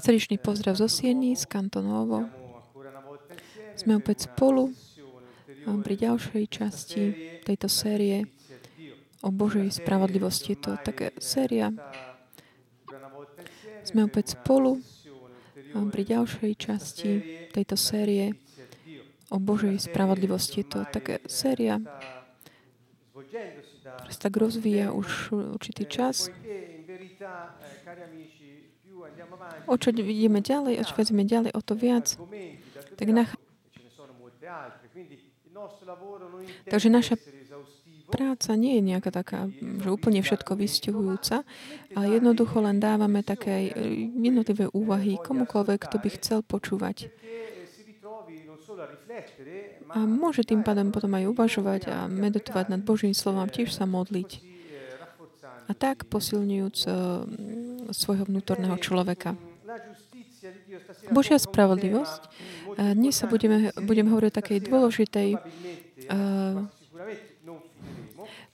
Srdečný 0.00 0.40
pozdrav 0.40 0.80
zo 0.80 0.88
Sieny, 0.88 1.36
z 1.36 1.44
Kantonovo. 1.44 2.24
Sme 3.76 4.00
opäť 4.00 4.32
spolu 4.32 4.72
pri 5.84 5.94
ďalšej 6.08 6.44
časti 6.48 7.02
tejto 7.44 7.68
série 7.68 8.24
o 9.20 9.28
Božej 9.28 9.68
spravodlivosti. 9.76 10.56
Je 10.56 10.60
to 10.64 10.72
také 10.80 11.12
séria. 11.20 11.68
Sme 13.84 14.08
opäť 14.08 14.40
spolu 14.40 14.80
pri 15.92 16.02
ďalšej 16.08 16.52
časti 16.56 17.10
tejto 17.52 17.76
série 17.76 18.40
o 19.28 19.36
Božej 19.36 19.76
spravodlivosti. 19.76 20.64
Je 20.64 20.68
to 20.72 20.80
také 20.88 21.20
séria, 21.28 21.76
ktorá 23.84 24.08
sa 24.16 24.20
tak 24.32 24.40
rozvíja 24.40 24.96
už 24.96 25.36
určitý 25.60 25.84
čas. 25.84 26.32
O 29.68 29.74
čo 29.76 29.88
ideme 29.92 30.40
ďalej, 30.40 30.74
o 30.80 30.84
čo 30.84 30.94
ideme 30.98 31.24
ďalej, 31.24 31.50
o 31.54 31.60
to 31.62 31.74
viac. 31.76 32.16
Tak 32.98 33.06
toccare, 33.06 33.12
nach- 33.12 33.36
e 33.36 33.70
ce 33.70 33.80
ne 33.84 33.90
sono 33.90 34.12
molte 34.18 34.46
altre, 34.46 34.88
quindi 34.90 35.14
il 35.14 35.52
nostro 35.52 35.86
lavoro 35.86 36.28
non 36.28 36.40
intende 36.42 36.70
Takže 36.70 36.88
naša 36.90 37.14
práca 38.08 38.56
nie 38.56 38.80
je 38.80 38.82
nejaká 38.88 39.12
taká, 39.12 39.52
že 39.60 39.88
úplne 39.92 40.24
všetko 40.24 40.56
vystihujúca, 40.56 41.44
ale 41.92 42.06
jednoducho 42.16 42.64
len 42.64 42.80
dávame 42.80 43.20
také 43.20 43.68
eh, 43.68 44.08
jednotlivé 44.16 44.72
úvahy 44.72 45.20
komukoľvek, 45.20 45.78
kto 45.84 45.96
by 46.00 46.08
chcel 46.16 46.38
počúvať. 46.40 47.12
solo 48.64 48.84
a 49.88 50.04
môže 50.04 50.44
tým 50.44 50.60
pádom 50.60 50.92
potom 50.92 51.16
aj 51.16 51.24
uvažovať 51.32 51.82
a 51.88 51.96
meditovať 52.06 52.68
nad 52.68 52.80
Božím 52.84 53.16
slovom, 53.16 53.48
tiež 53.48 53.72
sa 53.72 53.88
modliť. 53.88 54.47
A 55.68 55.72
tak 55.76 56.08
posilňujúc 56.08 56.78
eh, 56.88 56.92
svojho 57.92 58.24
vnútorného 58.24 58.80
človeka. 58.80 59.36
Božia 61.12 61.36
spravodlivosť. 61.36 62.22
Dnes 62.94 63.14
sa 63.16 63.26
budeme, 63.26 63.74
budeme 63.74 64.08
hovoriť 64.08 64.30
o 64.32 64.38
takej 64.38 64.58
dôležitej 64.64 65.28
eh, 65.34 65.40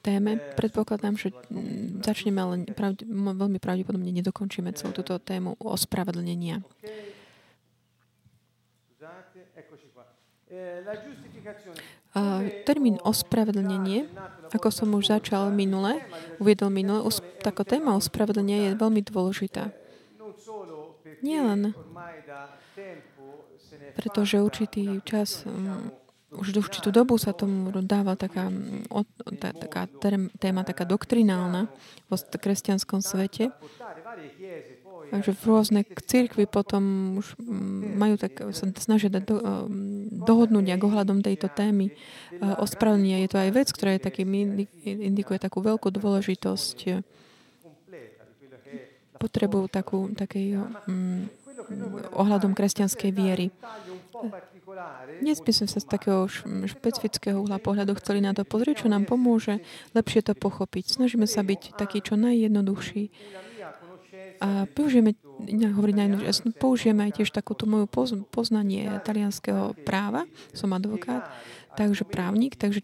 téme. 0.05 0.37
Predpokladám, 0.37 1.17
že 1.17 1.33
mm, 1.33 2.05
začneme, 2.05 2.39
ale 2.41 2.55
pravde, 2.77 3.09
veľmi 3.09 3.57
pravdepodobne 3.57 4.13
nedokončíme 4.13 4.77
celú 4.77 4.93
túto 4.93 5.17
tému 5.17 5.57
ospravedlnenia. 5.57 6.61
Termín 12.63 13.03
ospravedlnenie, 13.03 14.07
ako 14.55 14.71
som 14.71 14.95
už 14.95 15.11
začal 15.11 15.51
minule, 15.51 15.99
uviedol 16.39 16.71
minule, 16.71 17.03
taká 17.43 17.67
téma 17.67 17.99
ospravedlenia 17.99 18.71
je 18.71 18.79
veľmi 18.79 19.03
dôležitá. 19.03 19.75
Non 20.15 20.31
solo 20.39 21.03
perché 21.03 21.27
Nie 21.27 21.43
len 21.43 21.75
ormai 21.75 22.23
da 22.23 22.55
tempo 22.75 23.51
se 23.59 23.77
ne 23.77 23.91
è 23.91 23.93
pretože 23.99 24.39
určitý 24.39 25.03
čas, 25.03 25.43
um, 25.45 25.91
už 26.35 26.55
určitú 26.55 26.95
dobu 26.95 27.19
sa 27.19 27.35
tomu 27.35 27.71
dáva 27.83 28.15
taká, 28.15 28.51
mm, 28.51 28.91
taká 29.39 29.87
téma 30.39 30.63
taká 30.63 30.87
doktrinálna 30.87 31.71
vo 32.11 32.17
kresťanskom 32.19 33.03
svete. 33.03 33.51
Takže 35.11 35.31
v 35.37 35.43
rôzne 35.45 35.81
cirkvy 35.85 36.49
potom 36.49 37.17
už 37.21 37.37
mm, 37.37 37.99
majú 37.99 38.15
tak, 38.17 38.33
sa 38.57 38.65
snažia 38.81 39.13
do, 39.13 39.21
um, 39.41 40.09
dohodnúť 40.11 40.65
nejak 40.65 40.83
ohľadom 40.83 41.21
tejto 41.21 41.53
témy 41.53 41.93
uh, 41.93 42.57
ospravedlnenia. 42.63 43.25
Je 43.25 43.31
to 43.31 43.39
aj 43.39 43.51
vec, 43.53 43.69
ktorá 43.71 43.97
je 43.97 44.03
taký, 44.03 44.23
indi- 44.25 44.71
indikuje 44.85 45.39
takú 45.39 45.61
veľkú 45.61 45.93
dôležitosť, 45.93 46.77
è 46.89 46.97
potrebu 49.25 49.73
takú, 49.73 50.13
takej, 50.13 50.61
um, 50.85 51.25
ohľadom 52.13 52.53
kresťanskej 52.53 53.11
viery. 53.15 53.49
Dnes 55.23 55.39
by 55.41 55.53
sme 55.55 55.67
sa 55.71 55.79
z 55.81 55.87
takého 55.87 56.27
špecifického 56.67 57.41
uhla 57.41 57.63
pohľadu 57.63 57.97
chceli 58.03 58.21
na 58.21 58.37
to 58.37 58.45
pozrieť, 58.45 58.85
čo 58.85 58.89
nám 58.93 59.09
pomôže 59.09 59.63
lepšie 59.97 60.21
to 60.27 60.35
pochopiť. 60.37 60.99
Snažíme 60.99 61.25
sa 61.25 61.41
byť 61.47 61.79
taký 61.79 62.05
čo 62.05 62.19
najjednoduchší. 62.19 63.09
A 64.43 64.67
použijeme, 64.67 65.15
ne, 65.47 65.69
hovoriť 65.71 65.95
najjednoduchšie, 65.95 66.59
použijeme 66.59 67.07
aj 67.07 67.23
tiež 67.23 67.31
takúto 67.31 67.71
moju 67.71 67.87
poz, 67.87 68.15
poznanie 68.35 68.89
talianského 69.07 69.79
práva. 69.87 70.27
Som 70.51 70.75
advokát, 70.75 71.31
takže 71.79 72.07
právnik, 72.07 72.59
takže 72.59 72.83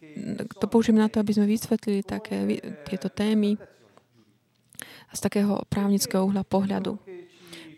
to 0.58 0.66
použijeme 0.70 1.02
na 1.02 1.10
to, 1.10 1.18
aby 1.18 1.34
sme 1.34 1.46
vysvetlili 1.50 2.06
také 2.06 2.62
tieto 2.86 3.10
témy 3.10 3.58
z 5.10 5.18
takého 5.18 5.66
právnického 5.66 6.22
uhla 6.22 6.46
pohľadu. 6.46 6.98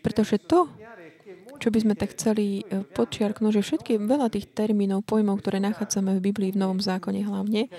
Pretože 0.05 0.37
to, 0.37 0.69
čo 1.57 1.71
by 1.71 1.79
sme 1.79 1.93
tak 1.95 2.13
chceli 2.13 2.61
e, 2.61 2.83
podčiarknúť, 2.83 3.55
že 3.55 3.65
všetky 3.65 3.95
veľa 4.03 4.27
tých 4.27 4.51
termínov, 4.51 5.07
pojmov, 5.07 5.39
ktoré 5.39 5.63
nachádzame 5.63 6.19
v 6.19 6.25
Biblii 6.29 6.51
v 6.51 6.59
Novom 6.59 6.83
zákone 6.83 7.23
hlavne, 7.23 7.71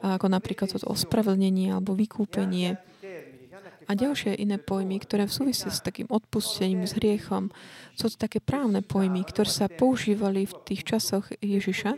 ako 0.00 0.30
napríklad 0.30 0.70
to 0.70 0.78
ospravedlnenie 0.86 1.74
alebo 1.74 1.98
vykúpenie 1.98 2.78
a 3.86 3.92
ďalšie 3.92 4.38
iné 4.38 4.58
pojmy, 4.58 5.02
ktoré 5.02 5.26
v 5.26 5.34
súvisí 5.34 5.68
s 5.68 5.82
takým 5.82 6.06
odpustením, 6.10 6.86
s 6.86 6.94
hriechom, 6.98 7.50
sú 7.98 8.12
to 8.12 8.16
také 8.16 8.38
právne 8.38 8.80
pojmy, 8.84 9.26
ktoré 9.26 9.50
sa 9.50 9.66
používali 9.66 10.46
v 10.46 10.54
tých 10.66 10.82
časoch 10.86 11.30
Ježiša, 11.42 11.92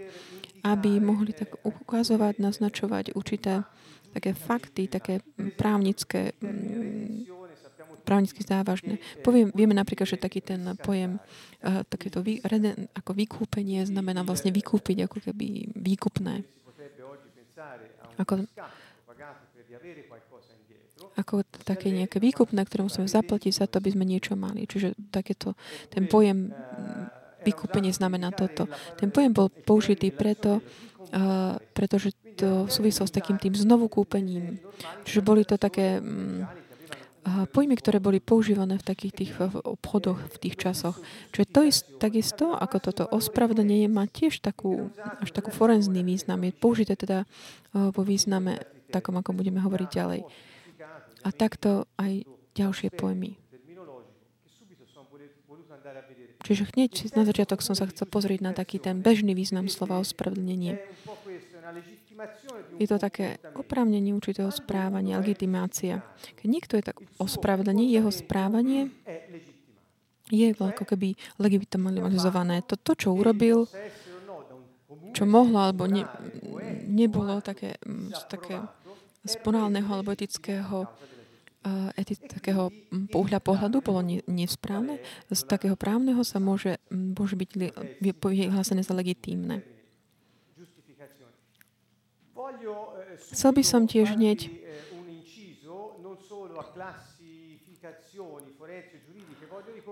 aby 0.64 0.96
mohli 0.96 1.36
tak 1.36 1.60
ukazovať, 1.60 2.40
naznačovať 2.40 3.12
určité 3.12 3.68
také 4.14 4.32
fakty, 4.32 4.86
také 4.88 5.20
právnické, 5.58 6.32
mm, 6.38 7.28
právnicky 8.06 8.40
závažné. 8.46 9.02
Poviem, 9.26 9.50
vieme 9.52 9.74
napríklad, 9.74 10.06
že 10.06 10.20
taký 10.20 10.40
ten 10.40 10.76
pojem, 10.78 11.18
uh, 11.18 11.82
takéto 11.88 12.22
vy, 12.22 12.38
reden, 12.46 12.86
ako 12.94 13.16
vykúpenie 13.16 13.82
znamená 13.84 14.22
vlastne 14.22 14.54
vykúpiť 14.54 15.08
ako 15.08 15.18
keby 15.24 15.74
výkupné. 15.74 16.46
Ako, 18.14 18.46
ako 21.14 21.46
také 21.62 21.94
nejaké 21.94 22.18
výkupné, 22.18 22.66
ktoré 22.66 22.86
musíme 22.86 23.06
zaplatiť 23.06 23.52
za 23.54 23.66
to, 23.70 23.78
aby 23.78 23.94
sme 23.94 24.04
niečo 24.06 24.34
mali. 24.34 24.66
Čiže 24.66 24.98
takéto, 25.14 25.54
ten 25.90 26.10
pojem 26.10 26.50
mm, 26.50 27.46
vykúpenie 27.46 27.94
znamená 27.94 28.34
toto. 28.34 28.66
Ten 28.98 29.14
pojem 29.14 29.30
bol 29.30 29.52
použitý 29.52 30.10
preto, 30.10 30.58
uh, 30.58 31.54
pretože 31.76 32.16
to 32.34 32.66
súvislo 32.66 33.06
s 33.06 33.14
takým 33.14 33.38
tým 33.38 33.54
znovu 33.54 33.86
kúpením. 33.86 34.58
Čiže 35.06 35.20
boli 35.22 35.46
to 35.46 35.54
také 35.54 36.02
uh, 36.02 37.46
pojmy, 37.52 37.78
ktoré 37.78 38.02
boli 38.02 38.18
používané 38.18 38.80
v 38.80 38.86
takých 38.88 39.12
tých 39.14 39.32
obchodoch 39.62 40.18
v 40.18 40.36
tých 40.40 40.58
časoch. 40.58 40.98
Čiže 41.30 41.46
to 41.46 41.60
je 41.62 41.72
takisto, 42.02 42.44
ako 42.58 42.76
toto 42.80 43.04
ospravedlnenie 43.06 43.86
má 43.86 44.10
tiež 44.10 44.42
takú, 44.42 44.90
až 45.22 45.30
takú 45.30 45.54
forenzný 45.54 46.02
význam. 46.02 46.42
Je 46.42 46.50
použité 46.50 46.98
teda 46.98 47.22
uh, 47.22 47.94
vo 47.94 48.02
význame 48.02 48.58
takom, 48.90 49.14
ako 49.20 49.36
budeme 49.36 49.62
hovoriť 49.62 49.88
ďalej. 49.90 50.22
A 51.24 51.28
takto 51.32 51.88
aj 51.96 52.28
ďalšie 52.52 52.92
pojmy. 52.94 53.40
Čiže 56.44 56.68
hneď 56.76 56.92
na 57.16 57.24
začiatok 57.24 57.64
som 57.64 57.72
sa 57.72 57.88
chcel 57.88 58.04
pozrieť 58.04 58.44
na 58.44 58.52
taký 58.52 58.76
ten 58.76 59.00
bežný 59.00 59.32
význam 59.32 59.64
slova 59.72 59.96
ospravedlnenie. 60.04 60.76
Je 62.76 62.86
to 62.86 63.00
také 63.00 63.40
oprávnenie 63.56 64.12
určitého 64.12 64.52
správania, 64.52 65.18
legitimácia. 65.18 66.04
Keď 66.36 66.46
niekto 66.46 66.76
je 66.76 66.84
tak 66.92 67.00
ospravedlený, 67.16 67.90
jeho 67.90 68.12
správanie 68.12 68.92
je 70.28 70.52
ako 70.52 70.84
keby 70.84 71.16
legitimalizované. 71.40 72.64
To, 72.68 72.76
to 72.76 72.92
čo 72.92 73.16
urobil, 73.16 73.64
čo 75.16 75.24
mohlo 75.24 75.64
alebo 75.64 75.88
ne, 75.88 76.04
nebolo 76.88 77.40
také, 77.40 77.80
také 78.28 78.60
z 79.24 79.40
alebo 79.40 80.12
etického 80.12 80.84
eti, 81.96 82.14
takého 82.20 82.68
mm, 82.68 83.12
uhľa 83.12 83.40
pohľadu 83.40 83.80
bolo 83.80 84.04
ne, 84.04 84.20
nesprávne. 84.28 85.00
Z 85.32 85.48
takého 85.48 85.74
právneho 85.74 86.20
sa 86.22 86.38
môže, 86.38 86.76
mm, 86.92 87.16
môže 87.16 87.34
byť 87.34 87.50
vyhlásené 88.00 88.84
za 88.84 88.92
legitímne. 88.92 89.64
Chcel 93.32 93.50
by 93.56 93.62
som 93.64 93.88
tiež 93.88 94.14
hneď 94.14 94.64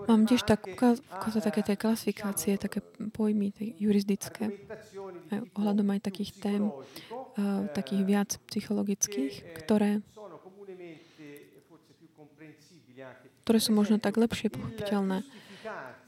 Mám 0.09 0.25
tiež 0.25 0.43
tak 0.49 0.65
ukázať 0.67 1.43
také 1.45 1.61
tie 1.63 1.77
klasifikácie, 1.77 2.57
také 2.57 2.81
pojmy 3.13 3.53
tie 3.53 3.77
juridické, 3.77 4.51
aj 5.29 5.39
ohľadom 5.55 5.87
aj 5.93 6.01
takých 6.09 6.31
tém, 6.41 6.63
uh, 6.73 7.69
takých 7.77 8.03
viac 8.03 8.31
psychologických, 8.49 9.45
ktoré, 9.63 10.01
sono 10.11 10.41
comunemente 10.41 11.63
forse 11.69 11.93
più 12.01 12.09
comprensibili 12.17 13.03
anche. 13.05 13.29
Ktoré 13.43 13.59
sú 13.59 13.75
možno 13.75 13.99
tak 13.99 14.17
lepšie 14.17 14.49
pochopiteľné. 14.55 15.27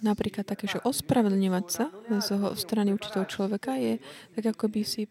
Napríklad 0.03 0.45
také, 0.45 0.67
že 0.67 0.83
ospravedlňovať 0.83 1.67
sa 1.71 1.89
z 2.21 2.29
strany 2.59 2.93
určitého 2.93 3.25
človeka 3.25 3.79
je 3.79 4.03
tak, 4.37 4.55
ako 4.55 4.69
by 4.69 4.83
si 4.83 5.09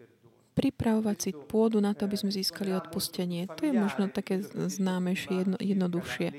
pripravovať 0.53 1.17
si 1.17 1.29
pôdu 1.33 1.81
na 1.81 1.97
to, 1.97 2.05
aby 2.05 2.13
sme 2.13 2.29
získali 2.29 2.69
odpustenie. 2.77 3.49
To 3.57 3.65
je 3.65 3.73
možno 3.73 4.05
také 4.13 4.45
známejšie, 4.45 5.33
jedno, 5.41 5.57
jednoduchšie. 5.57 6.29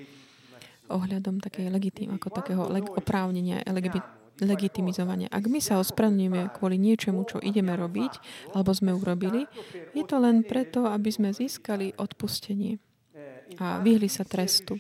ohľadom 0.85 1.41
takej 1.41 1.73
legitim, 1.73 2.13
ako 2.13 2.29
takého 2.29 2.69
leg- 2.69 2.93
oprávnenia, 2.93 3.65
legit- 3.73 4.05
legitimizovania. 4.37 5.33
Ak 5.33 5.49
my 5.49 5.57
sa 5.57 5.81
ospravedlňujeme 5.81 6.53
kvôli 6.53 6.77
niečomu, 6.77 7.25
čo 7.25 7.41
ideme 7.41 7.73
robiť, 7.73 8.13
alebo 8.53 8.71
sme 8.77 8.93
urobili, 8.93 9.49
je 9.97 10.05
to 10.05 10.21
len 10.21 10.45
preto, 10.45 10.85
aby 10.85 11.09
sme 11.09 11.33
získali 11.33 11.97
odpustenie 11.97 12.77
a 13.57 13.81
vyhli 13.81 14.13
sa 14.13 14.29
trestu. 14.29 14.77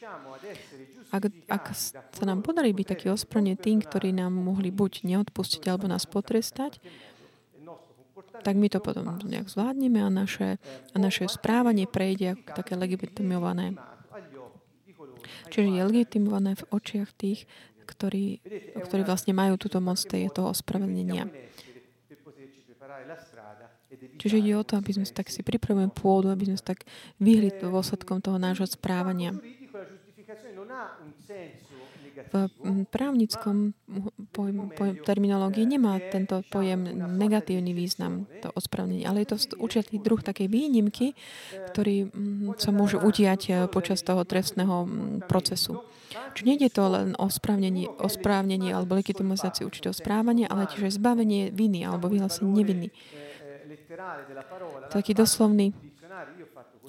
Ak, 1.14 1.30
ak 1.46 1.64
sa 2.10 2.24
nám 2.26 2.42
podarí 2.42 2.74
byť 2.74 2.86
taký 2.90 3.06
ospravedlnený 3.14 3.62
tým, 3.62 3.78
ktorí 3.86 4.10
nám 4.10 4.34
mohli 4.34 4.74
buď 4.74 5.06
neodpustiť, 5.06 5.70
alebo 5.70 5.86
nás 5.86 6.10
potrestať, 6.10 6.82
tak 8.42 8.58
my 8.58 8.66
to 8.66 8.82
potom 8.82 9.14
nejak 9.22 9.46
zvládneme 9.46 10.02
a 10.02 10.10
naše, 10.10 10.58
a 10.90 10.96
naše 10.98 11.30
správanie 11.30 11.86
prejde 11.86 12.34
ako 12.34 12.50
také 12.50 12.74
legitimované. 12.74 13.78
Čiže 15.54 15.70
je 15.70 15.82
legitimované 15.86 16.58
v 16.58 16.66
očiach 16.74 17.14
tých, 17.14 17.46
ktorí, 17.86 18.42
ktorí 18.82 19.02
vlastne 19.06 19.36
majú 19.36 19.54
túto 19.54 19.78
moc 19.78 20.02
toho 20.02 20.50
ospravedlnenia. 20.50 21.30
Čiže 24.18 24.42
ide 24.42 24.58
o 24.58 24.66
to, 24.66 24.74
aby 24.82 24.90
sme 24.90 25.06
tak 25.06 25.30
si 25.30 25.46
pripravujeme 25.46 25.94
pôdu, 25.94 26.32
aby 26.32 26.50
sme 26.50 26.58
tak 26.58 26.82
vyhli 27.22 27.54
dôsledkom 27.54 28.18
toho 28.18 28.40
nášho 28.40 28.66
správania. 28.66 29.36
V 32.14 32.34
právnickom 32.94 33.74
pojem, 34.30 34.70
pojem, 34.70 34.96
terminológii 35.02 35.66
nemá 35.66 35.98
tento 35.98 36.46
pojem 36.46 36.86
negatívny 36.94 37.74
význam, 37.74 38.30
to 38.38 38.54
ospravedlnenie, 38.54 39.02
ale 39.02 39.26
je 39.26 39.34
to 39.34 39.58
určitý 39.58 39.98
druh 39.98 40.22
takej 40.22 40.46
výnimky, 40.46 41.18
ktorý 41.74 42.06
mm, 42.06 42.60
sa 42.62 42.70
môže 42.70 43.02
udiať 43.02 43.40
eh, 43.50 43.54
počas 43.66 44.06
toho 44.06 44.22
trestného 44.22 44.86
procesu. 45.26 45.82
Čiže 46.34 46.46
nejde 46.46 46.68
to 46.70 46.86
len 46.86 47.18
o 47.18 47.26
správnenie, 47.26 47.90
o 47.90 48.06
správnenie 48.06 48.70
alebo 48.70 48.94
legitimizáciu 48.94 49.66
určitého 49.66 49.94
správania, 49.94 50.46
ale 50.46 50.70
tiež 50.70 50.86
aj 50.86 50.94
zbavenie 50.98 51.50
viny 51.50 51.82
alebo 51.82 52.06
vyhlásenie 52.06 52.54
neviny. 52.54 52.88
Taký 54.94 55.14
doslovný 55.14 55.74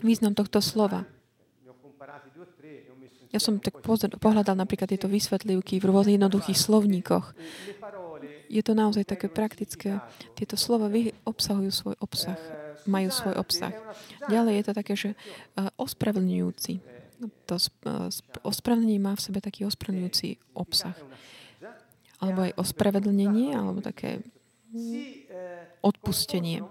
význam 0.05 0.37
tohto 0.37 0.61
slova. 0.61 1.09
Ja 3.35 3.43
som 3.43 3.59
tak 3.59 3.83
pohľadal 3.83 4.55
napríklad 4.55 4.87
tieto 4.87 5.11
vysvetlivky 5.11 5.83
v 5.83 5.91
rôznych 5.91 6.15
jednoduchých 6.15 6.55
slovníkoch. 6.55 7.35
Je 8.47 8.63
to 8.63 8.71
naozaj 8.71 9.03
také 9.03 9.27
praktické. 9.27 9.99
Tieto 10.39 10.55
slova 10.55 10.87
obsahujú 11.27 11.67
svoj 11.67 11.95
obsah, 11.99 12.39
majú 12.87 13.11
svoj 13.11 13.35
obsah. 13.35 13.75
Ďalej 14.31 14.53
je 14.55 14.63
to 14.63 14.71
také, 14.71 14.93
že 14.95 15.09
ospravedlňujúci. 15.75 16.79
To 17.51 17.55
ospravedlnenie 18.47 19.03
má 19.03 19.19
v 19.19 19.25
sebe 19.27 19.43
taký 19.43 19.67
ospravedlňujúci 19.67 20.55
obsah. 20.55 20.95
Alebo 22.23 22.47
aj 22.47 22.55
ospravedlnenie, 22.55 23.51
alebo 23.51 23.83
také 23.83 24.23
odpustenie. 25.83 26.63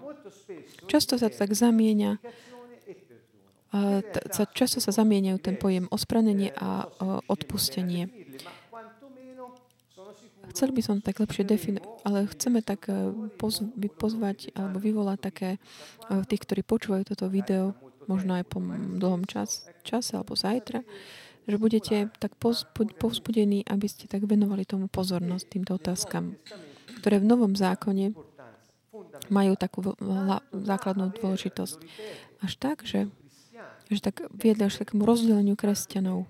Často 0.89 1.21
sa 1.21 1.29
to 1.29 1.37
tak 1.37 1.53
zamieňa 1.53 2.17
často 4.55 4.79
sa 4.79 4.91
zamieňajú 4.91 5.37
ten 5.41 5.55
pojem 5.59 5.85
ospravedlnenie 5.91 6.55
a 6.55 6.87
odpustenie. 7.27 8.07
Chceli 10.55 10.71
by 10.77 10.81
som 10.85 11.03
tak 11.03 11.19
lepšie 11.19 11.43
definovať, 11.43 11.89
ale 12.07 12.31
chceme 12.31 12.63
tak 12.63 12.87
e, 12.87 13.11
pozvať 13.97 14.55
alebo 14.55 14.77
vyvolať 14.79 15.19
také 15.19 15.49
e, 15.57 15.59
tých, 16.23 16.47
ktorí 16.47 16.61
počúvajú 16.63 17.03
toto 17.11 17.27
video, 17.27 17.75
možno 18.07 18.37
aj 18.37 18.45
po 18.47 18.61
dlhom 18.63 19.27
čas, 19.27 19.67
čase 19.83 20.15
alebo 20.15 20.37
zajtra, 20.37 20.85
že 21.43 21.55
budete 21.59 22.07
tak 22.21 22.39
povzbudení, 22.97 23.67
aby 23.67 23.87
ste 23.89 24.07
tak 24.07 24.23
venovali 24.23 24.63
tomu 24.63 24.87
pozornosť 24.87 25.45
týmto 25.49 25.75
otázkam, 25.75 26.39
ktoré 27.01 27.19
v 27.19 27.27
Novom 27.27 27.51
zákone 27.57 28.15
majú 29.27 29.53
takú 29.57 29.93
základnú 30.53 31.13
dôležitosť. 31.19 31.77
Až 32.41 32.51
tak, 32.61 32.85
že 32.85 33.09
že 33.89 34.01
tak 34.01 34.25
viedli 34.33 34.65
až 34.65 34.81
takému 34.81 35.05
rozdeleniu 35.05 35.53
kresťanov. 35.57 36.25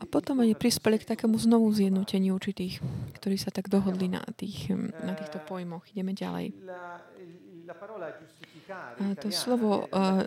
A 0.00 0.04
potom 0.04 0.42
oni 0.42 0.52
prispeli 0.58 0.98
k 0.98 1.08
takému 1.08 1.38
znovu 1.38 1.70
zjednoteniu 1.72 2.36
určitých, 2.36 2.82
ktorí 3.16 3.36
sa 3.38 3.54
tak 3.54 3.70
dohodli 3.70 4.10
na, 4.10 4.20
tých, 4.34 4.68
na 5.00 5.14
týchto 5.14 5.40
pojmoch. 5.46 5.86
Ideme 5.94 6.12
ďalej. 6.12 6.52
A 9.00 9.04
to 9.16 9.28
slovo 9.32 9.88
uh, 9.88 10.24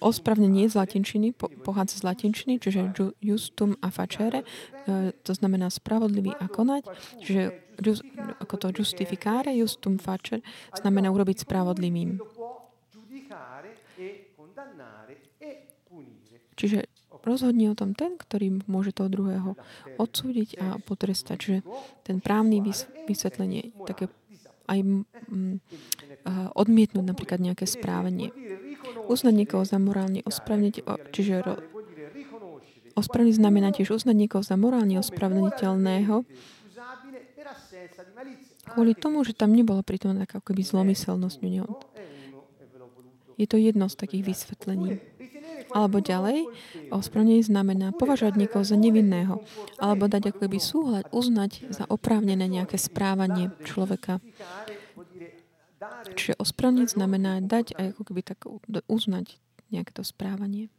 ospravnenie 0.00 0.68
z 0.68 0.76
latinčiny 0.76 1.32
po, 1.32 1.48
pochádza 1.48 2.04
z 2.04 2.04
latinčiny, 2.04 2.60
čiže 2.60 2.92
justum 3.24 3.76
a 3.80 3.88
facere, 3.88 4.44
uh, 4.44 5.08
to 5.24 5.32
znamená 5.32 5.72
spravodlivý 5.72 6.36
a 6.36 6.44
konať, 6.48 6.82
čiže 7.24 7.42
just, 7.80 8.04
ako 8.40 8.54
to 8.56 8.68
justificare, 8.82 9.50
justum 9.54 9.98
facere, 9.98 10.42
znamená 10.74 11.10
urobiť 11.10 11.44
spravodlivým. 11.46 12.18
Čiže 16.54 16.86
rozhodne 17.24 17.72
o 17.72 17.78
tom 17.78 17.96
ten, 17.96 18.14
ktorý 18.14 18.62
môže 18.70 18.94
toho 18.94 19.10
druhého 19.10 19.58
odsúdiť 19.98 20.48
a 20.60 20.66
potrestať. 20.78 21.36
Čiže 21.40 21.58
ten 22.06 22.20
právny 22.20 22.62
vysvetlenie, 23.08 23.74
také 23.88 24.12
aj 24.64 24.78
mm, 24.80 25.56
odmietnúť 26.56 27.04
napríklad 27.04 27.40
nejaké 27.40 27.68
správanie. 27.68 28.32
Uznať 29.08 29.34
niekoho 29.34 29.64
za 29.64 29.76
morálne 29.80 30.24
ospravniť, 30.24 30.74
čiže 31.12 31.44
ospravniť 32.96 33.34
znamená 33.36 33.74
tiež 33.74 33.92
uznať 33.92 34.16
niekoho 34.16 34.44
za 34.44 34.56
morálne 34.56 34.96
ospravniteľného 35.00 36.24
kvôli 38.64 38.96
tomu, 38.96 39.22
že 39.22 39.36
tam 39.36 39.52
nebola 39.52 39.84
pritom 39.84 40.16
taká 40.16 40.40
akoby 40.40 40.62
zlomyselnosť 40.64 41.36
u 41.40 41.48
neho. 41.48 41.68
Je 43.34 43.46
to 43.50 43.58
jedno 43.58 43.90
z 43.90 43.98
takých 43.98 44.24
vysvetlení. 44.30 45.02
Alebo 45.74 45.98
ďalej, 45.98 46.46
ospravnenie 46.94 47.42
znamená 47.42 47.90
považovať 47.90 48.38
niekoho 48.38 48.62
za 48.62 48.78
nevinného, 48.78 49.42
alebo 49.82 50.06
dať 50.06 50.30
ako 50.30 50.38
keby 50.46 50.58
súhľad, 50.62 51.04
uznať 51.10 51.66
za 51.74 51.84
oprávnené 51.90 52.46
nejaké 52.46 52.78
správanie 52.78 53.50
človeka. 53.66 54.22
Čiže 56.14 56.38
ospravniť 56.38 56.88
znamená 56.94 57.42
dať 57.42 57.74
aj 57.74 57.86
ako 57.96 58.02
keby 58.06 58.20
tak 58.22 58.38
uznať 58.86 59.42
nejaké 59.74 59.90
to 59.90 60.06
správanie. 60.06 60.70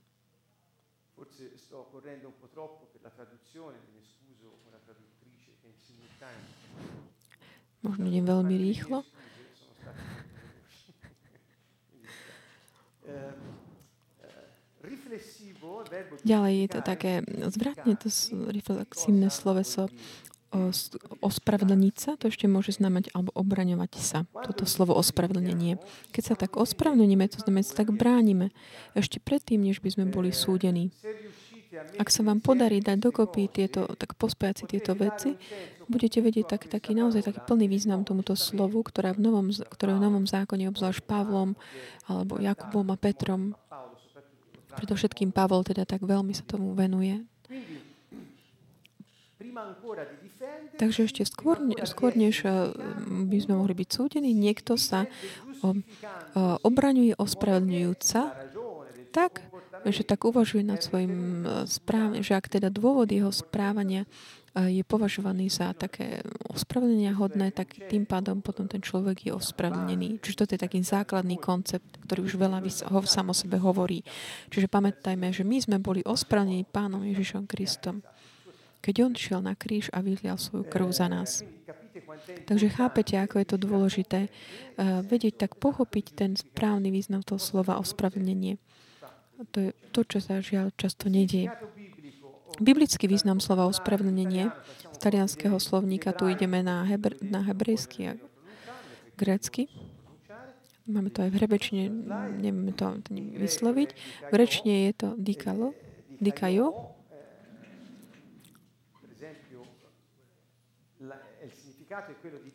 Možno 7.86 8.10
idem 8.10 8.26
veľmi 8.26 8.56
rýchlo. 8.58 9.06
Ďalej 16.26 16.54
je 16.66 16.70
to 16.74 16.80
také 16.82 17.12
zvratne 17.54 17.94
to 17.94 18.10
reflexívne 18.50 19.30
sloveso 19.30 19.86
ospravedlniť 21.20 21.96
sa, 22.00 22.16
to 22.16 22.32
ešte 22.32 22.48
môže 22.48 22.80
znamenať 22.80 23.12
alebo 23.12 23.36
obraňovať 23.36 23.92
sa. 24.00 24.20
Toto 24.32 24.64
slovo 24.64 24.96
ospravedlnenie. 24.96 25.78
Keď 26.16 26.24
sa 26.24 26.36
tak 26.40 26.56
ospravedlníme, 26.56 27.28
to 27.28 27.44
znamená, 27.44 27.62
že 27.66 27.76
sa 27.76 27.84
tak 27.84 27.92
bránime 27.92 28.56
ešte 28.96 29.20
predtým, 29.20 29.60
než 29.62 29.84
by 29.84 30.00
sme 30.00 30.06
boli 30.08 30.32
súdení. 30.32 30.96
Ak 32.00 32.10
sa 32.12 32.22
vám 32.24 32.40
podarí 32.40 32.80
dať 32.80 32.98
dokopy 33.00 33.48
tieto, 33.52 33.88
tak 33.96 34.16
pospájať 34.16 34.56
si 34.56 34.66
tieto 34.78 34.96
veci, 34.96 35.36
budete 35.86 36.20
vedieť 36.22 36.58
tak, 36.58 36.62
taký 36.68 36.98
naozaj 36.98 37.26
taký 37.26 37.42
plný 37.46 37.70
význam 37.70 38.04
tomuto 38.04 38.34
slovu, 38.34 38.82
ktoré 38.82 39.14
v 39.14 39.22
novom, 39.22 39.48
ktoré 39.52 39.96
v 39.96 40.04
novom 40.04 40.26
zákone 40.26 40.70
obzvlášť 40.72 41.06
Pavlom 41.06 41.54
alebo 42.10 42.42
Jakubom 42.42 42.88
a 42.92 42.98
Petrom. 42.98 43.54
Preto 44.76 44.98
všetkým 44.98 45.32
Pavol 45.32 45.64
teda 45.64 45.88
tak 45.88 46.04
veľmi 46.04 46.36
sa 46.36 46.44
tomu 46.44 46.76
venuje. 46.76 47.24
Takže 50.76 51.08
ešte 51.08 51.24
skôr, 51.24 51.56
skôr 51.88 52.12
než 52.12 52.44
eh, 52.44 52.76
by 53.08 53.38
sme 53.40 53.56
mohli 53.56 53.72
byť 53.72 53.90
súdení, 53.90 54.36
niekto 54.36 54.76
sa 54.76 55.08
obraňuje 56.62 57.18
ospravedlňujúca 57.18 58.22
tak, 59.16 59.48
že 59.86 60.04
tak 60.06 60.26
uvažuje 60.26 60.66
nad 60.66 60.82
svojim 60.82 61.46
eh, 61.46 61.66
správaním, 61.70 62.26
že 62.26 62.38
ak 62.38 62.50
teda 62.50 62.74
dôvod 62.74 63.10
jeho 63.10 63.30
správania 63.30 64.06
eh, 64.58 64.82
je 64.82 64.84
považovaný 64.86 65.54
za 65.54 65.72
také 65.78 66.26
ospravedlenia 66.50 67.14
hodné, 67.14 67.54
tak 67.54 67.78
tým 67.90 68.10
pádom 68.10 68.42
potom 68.42 68.66
ten 68.66 68.82
človek 68.82 69.30
je 69.30 69.32
ospravedlnený. 69.34 70.22
Čiže 70.22 70.40
toto 70.46 70.54
je 70.58 70.62
taký 70.66 70.82
základný 70.82 71.38
koncept, 71.38 72.02
ktorý 72.06 72.26
už 72.26 72.36
veľa 72.42 72.60
ho 72.90 73.00
o 73.02 73.36
sebe 73.36 73.58
hovorí. 73.62 74.02
Čiže 74.50 74.70
pamätajme, 74.72 75.30
že 75.30 75.46
my 75.46 75.58
sme 75.62 75.78
boli 75.78 76.02
ospravedlnení 76.06 76.66
Pánom 76.70 77.06
Ježišom 77.06 77.46
Kristom 77.46 78.02
keď 78.86 79.02
on 79.02 79.14
šiel 79.18 79.42
na 79.42 79.58
kríž 79.58 79.90
a 79.90 80.06
vylial 80.06 80.38
svoju 80.38 80.70
krv 80.70 80.94
za 80.94 81.10
nás. 81.10 81.42
Takže 82.46 82.70
chápete, 82.70 83.18
ako 83.18 83.42
je 83.42 83.48
to 83.50 83.58
dôležité 83.58 84.20
uh, 84.30 85.02
vedieť 85.02 85.50
tak 85.50 85.58
pochopiť 85.58 86.06
ten 86.14 86.32
správny 86.38 86.94
význam 86.94 87.26
toho 87.26 87.42
slova 87.42 87.82
ospravedlnenie. 87.82 88.62
To 89.36 89.58
je 89.60 89.72
to, 89.92 90.02
čo 90.08 90.24
sa 90.24 90.40
žiaľ 90.40 90.72
často 90.80 91.12
nedieje. 91.12 91.52
Biblický 92.56 93.12
význam 93.12 93.44
slova 93.44 93.68
ospravedlnenie 93.68 94.48
z 94.96 94.98
talianského 94.98 95.60
slovníka 95.60 96.16
tu 96.16 96.32
ideme 96.32 96.64
na, 96.64 96.88
hebr- 96.88 97.20
na 97.20 97.44
hebrejský 97.44 98.16
a 98.16 98.20
grécky. 99.20 99.68
Máme 100.88 101.10
to 101.12 101.26
aj 101.26 101.34
v 101.34 101.38
hebrečine, 101.42 101.84
nevieme 102.40 102.72
to 102.72 103.02
vysloviť. 103.36 103.90
V 104.30 104.32
grečine 104.32 104.88
je 104.88 104.94
to 104.94 105.08
dikalo, 105.20 105.74
dikajo. 106.22 106.96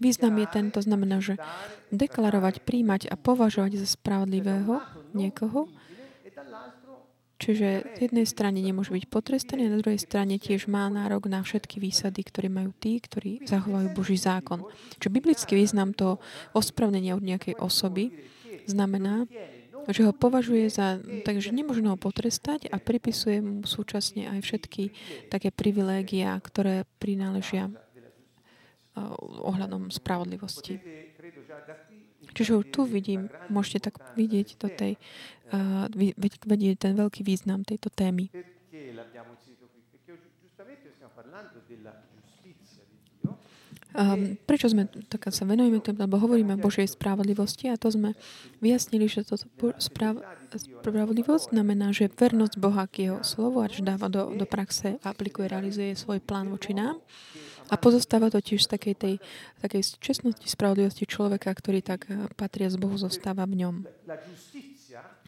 Význam 0.00 0.38
je 0.38 0.46
ten, 0.48 0.64
to 0.72 0.80
znamená, 0.80 1.20
že 1.20 1.36
deklarovať, 1.92 2.62
príjmať 2.64 3.10
a 3.12 3.18
považovať 3.20 3.82
za 3.82 3.88
spravodlivého 3.98 4.80
niekoho, 5.12 5.68
Čiže 7.40 7.96
z 7.96 7.98
jednej 8.04 8.28
strany 8.28 8.60
nemôže 8.60 8.92
byť 8.92 9.08
potrestaný, 9.08 9.72
na 9.72 9.80
druhej 9.80 9.96
strane 9.96 10.36
tiež 10.36 10.68
má 10.68 10.92
nárok 10.92 11.24
na 11.24 11.40
všetky 11.40 11.80
výsady, 11.80 12.20
ktoré 12.20 12.52
majú 12.52 12.76
tí, 12.76 13.00
ktorí 13.00 13.48
zachovajú 13.48 13.96
Boží 13.96 14.20
zákon. 14.20 14.68
Čiže 15.00 15.08
biblický 15.08 15.56
význam 15.56 15.96
toho 15.96 16.20
ospravnenia 16.52 17.16
od 17.16 17.24
nejakej 17.24 17.56
osoby 17.56 18.12
znamená, 18.68 19.24
že 19.88 20.04
ho 20.04 20.12
považuje 20.12 20.68
za, 20.68 21.00
takže 21.24 21.56
nemôžno 21.56 21.96
ho 21.96 21.98
potrestať 21.98 22.68
a 22.68 22.76
pripisuje 22.76 23.40
mu 23.40 23.64
súčasne 23.64 24.28
aj 24.28 24.44
všetky 24.44 24.82
také 25.32 25.48
privilégia, 25.48 26.36
ktoré 26.44 26.84
prináležia 27.00 27.72
ohľadom 29.40 29.88
spravodlivosti. 29.88 30.76
Čiže 32.30 32.62
tu 32.70 32.86
vidím, 32.86 33.26
môžete 33.50 33.90
tak 33.90 33.98
vidieť 34.14 34.48
do 34.60 34.68
tej, 34.70 35.00
vidieť 36.46 36.76
ten 36.78 36.92
veľký 36.94 37.26
význam 37.26 37.66
tejto 37.66 37.90
témy. 37.90 38.30
Um, 43.90 44.38
prečo 44.46 44.70
sme 44.70 44.86
tak 44.86 45.34
sa 45.34 45.42
venujeme 45.42 45.82
tomu, 45.82 46.06
lebo 46.06 46.14
hovoríme 46.14 46.54
o 46.54 46.62
Božej 46.62 46.94
spravodlivosti 46.94 47.66
a 47.66 47.74
to 47.74 47.90
sme 47.90 48.14
vyjasnili, 48.62 49.10
že 49.10 49.26
toto 49.26 49.42
správ, 49.82 50.22
spravodlivosť 50.54 51.50
znamená, 51.50 51.90
že 51.90 52.06
vernosť 52.06 52.54
Boha 52.62 52.86
k 52.86 53.10
jeho 53.10 53.26
slovu, 53.26 53.66
až 53.66 53.82
dáva 53.82 54.06
do, 54.06 54.30
do 54.30 54.46
praxe 54.46 54.94
a 55.02 55.10
aplikuje, 55.10 55.50
realizuje 55.50 55.98
svoj 55.98 56.22
plán 56.22 56.54
voči 56.54 56.70
nám. 56.70 57.02
A 57.70 57.74
pozostáva 57.74 58.30
to 58.30 58.38
tiež 58.38 58.66
z 58.66 58.78
takej 58.78 58.94
tej 58.94 59.14
takej 59.58 59.82
čestnosti, 59.98 60.46
spravodlivosti 60.46 61.06
človeka, 61.06 61.50
ktorý 61.50 61.82
tak 61.82 62.06
eh, 62.06 62.30
patria 62.38 62.70
z 62.70 62.78
Bohu, 62.78 62.94
zostáva 62.94 63.42
v 63.46 63.66
ňom. 63.66 63.74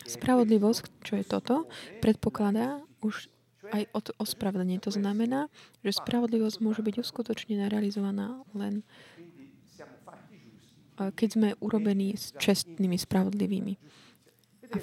Spravodlivosť, 0.07 0.83
čo 1.03 1.19
je 1.19 1.25
toto, 1.27 1.67
predpokladá 2.03 2.83
už 3.03 3.29
aj 3.71 3.87
od 3.95 4.07
ospravedlenie. 4.19 4.83
To 4.83 4.91
znamená, 4.91 5.47
že 5.87 5.97
spravodlivosť 5.97 6.59
môže 6.61 6.83
byť 6.83 6.95
uskutočnená, 7.01 7.71
realizovaná 7.71 8.43
len 8.53 8.83
eh, 10.99 11.11
keď 11.15 11.29
sme 11.31 11.49
urobení 11.63 12.19
s 12.19 12.35
čestnými, 12.37 12.99
spravodlivými. 12.99 13.75
A 14.73 14.79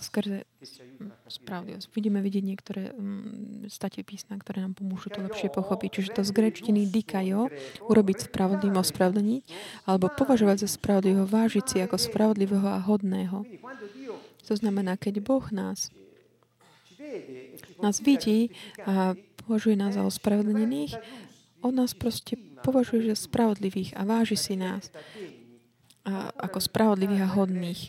skrze 0.00 0.48
spravodlivosť. 1.28 1.92
Vidíme 1.92 2.24
vidieť 2.24 2.44
niektoré 2.44 2.92
statie 3.68 4.00
písna, 4.00 4.40
ktoré 4.40 4.64
nám 4.64 4.76
pomôžu 4.76 5.12
to 5.12 5.20
lepšie 5.20 5.52
pochopiť. 5.52 5.88
Čiže 5.92 6.10
to 6.16 6.22
z 6.24 6.32
grečtiny 6.32 6.88
dikajo, 6.88 7.52
urobiť 7.84 8.32
spravodlivým 8.32 8.80
ospravedlniť, 8.80 9.42
alebo 9.84 10.08
považovať 10.08 10.64
za 10.64 10.68
spravodlivého, 10.72 11.28
vážiť 11.28 11.64
si 11.68 11.76
ako 11.84 11.96
spravodlivého 12.00 12.64
a 12.64 12.80
hodného. 12.80 13.44
To 14.48 14.54
znamená, 14.56 14.96
keď 14.96 15.20
Boh 15.20 15.44
nás 15.52 15.90
nás 17.82 17.98
vidí 18.04 18.52
a 18.84 19.16
považuje 19.46 19.74
nás 19.74 19.96
za 19.96 20.04
ospravedlnených, 20.04 21.00
on 21.64 21.74
nás 21.74 21.96
proste 21.96 22.36
považuje 22.60 23.08
za 23.08 23.16
spravodlivých 23.16 23.96
a 23.96 24.04
váži 24.04 24.36
si 24.36 24.54
nás 24.56 24.92
a, 26.04 26.32
ako 26.36 26.60
spravodlivých 26.60 27.24
a 27.24 27.32
hodných. 27.34 27.80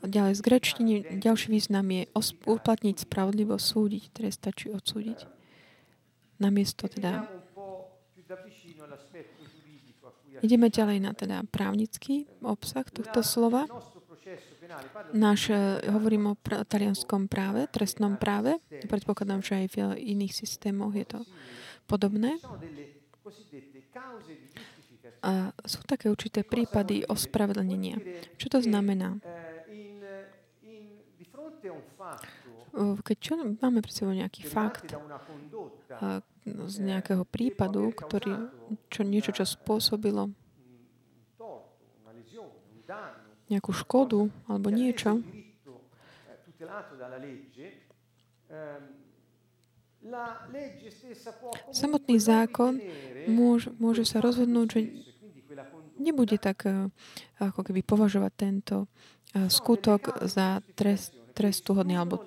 Ďalej 0.00 0.40
z 0.40 0.44
grečtiny 0.44 0.94
ďalší 1.20 1.52
význam 1.52 1.84
je 1.92 2.08
uplatniť 2.48 2.96
spravodlivo, 3.04 3.60
súdiť, 3.60 4.08
trestať 4.16 4.52
či 4.56 4.66
odsúdiť. 4.72 5.18
Namiesto 6.40 6.88
teda 6.88 7.28
Ideme 10.40 10.72
ďalej 10.72 10.98
na 11.04 11.12
teda 11.12 11.44
právnický 11.52 12.24
obsah 12.40 12.88
tohto 12.88 13.20
slova. 13.20 13.68
Náš, 15.10 15.50
hovorím 15.90 16.32
o 16.32 16.34
pr- 16.38 16.62
talianskom 16.62 17.26
práve, 17.26 17.66
trestnom 17.70 18.14
práve. 18.14 18.62
Predpokladám, 18.86 19.42
že 19.42 19.52
aj 19.62 19.66
v 19.74 19.76
iných 19.98 20.32
systémoch 20.34 20.94
je 20.94 21.06
to 21.06 21.20
podobné. 21.90 22.38
A 25.20 25.52
sú 25.68 25.84
také 25.84 26.08
určité 26.08 26.46
prípady 26.46 27.04
ospravedlnenia. 27.04 28.00
Čo 28.40 28.46
to 28.56 28.58
znamená? 28.64 29.20
Keď 32.78 33.16
čo, 33.18 33.34
máme 33.36 33.82
pred 33.82 33.94
sebou 33.94 34.14
nejaký 34.14 34.46
fakt 34.46 34.94
z 36.46 36.76
nejakého 36.78 37.26
prípadu, 37.26 37.90
ktorý, 37.92 38.48
čo, 38.88 39.02
niečo, 39.02 39.34
čo 39.34 39.44
spôsobilo 39.44 40.30
nejakú 43.50 43.74
škodu 43.74 44.30
alebo 44.46 44.70
niečo, 44.70 45.20
samotný 51.72 52.16
zákon 52.16 52.80
môže, 53.28 53.68
môže 53.76 54.04
sa 54.08 54.24
rozhodnúť, 54.24 54.66
že 54.72 54.80
nebude 56.00 56.36
tak 56.40 56.64
ako 57.36 57.60
keby 57.60 57.84
považovať 57.84 58.32
tento 58.36 58.76
skutok 59.30 60.24
za 60.24 60.64
trest, 60.76 61.12
trestuhodný. 61.36 62.00
Alebo... 62.00 62.24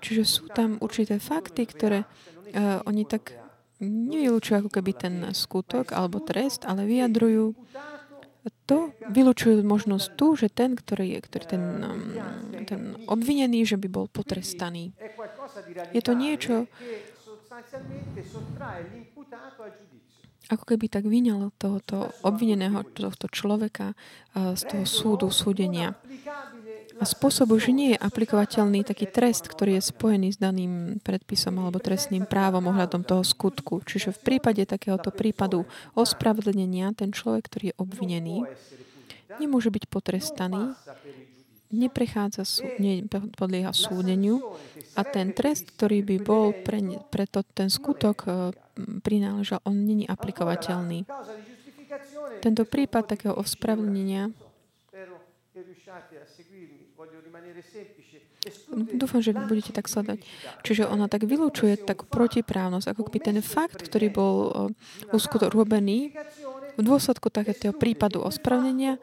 Čiže 0.00 0.22
sú 0.24 0.44
tam 0.52 0.76
určité 0.80 1.16
fakty, 1.16 1.64
ktoré 1.64 2.04
uh, 2.04 2.84
oni 2.84 3.08
tak 3.08 3.32
nevylúčujú 3.80 4.66
ako 4.66 4.70
keby 4.72 4.92
ten 4.96 5.14
skutok 5.36 5.92
alebo 5.92 6.20
trest, 6.24 6.64
ale 6.64 6.88
vyjadrujú 6.88 7.52
to, 8.66 8.94
vylúčujú 9.10 9.62
možnosť 9.66 10.06
tu, 10.14 10.38
že 10.38 10.48
ten, 10.50 10.78
ktorý 10.78 11.18
je, 11.18 11.20
ktorý 11.22 11.44
ten, 11.46 11.64
ten 12.66 12.82
obvinený, 13.10 13.66
že 13.66 13.76
by 13.78 13.88
bol 13.90 14.06
potrestaný. 14.06 14.94
Je 15.90 16.02
to 16.02 16.12
niečo, 16.14 16.70
ako 20.46 20.62
keby 20.62 20.86
tak 20.86 21.04
vyňal 21.10 21.50
tohoto 21.58 22.14
obvineného, 22.22 22.86
tohto 22.94 23.26
človeka 23.26 23.98
z 24.34 24.62
toho 24.62 24.84
súdu, 24.86 25.26
súdenia 25.34 25.98
a 26.96 27.04
spôsobu, 27.04 27.60
že 27.60 27.76
nie 27.76 27.92
je 27.92 27.98
aplikovateľný 28.00 28.80
taký 28.80 29.04
trest, 29.08 29.44
ktorý 29.48 29.76
je 29.78 29.88
spojený 29.92 30.32
s 30.32 30.38
daným 30.40 30.98
predpisom 31.04 31.60
alebo 31.60 31.76
trestným 31.76 32.24
právom 32.24 32.72
ohľadom 32.72 33.04
toho 33.04 33.20
skutku. 33.20 33.84
Čiže 33.84 34.16
v 34.16 34.20
prípade 34.32 34.64
takéhoto 34.64 35.12
prípadu 35.12 35.68
ospravedlnenia 35.92 36.96
ten 36.96 37.12
človek, 37.12 37.52
ktorý 37.52 37.64
je 37.72 37.78
obvinený, 37.80 38.36
nemôže 39.36 39.68
byť 39.68 39.84
potrestaný, 39.92 40.72
neprechádza 41.68 42.46
sú, 42.46 42.64
ne, 42.78 43.04
podlieha 43.36 43.74
súdeniu 43.74 44.56
a 44.94 45.02
ten 45.02 45.34
trest, 45.34 45.74
ktorý 45.76 46.00
by 46.00 46.16
bol 46.22 46.54
pre, 46.64 46.80
pre 47.10 47.26
to, 47.26 47.42
ten 47.42 47.68
skutok 47.68 48.16
e, 48.24 48.30
prináležal, 49.02 49.60
on 49.66 49.84
není 49.84 50.06
aplikovateľný. 50.06 51.04
Tento 52.40 52.62
prípad 52.64 53.18
takého 53.18 53.34
ospravedlnenia 53.34 54.30
Dúfam, 58.94 59.18
že 59.18 59.34
budete 59.34 59.74
tak 59.74 59.90
sledať. 59.90 60.22
Čiže 60.62 60.86
ona 60.86 61.10
tak 61.10 61.26
vylúčuje 61.26 61.74
tak 61.82 62.06
protiprávnosť, 62.06 62.86
ako 62.94 63.02
keby 63.10 63.18
ten 63.18 63.38
fakt, 63.42 63.82
ktorý 63.82 64.06
bol 64.12 64.34
uh, 65.10 65.50
robený 65.50 66.14
v 66.76 66.82
dôsledku 66.84 67.32
takéto 67.32 67.72
prípadu 67.72 68.20
ospravnenia, 68.22 69.00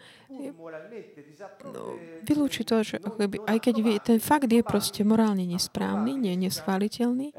no, 1.65 1.97
vylúči 2.21 2.61
to, 2.63 2.85
že 2.85 3.01
keby, 3.01 3.41
aj 3.49 3.57
keď 3.59 3.73
ten 4.05 4.19
fakt 4.21 4.47
je 4.47 4.61
proste 4.61 5.01
morálne 5.01 5.43
nesprávny, 5.43 6.13
nie 6.13 6.37
neschváliteľný, 6.37 7.33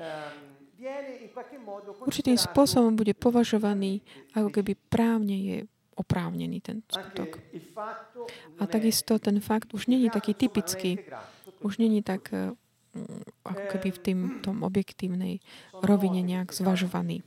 určitým 2.05 2.37
spôsobom 2.37 2.99
bude 2.99 3.15
považovaný, 3.15 4.03
ako 4.35 4.61
keby 4.61 4.75
právne 4.91 5.37
je 5.39 5.59
oprávnený 5.95 6.61
ten 6.61 6.83
skutok. 6.87 7.39
A 8.59 8.67
takisto 8.67 9.19
ten 9.19 9.41
fakt 9.41 9.75
už 9.75 9.87
není 9.87 10.11
taký 10.11 10.35
typický 10.35 10.99
už 11.65 11.81
není 11.81 12.05
tak 12.05 12.29
eh, 12.37 12.53
ako 13.43 13.63
keby 13.75 13.89
v 13.91 13.99
tým, 13.99 14.19
tom 14.45 14.63
objektívnej 14.63 15.43
rovine 15.83 16.23
nejak 16.23 16.55
zvažovaný. 16.55 17.27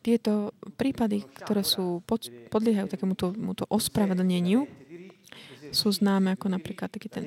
tieto 0.00 0.56
prípady, 0.80 1.28
ktoré 1.44 1.60
sú 1.60 2.00
pod, 2.08 2.32
podliehajú 2.48 2.88
takémuto 2.88 3.68
ospravedlneniu, 3.68 4.64
sú 5.76 5.92
známe 5.92 6.38
ako 6.38 6.56
napríklad 6.56 6.88
taký 6.88 7.12
ten 7.12 7.24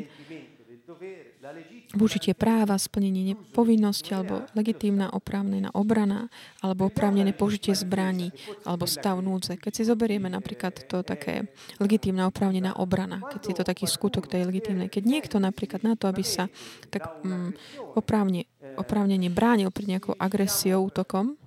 Využitie 1.96 2.36
práva, 2.36 2.76
splnenie 2.76 3.40
povinnosti 3.56 4.12
alebo 4.12 4.44
legitímna 4.52 5.08
oprávnená 5.16 5.72
obrana 5.72 6.28
alebo 6.60 6.92
oprávnené 6.92 7.32
použitie 7.32 7.72
zbraní 7.72 8.36
alebo 8.68 8.84
stav 8.84 9.24
núdze. 9.24 9.56
Keď 9.56 9.72
si 9.72 9.84
zoberieme 9.88 10.28
napríklad 10.28 10.76
to 10.92 11.00
také 11.08 11.48
legitímna 11.80 12.28
oprávnená 12.28 12.76
obrana, 12.76 13.24
keď 13.32 13.42
si 13.42 13.52
to 13.56 13.64
taký 13.64 13.88
skutok 13.88 14.28
tej 14.28 14.44
legitímnej, 14.44 14.92
keď 14.92 15.04
niekto 15.08 15.36
napríklad 15.40 15.88
na 15.88 15.96
to, 15.96 16.12
aby 16.12 16.28
sa 16.28 16.52
tak 16.92 17.08
um, 17.24 17.56
oprávne, 17.96 18.44
oprávnene 18.76 19.32
bránil 19.32 19.72
pred 19.72 19.88
nejakou 19.88 20.20
agresiou, 20.20 20.92
útokom, 20.92 21.40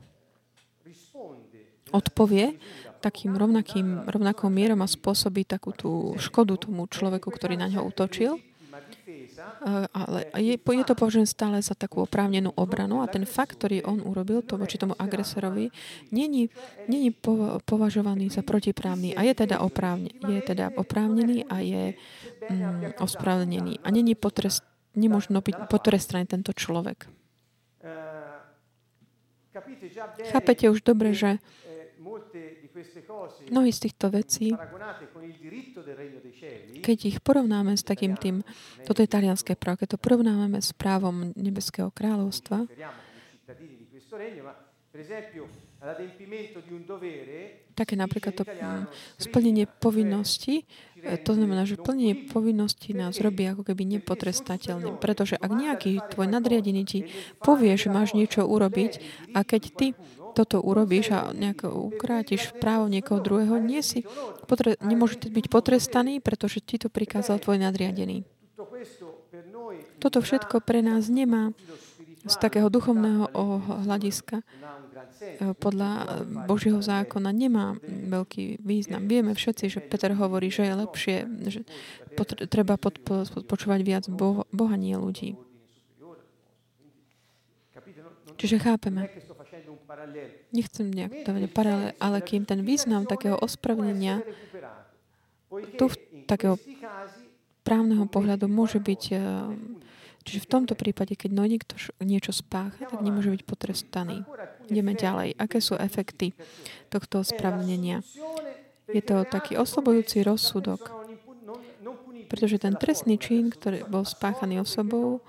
odpovie 1.92 2.56
takým 3.04 3.36
rovnakým, 3.36 4.08
rovnakou 4.08 4.48
mierom 4.48 4.80
a 4.84 4.88
spôsobí 4.88 5.44
takú 5.44 5.72
tú 5.76 6.16
škodu 6.16 6.56
tomu 6.56 6.88
človeku, 6.88 7.28
ktorý 7.32 7.56
na 7.56 7.68
ňo 7.68 7.88
útočil, 7.88 8.36
Eh, 8.36 8.49
ale 9.92 10.18
je, 10.38 10.54
je 10.56 10.84
to 10.86 10.94
považené 10.94 11.26
stále 11.26 11.58
za 11.62 11.74
takú 11.74 12.02
oprávnenú 12.04 12.52
obranu 12.54 13.02
a 13.02 13.10
ten 13.10 13.26
fakt, 13.26 13.58
ktorý 13.58 13.82
on 13.84 14.00
urobil 14.02 14.42
to 14.42 14.56
voči 14.56 14.76
tomu 14.78 14.94
agresorovi, 14.98 15.70
není, 16.10 16.48
není 16.88 17.14
považovaný 17.64 18.30
za 18.30 18.42
protiprávny 18.42 19.14
a 19.16 19.22
je 19.26 19.34
teda, 19.34 19.60
oprávne, 19.60 20.10
je 20.14 20.40
teda 20.42 20.74
oprávnený 20.76 21.46
a 21.46 21.62
je 21.62 21.84
mm, 22.50 23.00
ospravedlnený. 23.00 23.82
A 23.84 23.88
není 23.90 24.14
potrest, 24.14 24.64
nemožno 24.94 25.40
byť 25.40 25.56
potrestaný 25.70 26.26
tento 26.26 26.52
človek. 26.52 27.06
Chápete 30.30 30.70
už 30.70 30.86
dobre, 30.86 31.10
že 31.10 31.42
Mnohí 33.50 33.72
z 33.72 33.80
týchto 33.80 34.10
vecí, 34.10 34.56
keď 36.80 36.98
ich 37.04 37.18
porovnáme 37.20 37.76
s 37.76 37.84
takým 37.84 38.16
tým, 38.16 38.42
toto 38.88 39.04
je 39.04 39.08
talianské 39.10 39.54
právo, 39.54 39.84
keď 39.84 39.96
to 39.96 39.98
porovnáme 40.00 40.58
s 40.60 40.72
právom 40.72 41.36
Nebeského 41.36 41.92
kráľovstva, 41.92 42.66
také 47.78 47.94
napríklad 47.96 48.34
to 48.36 48.44
mm, 48.44 48.84
splnenie 49.16 49.64
povinnosti, 49.64 50.68
to 51.00 51.32
znamená, 51.32 51.64
že 51.64 51.80
plnenie 51.80 52.28
povinnosti 52.28 52.92
nás 52.92 53.16
robí 53.24 53.48
ako 53.48 53.64
keby 53.64 53.88
nepotrestateľným. 53.96 55.00
Pretože 55.00 55.40
ak 55.40 55.48
nejaký 55.48 56.04
tvoj 56.12 56.28
nadriadený 56.28 56.82
ti 56.84 57.08
povie, 57.40 57.72
že 57.80 57.88
máš 57.88 58.12
niečo 58.12 58.44
urobiť 58.44 59.00
a 59.32 59.40
keď 59.40 59.62
ty 59.72 59.86
toto 60.34 60.62
urobíš 60.62 61.12
a 61.14 61.30
nejako 61.34 61.90
ukrátiš 61.94 62.54
právo 62.58 62.86
niekoho 62.86 63.18
druhého, 63.20 63.58
nie 63.58 63.82
si, 63.82 64.06
potre, 64.46 64.78
nemôžete 64.80 65.30
byť 65.30 65.46
potrestaný, 65.50 66.22
pretože 66.22 66.62
ti 66.62 66.78
to 66.78 66.88
prikázal 66.92 67.42
tvoj 67.42 67.58
nadriadený. 67.58 68.24
Toto 70.00 70.18
všetko 70.24 70.64
pre 70.64 70.80
nás 70.80 71.08
nemá 71.12 71.52
z 72.24 72.34
takého 72.36 72.68
duchovného 72.68 73.32
hľadiska 73.88 74.44
podľa 75.60 76.20
Božieho 76.48 76.80
zákona 76.80 77.30
nemá 77.32 77.76
veľký 77.84 78.60
význam. 78.60 79.08
Vieme 79.08 79.32
všetci, 79.36 79.64
že 79.68 79.80
Peter 79.80 80.12
hovorí, 80.16 80.48
že 80.52 80.68
je 80.68 80.74
lepšie, 80.74 81.16
že 81.48 81.60
treba 82.48 82.76
podpo- 82.76 83.24
počúvať 83.44 83.80
viac 83.84 84.04
Boha, 84.08 84.44
Boha, 84.52 84.76
nie 84.76 84.96
ľudí. 84.96 85.36
Čiže 88.40 88.56
chápeme. 88.56 89.04
Nechcem 90.50 90.86
nejak 90.90 91.26
dávať 91.26 91.42
paralel, 91.50 91.90
ale 91.98 92.18
kým 92.20 92.46
ten 92.46 92.62
význam 92.64 93.06
takého 93.06 93.38
ospravnenia 93.38 94.22
tu 95.50 95.90
takého 96.30 96.54
právneho 97.66 98.06
pohľadu 98.06 98.46
môže 98.46 98.78
byť, 98.78 99.02
eh, 99.14 99.22
čiže 100.22 100.46
v 100.46 100.50
tomto 100.50 100.74
prípade, 100.78 101.18
keď 101.18 101.30
no 101.34 101.42
niekto 101.42 101.74
niečo 102.00 102.30
spácha, 102.30 102.86
tak 102.86 103.02
nemôže 103.02 103.34
byť 103.34 103.42
potrestaný. 103.42 104.22
Ideme 104.70 104.94
ďalej. 104.94 105.34
Aké 105.34 105.58
sú 105.58 105.74
efekty 105.74 106.32
tohto 106.86 107.26
ospravedlnenia? 107.26 108.06
Je 108.90 109.02
to 109.02 109.22
taký 109.26 109.58
oslobojúci 109.58 110.22
rozsudok, 110.22 110.90
pretože 112.30 112.62
ten 112.62 112.74
trestný 112.78 113.18
čin, 113.18 113.50
ktorý 113.50 113.86
bol 113.86 114.06
spáchaný 114.06 114.62
osobou, 114.62 115.22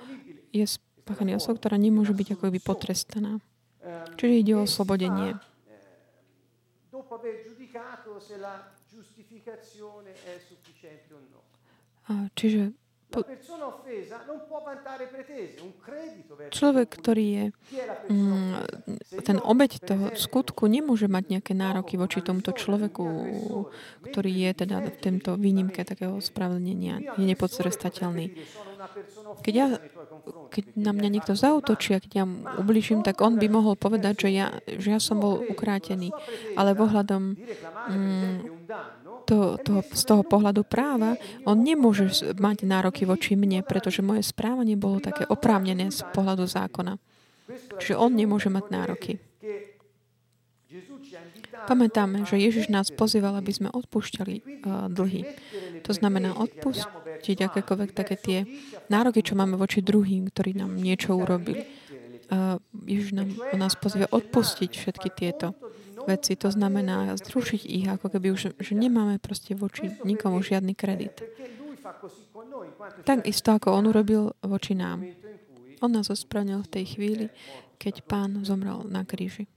je 0.54 0.66
spáchaný 0.66 1.38
osobou, 1.38 1.58
ktorá 1.58 1.78
nemôže 1.78 2.14
byť 2.14 2.38
ako 2.38 2.54
by 2.54 2.60
potrestaná. 2.62 3.42
Čiže 4.22 4.38
ide 4.38 4.54
o 4.54 4.70
oslobodenie. 4.70 5.34
Čiže 12.38 12.78
Človek, 16.52 16.88
ktorý 16.96 17.26
je 17.28 17.46
mm, 18.08 18.56
ten 19.28 19.38
obeď 19.44 19.72
toho 19.84 20.06
skutku, 20.16 20.72
nemôže 20.72 21.12
mať 21.12 21.24
nejaké 21.28 21.52
nároky 21.52 22.00
voči 22.00 22.24
tomuto 22.24 22.56
človeku, 22.56 23.04
ktorý 24.08 24.32
je 24.32 24.52
teda 24.64 24.80
v 24.80 24.96
tomto 24.96 25.36
výnimke 25.36 25.84
takého 25.84 26.24
spravedlnenia, 26.24 27.20
je 27.20 27.26
nepodstrestateľný. 27.28 28.32
Keď, 29.42 29.54
ja, 29.54 29.68
keď 30.50 30.64
na 30.78 30.92
mňa 30.92 31.10
niekto 31.10 31.34
zautočí 31.38 31.94
a 31.94 32.02
keď 32.04 32.12
ja 32.14 32.26
ubližím, 32.58 33.06
tak 33.06 33.22
on 33.22 33.38
by 33.38 33.48
mohol 33.48 33.78
povedať, 33.78 34.28
že 34.28 34.30
ja, 34.34 34.48
že 34.66 34.94
ja 34.94 35.00
som 35.00 35.22
bol 35.22 35.42
ukrátený. 35.46 36.10
Ale 36.58 36.74
vohľadom 36.74 37.36
mm, 37.90 38.38
to, 39.26 39.56
to, 39.64 39.80
z 39.96 40.04
toho 40.04 40.24
pohľadu 40.28 40.68
práva, 40.68 41.16
on 41.48 41.62
nemôže 41.62 42.36
mať 42.36 42.68
nároky 42.68 43.08
voči 43.08 43.40
mne, 43.40 43.64
pretože 43.64 44.04
moje 44.04 44.26
správanie 44.28 44.76
bolo 44.76 45.00
také 45.00 45.24
oprávnené 45.24 45.88
z 45.94 46.02
pohľadu 46.12 46.44
zákona. 46.50 47.00
Čiže 47.80 47.96
on 47.96 48.12
nemôže 48.16 48.52
mať 48.52 48.66
nároky. 48.72 49.12
Pamätáme, 51.68 52.26
že 52.26 52.42
Ježiš 52.42 52.70
nás 52.74 52.90
pozýval, 52.90 53.38
aby 53.38 53.52
sme 53.54 53.70
odpúšťali 53.70 54.36
uh, 54.42 54.88
dlhy. 54.90 55.22
To 55.86 55.92
znamená 55.94 56.38
odpustiť 56.38 57.38
akékoľvek 57.50 57.90
také 57.94 58.16
tie 58.18 58.40
nároky, 58.90 59.22
čo 59.22 59.38
máme 59.38 59.58
voči 59.58 59.82
druhým, 59.82 60.30
ktorí 60.30 60.58
nám 60.58 60.78
niečo 60.78 61.18
urobili. 61.18 61.66
Uh, 62.32 62.58
Ježiš 62.88 63.12
nám, 63.14 63.30
nás 63.58 63.76
pozýva 63.76 64.08
odpustiť 64.10 64.72
všetky 64.72 65.10
tieto 65.14 65.54
veci. 66.08 66.34
To 66.40 66.50
znamená 66.50 67.14
zrušiť 67.18 67.62
ich, 67.68 67.86
ako 67.86 68.08
keby 68.10 68.34
už 68.34 68.58
že 68.58 68.74
nemáme 68.74 69.22
proste 69.22 69.54
voči 69.54 69.94
nikomu 70.02 70.42
žiadny 70.42 70.74
kredit. 70.74 71.22
Tak 73.06 73.26
isto, 73.26 73.54
ako 73.54 73.74
on 73.74 73.86
urobil 73.90 74.34
voči 74.42 74.74
nám. 74.74 75.06
On 75.82 75.90
nás 75.90 76.14
ospravnil 76.14 76.62
v 76.62 76.72
tej 76.72 76.86
chvíli, 76.98 77.26
keď 77.82 78.06
pán 78.06 78.46
zomrel 78.46 78.86
na 78.86 79.02
kríži. 79.02 79.50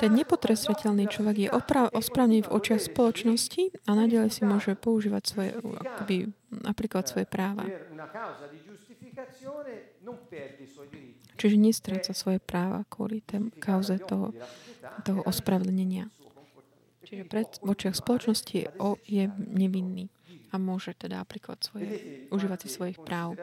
Ten 0.00 0.12
nepotrestateľný 0.16 1.04
človek 1.12 1.36
je 1.44 1.48
opra- 1.52 1.92
ospravný 1.92 2.40
v 2.40 2.48
očiach 2.48 2.88
spoločnosti 2.88 3.84
a 3.84 3.90
nadalej 3.92 4.32
si 4.32 4.42
môže 4.48 4.72
používať 4.80 5.22
svoje, 5.28 5.50
akoby 5.60 6.32
aplikovať 6.64 7.04
svoje 7.12 7.26
práva. 7.28 7.68
Čiže 11.38 11.56
nestráca 11.60 12.12
svoje 12.16 12.40
práva 12.40 12.88
kvôli 12.88 13.20
tém 13.20 13.52
kauze 13.60 14.00
toho, 14.00 14.32
toho 15.04 15.20
ospravedlnenia. 15.28 16.08
Čiže 17.04 17.24
pred, 17.28 17.48
v 17.60 17.68
očiach 17.76 17.96
spoločnosti 17.96 18.72
je 19.04 19.24
nevinný 19.36 20.08
a 20.48 20.54
môže 20.56 20.96
teda 20.96 21.20
aplikovať 21.20 21.60
svoje, 21.60 21.88
užívať 22.32 22.58
si 22.64 22.68
svojich 22.68 22.98
práv. 23.00 23.36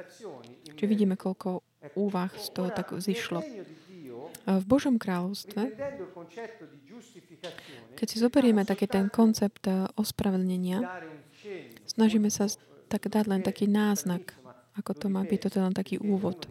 Čiže 0.65 0.89
vidíme, 0.89 1.15
koľko 1.17 1.61
úvah 1.93 2.33
z 2.33 2.47
toho 2.53 2.69
tak 2.73 2.93
zišlo. 2.93 3.45
V 4.45 4.65
Božom 4.65 5.01
kráľovstve, 5.01 5.73
keď 7.97 8.07
si 8.09 8.17
zoberieme 8.21 8.61
taký 8.65 8.85
ten 8.85 9.09
koncept 9.09 9.65
eh, 9.65 9.89
ospravedlnenia, 9.97 10.85
snažíme 11.89 12.29
sa 12.29 12.49
tak 12.89 13.09
dať 13.09 13.25
len 13.25 13.41
taký 13.41 13.65
náznak 13.65 14.37
ako 14.75 14.91
to 14.93 15.07
má 15.07 15.23
byť, 15.23 15.39
toto 15.39 15.55
je 15.59 15.65
len 15.65 15.75
taký 15.75 15.95
úvod. 15.99 16.47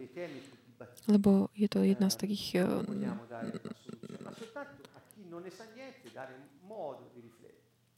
Lebo 1.05 1.53
je 1.53 1.69
to 1.69 1.85
jedna 1.85 2.09
z 2.09 2.17
takých... 2.17 2.65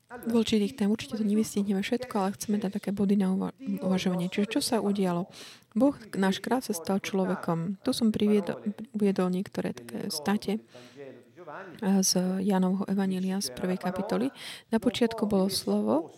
V 0.08 0.34
určitých 0.40 0.80
tém 0.80 0.88
určite 0.88 1.20
to 1.20 1.24
nevystihneme 1.28 1.84
všetko, 1.84 2.14
ale 2.16 2.36
chceme 2.40 2.56
dať 2.64 2.72
také 2.80 2.90
body 2.96 3.20
na 3.20 3.28
uva- 3.36 3.56
uvažovanie. 3.84 4.32
Čiže 4.32 4.48
čo 4.56 4.62
sa 4.64 4.80
udialo? 4.80 5.28
Boh, 5.76 5.94
náš 6.16 6.40
král, 6.40 6.64
sa 6.64 6.72
stal 6.72 7.04
človekom. 7.04 7.76
Tu 7.84 7.92
som 7.92 8.08
uviedol 8.96 9.30
niektoré 9.30 9.76
také 9.76 10.08
state 10.08 10.64
z 11.84 12.12
Janovho 12.40 12.88
Evanília 12.88 13.44
z 13.44 13.52
prvej 13.52 13.80
kapitoly. 13.84 14.32
Na 14.72 14.80
počiatku 14.80 15.28
bolo 15.28 15.52
slovo, 15.52 16.12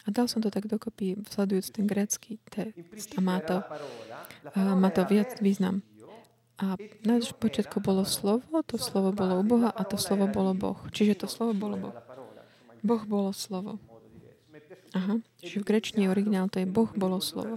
A 0.00 0.08
dal 0.08 0.26
som 0.32 0.40
to 0.40 0.48
tak 0.48 0.64
dokopy, 0.64 1.16
sledujúc 1.28 1.76
ten 1.76 1.84
grécky 1.84 2.40
text. 2.48 3.12
A 3.14 3.20
má 3.20 3.38
to, 3.44 3.60
má 4.56 4.88
to 4.90 5.04
viac 5.04 5.36
význam. 5.44 5.84
A 6.60 6.76
na 7.08 7.16
počiatku 7.16 7.80
bolo 7.80 8.04
slovo, 8.04 8.60
to 8.68 8.76
slovo 8.76 9.16
bolo 9.16 9.40
u 9.40 9.44
Boha 9.44 9.72
a 9.72 9.80
to 9.88 9.96
slovo 9.96 10.28
bolo 10.28 10.52
Boh. 10.52 10.76
Čiže 10.92 11.24
to 11.24 11.26
slovo 11.26 11.56
bolo 11.56 11.80
Boh. 11.80 11.96
Boh 12.84 13.02
bolo 13.08 13.32
slovo. 13.32 13.80
Aha, 14.92 15.24
čiže 15.40 15.64
v 15.64 15.64
grečne 15.64 16.12
originál 16.12 16.52
to 16.52 16.60
je 16.60 16.68
Boh 16.68 16.92
bolo 16.92 17.16
slovo. 17.24 17.56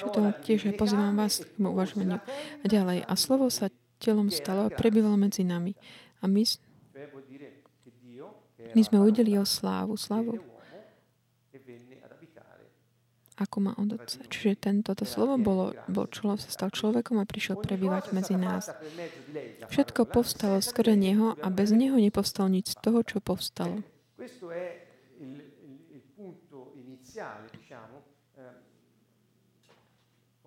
Čo 0.00 0.06
to 0.08 0.32
tiež 0.48 0.72
pozývam 0.80 1.12
vás 1.12 1.44
k 1.44 1.60
uvažovaniu. 1.60 2.24
A 2.24 2.64
ďalej. 2.64 3.04
A 3.04 3.12
slovo 3.20 3.52
sa 3.52 3.68
telom 4.00 4.32
stalo 4.32 4.64
a 4.64 4.72
prebývalo 4.72 5.20
medzi 5.20 5.44
nami. 5.44 5.76
A 6.18 6.26
my, 6.26 6.40
my 8.72 8.80
sme 8.80 8.96
uvideli 8.96 9.36
jeho 9.36 9.44
slávu. 9.44 9.92
Slávu 10.00 10.57
ako 13.38 13.56
má 13.62 13.72
od 13.78 13.94
Otca. 13.94 14.18
Čiže 14.26 14.58
tento 14.58 14.90
to 14.98 15.06
slovo 15.06 15.38
bolo, 15.38 15.70
bol 15.86 16.10
človek, 16.10 16.42
sa 16.42 16.50
stal 16.50 16.70
človekom 16.74 17.22
a 17.22 17.24
prišiel 17.24 17.62
prebývať 17.62 18.10
medzi 18.10 18.34
nás. 18.34 18.66
Všetko 19.70 20.10
povstalo 20.10 20.58
skôr 20.58 20.90
Neho 20.98 21.38
a 21.38 21.48
bez 21.48 21.70
Neho 21.70 21.94
nepovstalo 21.94 22.50
nič 22.50 22.74
z 22.74 22.76
toho, 22.82 23.06
čo 23.06 23.22
povstalo. 23.22 23.80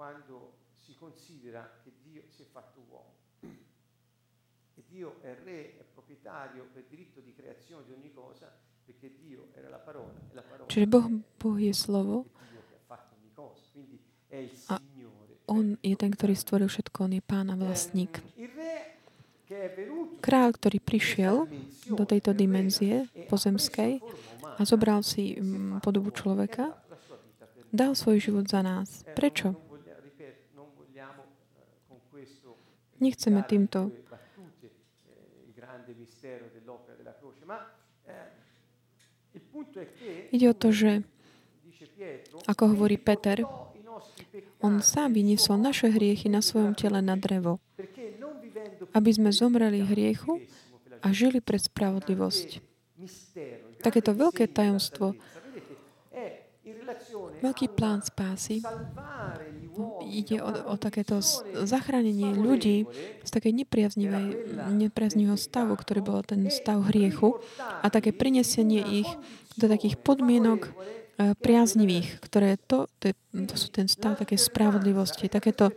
quando 0.01 0.57
si 0.73 0.95
considera 0.97 1.61
che 1.83 1.91
Dio 2.01 2.23
si 2.25 2.41
è 2.41 2.45
fatto 2.45 2.81
uomo. 2.89 3.13
E 4.73 4.83
Dio 4.89 5.21
è 5.21 5.37
re, 5.43 5.77
è 5.77 5.83
proprietario 5.93 6.65
per 6.73 6.85
diritto 6.89 7.19
di 7.19 7.35
creazione 7.35 7.85
di 7.85 7.91
ogni 7.93 8.11
cosa, 8.11 8.51
perché 8.83 9.15
Dio 9.15 9.49
era 9.53 9.69
la 9.69 9.77
parola. 9.77 10.11
La 10.31 10.41
parola 10.41 10.65
Čiže 10.65 10.87
Boh, 10.87 11.05
boh 11.37 11.59
je 11.61 11.69
slovo 11.69 12.40
a 14.71 14.75
on 15.51 15.75
je 15.83 15.95
ten, 15.99 16.11
ktorý 16.15 16.33
stvoril 16.35 16.69
všetko, 16.71 17.11
on 17.11 17.13
je 17.19 17.23
pán 17.23 17.51
a 17.51 17.55
vlastník. 17.59 18.23
Král, 20.23 20.55
ktorý 20.55 20.79
prišiel 20.79 21.49
do 21.91 22.03
tejto 22.07 22.31
dimenzie 22.31 23.11
pozemskej 23.27 23.99
a 24.55 24.61
zobral 24.63 25.03
si 25.03 25.35
mm, 25.35 25.83
podobu 25.83 26.15
človeka, 26.15 26.71
dal 27.67 27.95
svoj 27.99 28.23
život 28.23 28.47
za 28.47 28.63
nás. 28.63 29.03
Prečo? 29.11 29.51
Nechceme 33.01 33.43
týmto 33.43 33.91
Ide 40.31 40.47
o 40.51 40.55
to, 40.55 40.69
že 40.71 41.03
ako 42.47 42.75
hovorí 42.75 42.97
Peter, 42.97 43.43
on 44.61 44.79
sám 44.79 45.17
vyniesol 45.17 45.57
naše 45.57 45.89
hriechy 45.89 46.29
na 46.29 46.39
svojom 46.39 46.77
tele 46.77 47.01
na 47.01 47.17
drevo, 47.17 47.57
aby 48.93 49.09
sme 49.09 49.33
zomreli 49.33 49.81
hriechu 49.81 50.41
a 51.01 51.09
žili 51.09 51.41
pre 51.41 51.57
spravodlivosť. 51.57 52.61
Takéto 53.81 54.13
veľké 54.13 54.45
tajomstvo, 54.45 55.17
veľký 57.41 57.73
plán 57.73 58.05
spásy, 58.05 58.61
ide 60.05 60.37
o, 60.43 60.51
o 60.69 60.75
takéto 60.77 61.17
zachránenie 61.65 62.37
ľudí 62.37 62.85
z 63.25 63.29
takej 63.33 63.65
nepriaznivej, 63.65 64.25
nepriaznivého 64.69 65.39
stavu, 65.39 65.73
ktorý 65.73 66.05
bol 66.05 66.21
ten 66.21 66.45
stav 66.53 66.85
hriechu 66.93 67.41
a 67.57 67.89
také 67.89 68.13
prinesenie 68.13 69.01
ich 69.01 69.09
do 69.57 69.65
takých 69.65 69.97
podmienok, 69.97 70.69
priaznivých, 71.37 72.19
ktoré 72.23 72.57
to, 72.57 72.87
to, 72.99 73.11
je, 73.11 73.15
to 73.47 73.55
sú 73.55 73.67
ten 73.69 73.87
stav 73.87 74.17
také 74.17 74.39
spravodlivosti, 74.39 75.27
takéto, 75.27 75.71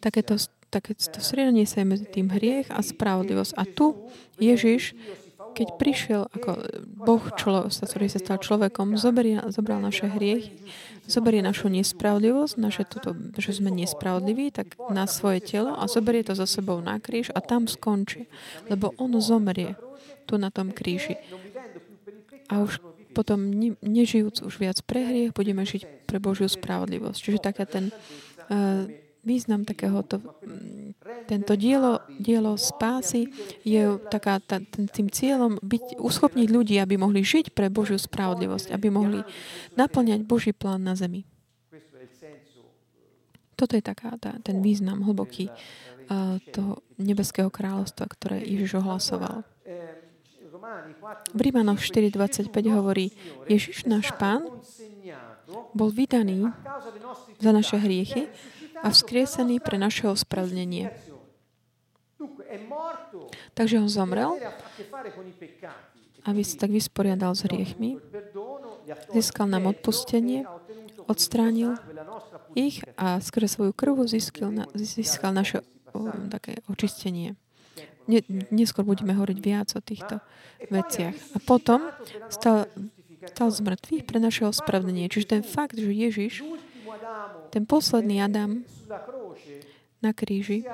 takéto, 0.00 0.40
takéto 0.68 1.20
sriedanie 1.20 1.64
sa 1.64 1.82
je 1.82 1.90
medzi 1.90 2.06
tým 2.08 2.28
hriech 2.32 2.68
a 2.72 2.80
spravodlivosť. 2.80 3.52
A 3.56 3.62
tu 3.68 4.08
Ježiš, 4.40 4.96
keď 5.56 5.68
prišiel 5.74 6.22
ako 6.30 6.50
Boh, 6.86 7.24
člo, 7.34 7.66
ktorý 7.66 8.06
sa 8.06 8.22
stal 8.22 8.38
človekom, 8.38 8.94
zoberie, 8.94 9.42
zobral 9.50 9.82
naše 9.82 10.06
hriechy, 10.06 10.54
zoberie 11.08 11.42
našu 11.42 11.72
nespravodlivosť, 11.72 12.54
naše 12.60 12.84
toto, 12.86 13.16
že 13.40 13.58
sme 13.58 13.72
nespravodliví, 13.72 14.54
tak 14.54 14.78
na 14.92 15.08
svoje 15.08 15.42
telo 15.42 15.74
a 15.74 15.88
zoberie 15.90 16.22
to 16.22 16.36
za 16.36 16.46
sebou 16.46 16.78
na 16.78 17.02
kríž 17.02 17.34
a 17.34 17.42
tam 17.42 17.66
skončí. 17.66 18.28
Lebo 18.70 18.94
on 19.00 19.16
zomrie 19.18 19.74
tu 20.28 20.36
na 20.36 20.52
tom 20.52 20.70
kríži. 20.70 21.16
A 22.48 22.64
už 22.64 22.80
potom 23.18 23.50
ne, 23.50 23.74
nežijúc 23.82 24.46
už 24.46 24.62
viac 24.62 24.78
pre 24.86 25.02
hriech, 25.02 25.34
budeme 25.34 25.66
žiť 25.66 26.06
pre 26.06 26.22
Božiu 26.22 26.46
spravodlivosť. 26.46 27.18
Čiže 27.18 27.42
taká 27.42 27.66
ten 27.66 27.90
uh, 27.90 28.86
význam 29.26 29.66
takéhoto, 29.66 30.22
tento 31.26 31.58
dielo, 31.58 31.98
dielo 32.14 32.54
spásy 32.54 33.26
je 33.66 33.98
taká, 34.06 34.38
tá, 34.38 34.62
tým 34.70 35.10
cieľom 35.10 35.58
byť, 35.58 35.98
uschopniť 35.98 36.46
ľudí, 36.46 36.78
aby 36.78 36.94
mohli 36.94 37.26
žiť 37.26 37.50
pre 37.58 37.66
Božiu 37.66 37.98
spravodlivosť, 37.98 38.70
aby 38.70 38.86
mohli 38.86 39.26
naplňať 39.74 40.22
Boží 40.22 40.54
plán 40.54 40.86
na 40.86 40.94
zemi. 40.94 41.26
Toto 43.58 43.74
je 43.74 43.82
taká, 43.82 44.14
tá, 44.22 44.38
ten 44.38 44.62
význam 44.62 45.02
hlboký 45.02 45.50
uh, 45.50 46.38
toho 46.54 46.86
nebeského 47.02 47.50
kráľovstva, 47.50 48.06
ktoré 48.06 48.38
Ježiš 48.46 48.78
ohlasoval. 48.78 49.42
V 51.34 51.40
Rímanoch 51.40 51.80
4.25 51.80 52.50
hovorí, 52.74 53.14
Ježiš 53.46 53.86
náš 53.86 54.12
Pán 54.18 54.44
bol 55.72 55.88
vydaný 55.88 56.50
za 57.38 57.50
naše 57.54 57.80
hriechy 57.80 58.28
a 58.82 58.90
vzkriesený 58.92 59.62
pre 59.62 59.80
naše 59.80 60.06
ospravedlnenie. 60.10 60.92
Takže 63.54 63.78
on 63.78 63.90
zomrel, 63.90 64.38
aby 66.26 66.42
sa 66.44 66.54
tak 66.66 66.70
vysporiadal 66.74 67.32
s 67.34 67.46
hriechmi, 67.46 67.98
získal 69.14 69.46
nám 69.48 69.70
odpustenie, 69.72 70.44
odstránil 71.08 71.78
ich 72.52 72.84
a 73.00 73.22
skrze 73.22 73.48
svoju 73.48 73.72
krvu 73.72 74.04
získal, 74.04 74.52
získal 74.76 75.32
naše 75.32 75.64
o, 75.96 76.10
také 76.28 76.60
očistenie. 76.68 77.38
Ne, 78.08 78.24
neskôr 78.48 78.88
budeme 78.88 79.12
hovoriť 79.12 79.38
viac 79.38 79.68
o 79.76 79.84
týchto 79.84 80.24
veciach. 80.72 81.12
A 81.36 81.38
potom 81.44 81.84
stal, 82.32 82.64
stal 83.28 83.48
z 83.52 83.60
mŕtvych 83.60 84.04
pre 84.08 84.18
naše 84.18 84.48
ospravedlenie. 84.48 85.12
Čiže 85.12 85.38
ten 85.38 85.42
fakt, 85.44 85.76
že 85.76 85.92
Ježiš, 85.92 86.40
ten 87.52 87.68
posledný 87.68 88.24
Adam 88.24 88.64
na 90.00 90.16
kríži, 90.16 90.64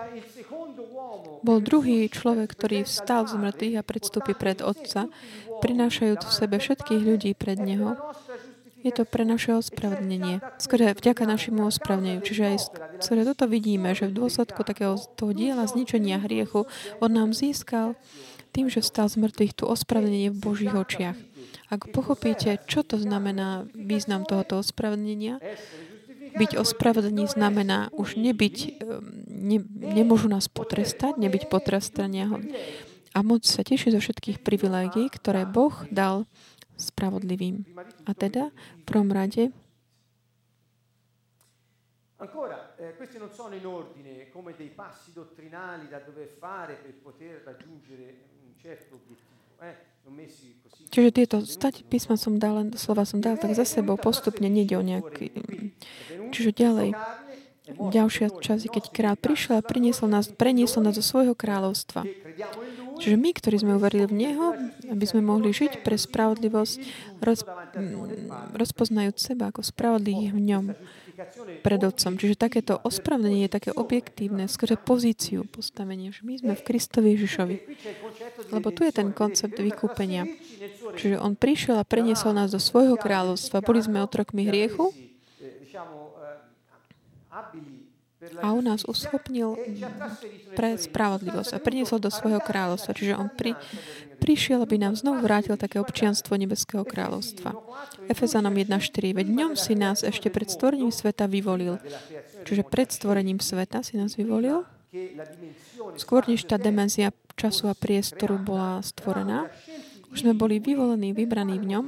bol 1.43 1.59
druhý 1.59 2.07
človek, 2.07 2.55
ktorý 2.55 2.87
vstal 2.87 3.27
z 3.27 3.35
mŕtvych 3.35 3.77
a 3.81 3.83
predstúpi 3.83 4.33
pred 4.39 4.63
Otca, 4.63 5.11
prinášajúc 5.59 6.23
v 6.23 6.33
sebe 6.33 6.57
všetkých 6.63 7.03
ľudí 7.03 7.31
pred 7.35 7.59
Neho 7.59 7.99
je 8.85 8.93
to 8.93 9.09
pre 9.09 9.25
naše 9.25 9.57
ospravedlnenie. 9.57 10.45
Skôr 10.61 10.93
vďaka 10.93 11.25
našemu 11.25 11.65
ospravedlneniu. 11.65 12.21
Čiže 12.21 12.43
aj 12.45 12.57
skôr 13.01 13.25
toto 13.25 13.49
vidíme, 13.49 13.97
že 13.97 14.13
v 14.13 14.21
dôsledku 14.21 14.61
takého 14.61 15.01
toho 15.17 15.33
diela 15.33 15.65
zničenia 15.65 16.21
hriechu 16.21 16.69
on 17.01 17.11
nám 17.17 17.33
získal 17.33 17.97
tým, 18.53 18.69
že 18.69 18.85
vstal 18.85 19.09
z 19.09 19.19
mŕtvych 19.19 19.57
tu 19.57 19.65
ospravedlenie 19.67 20.31
v 20.31 20.39
Božích 20.39 20.71
očiach. 20.77 21.17
Ak 21.73 21.91
pochopíte, 21.91 22.61
čo 22.69 22.85
to 22.85 23.01
znamená 23.01 23.67
význam 23.73 24.29
tohoto 24.29 24.61
ospravedlenia, 24.61 25.41
byť 26.35 26.51
ospravedlný 26.61 27.31
znamená 27.31 27.89
už 27.95 28.21
nebyť, 28.21 28.85
ne, 29.31 29.59
nemôžu 29.81 30.29
nás 30.29 30.51
potrestať, 30.51 31.17
nebyť 31.19 31.49
potrestania 31.49 32.31
a 33.15 33.19
môcť 33.23 33.47
sa 33.47 33.63
tešiť 33.63 33.95
zo 33.95 34.01
všetkých 34.03 34.39
privilégií, 34.43 35.07
ktoré 35.15 35.47
Boh 35.47 35.73
dal 35.95 36.27
spravodlivým. 36.77 37.65
A 38.07 38.13
teda 38.15 38.51
v 38.53 38.83
prvom 38.87 39.11
rade 39.11 39.51
Ancora, 42.17 42.75
eh, 42.77 42.97
questi 42.97 43.19
non 43.19 43.29
sono 43.33 43.55
in 43.55 43.67
ordine 43.67 44.31
come 44.31 44.55
dei 44.57 44.71
passi 44.71 45.13
dottrinali 45.13 45.89
da 45.89 45.99
dover 45.99 46.29
fare 46.39 46.75
per 46.81 46.95
poter 46.95 47.43
raggiungere 47.45 48.17
un 48.47 48.55
certo 48.57 48.95
obiettivo. 48.95 49.35
Eh? 49.61 49.93
Čiže 50.93 51.11
tieto 51.17 51.41
stať 51.41 51.89
písma 51.89 52.21
som 52.21 52.37
dal, 52.37 52.69
slova 52.77 53.09
som 53.09 53.25
dal 53.25 53.41
tak 53.41 53.57
za 53.57 53.65
sebou 53.65 53.97
postupne, 53.97 54.53
nejde 54.53 54.77
o 54.77 54.85
nejaký... 54.85 55.33
Čiže 56.29 56.53
ďalej, 56.53 56.93
ďalšia 57.73 58.29
časť, 58.29 58.69
keď 58.69 58.85
král 58.93 59.17
prišiel 59.17 59.59
a 59.59 59.65
priniesol 59.65 60.13
nás, 60.13 60.29
preniesol 60.29 60.85
nás 60.85 61.01
do 61.01 61.05
svojho 61.05 61.33
kráľovstva. 61.33 62.05
Čiže 63.01 63.17
my, 63.17 63.31
ktorí 63.33 63.57
sme 63.65 63.81
uverili 63.81 64.05
v 64.05 64.15
Neho, 64.29 64.47
aby 64.91 65.05
sme 65.05 65.23
mohli 65.25 65.55
žiť 65.55 65.81
pre 65.87 65.97
spravodlivosť, 65.97 66.77
roz, 67.23 67.47
rozpoznajúc 68.53 69.17
seba 69.17 69.49
ako 69.53 69.65
spravodlivých 69.65 70.33
v 70.35 70.41
ňom. 70.41 70.65
pred 71.63 71.79
Otcom. 71.79 72.19
Čiže 72.19 72.35
takéto 72.35 72.75
ospravedlnenie 72.83 73.47
je 73.47 73.55
také 73.55 73.71
objektívne, 73.71 74.51
skrze 74.51 74.75
pozíciu 74.75 75.47
postavenia, 75.47 76.11
že 76.11 76.27
my 76.27 76.43
sme 76.43 76.53
v 76.59 76.63
Kristovi 76.67 77.15
Ježišovi. 77.15 77.57
Lebo 78.51 78.75
tu 78.75 78.83
je 78.83 78.91
ten 78.91 79.15
koncept 79.15 79.55
vykúpenia. 79.55 80.27
Čiže 80.99 81.23
On 81.23 81.39
prišiel 81.39 81.79
a 81.79 81.87
preniesol 81.87 82.35
nás 82.35 82.51
do 82.51 82.59
svojho 82.59 82.99
kráľovstva. 82.99 83.63
Boli 83.63 83.79
sme 83.79 84.03
otrokmi 84.03 84.51
hriechu 84.51 84.91
a 88.41 88.53
on 88.53 88.65
nás 88.65 88.85
uschopnil 88.89 89.57
pre 90.57 90.79
spravodlivosť 90.79 91.51
a 91.57 91.59
priniesol 91.63 92.01
do 92.01 92.09
svojho 92.09 92.41
kráľovstva. 92.41 92.97
Čiže 92.97 93.15
on 93.19 93.29
pri, 93.29 93.57
prišiel, 94.21 94.65
aby 94.65 94.81
nám 94.81 94.97
znovu 94.97 95.25
vrátil 95.25 95.59
také 95.61 95.81
občianstvo 95.81 96.37
Nebeského 96.39 96.83
kráľovstva. 96.87 97.53
Efezanom 98.09 98.55
1.4. 98.55 99.17
Veď 99.17 99.27
ňom 99.29 99.53
si 99.59 99.77
nás 99.77 100.01
ešte 100.07 100.33
pred 100.33 100.49
stvorením 100.49 100.93
sveta 100.93 101.29
vyvolil. 101.29 101.81
Čiže 102.45 102.65
pred 102.65 102.89
stvorením 102.89 103.41
sveta 103.41 103.85
si 103.85 103.97
nás 104.01 104.17
vyvolil. 104.17 104.65
Skôr 105.99 106.23
než 106.31 106.47
tá 106.47 106.55
demenzia 106.55 107.11
času 107.35 107.67
a 107.67 107.75
priestoru 107.75 108.39
bola 108.39 108.79
stvorená, 108.79 109.51
už 110.15 110.23
sme 110.23 110.39
boli 110.39 110.63
vyvolení, 110.63 111.11
vybraní 111.11 111.59
v 111.59 111.75
ňom. 111.75 111.85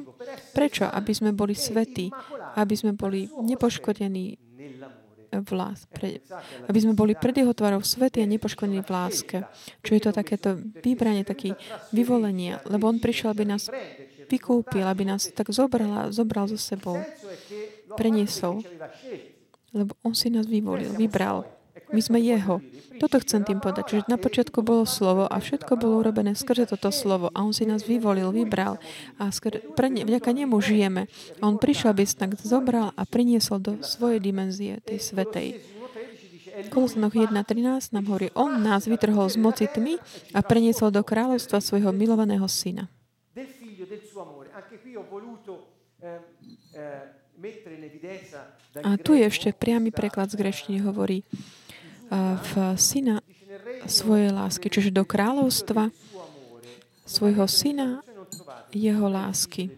Prečo? 0.50 0.90
Aby 0.90 1.14
sme 1.14 1.30
boli 1.30 1.54
svetí, 1.54 2.10
aby 2.58 2.74
sme 2.74 2.98
boli 2.98 3.30
nepoškodení 3.30 4.45
v 5.30 5.50
lás, 5.54 5.88
pre, 5.90 6.22
aby 6.68 6.78
sme 6.78 6.94
boli 6.94 7.16
pred 7.16 7.34
jeho 7.34 7.52
tvarou 7.56 7.82
svety 7.82 8.22
a 8.22 8.30
nepoškodení 8.30 8.84
v 8.84 8.90
láske. 8.92 9.36
Čo 9.82 9.90
je 9.96 10.02
to 10.02 10.10
takéto 10.12 10.58
vybranie, 10.84 11.26
taký 11.26 11.56
vyvolenie, 11.90 12.62
lebo 12.68 12.90
on 12.90 13.02
prišiel, 13.02 13.32
aby 13.32 13.44
nás 13.48 13.70
vykúpil, 14.26 14.84
aby 14.84 15.06
nás 15.06 15.30
tak 15.30 15.50
zobral, 15.54 16.10
zobral 16.12 16.50
so 16.50 16.58
sebou, 16.58 16.98
preniesol, 17.94 18.62
lebo 19.72 19.94
on 20.02 20.12
si 20.12 20.30
nás 20.30 20.46
vyvolil, 20.46 20.94
vybral. 20.94 21.55
My 21.94 22.00
sme 22.02 22.18
jeho. 22.18 22.58
Toto 22.96 23.20
chcem 23.20 23.44
tým 23.44 23.60
povedať. 23.60 23.84
Čiže 23.92 24.10
na 24.10 24.18
počiatku 24.18 24.64
bolo 24.64 24.88
slovo 24.88 25.28
a 25.28 25.36
všetko 25.36 25.76
bolo 25.76 26.00
urobené 26.00 26.32
skrze 26.32 26.66
toto 26.66 26.88
slovo. 26.90 27.28
A 27.36 27.44
on 27.44 27.52
si 27.52 27.68
nás 27.68 27.84
vyvolil, 27.84 28.32
vybral. 28.32 28.80
A 29.20 29.28
skrze, 29.28 29.62
pre 29.76 29.92
ne, 29.92 30.02
vďaka 30.02 30.32
nemu 30.32 30.56
žijeme. 30.58 31.06
A 31.38 31.42
on 31.46 31.60
prišiel, 31.60 31.92
aby 31.92 32.08
sa 32.08 32.26
zobral 32.42 32.90
a 32.96 33.02
priniesol 33.04 33.60
do 33.60 33.72
svojej 33.84 34.18
dimenzie, 34.18 34.80
tej 34.82 34.98
svetej. 34.98 35.60
Kolosanoch 36.72 37.12
1.13 37.12 37.92
nám 37.92 38.08
hovorí, 38.08 38.32
on 38.32 38.64
nás 38.64 38.88
vytrhol 38.88 39.28
z 39.28 39.36
moci 39.36 39.68
tmy 39.68 40.00
a 40.32 40.40
preniesol 40.40 40.88
do 40.88 41.04
kráľovstva 41.04 41.60
svojho 41.60 41.92
milovaného 41.92 42.48
syna. 42.48 42.88
A 48.80 48.90
tu 48.96 49.12
je 49.12 49.24
ešte 49.28 49.52
priamy 49.52 49.92
preklad 49.92 50.32
z 50.32 50.40
grečtiny 50.40 50.80
hovorí, 50.80 51.28
v 52.12 52.52
syna 52.78 53.22
svojej 53.86 54.30
lásky, 54.30 54.66
čiže 54.70 54.94
do 54.94 55.02
kráľovstva 55.06 55.90
svojho 57.06 57.46
syna 57.46 58.02
jeho 58.74 59.06
lásky. 59.06 59.70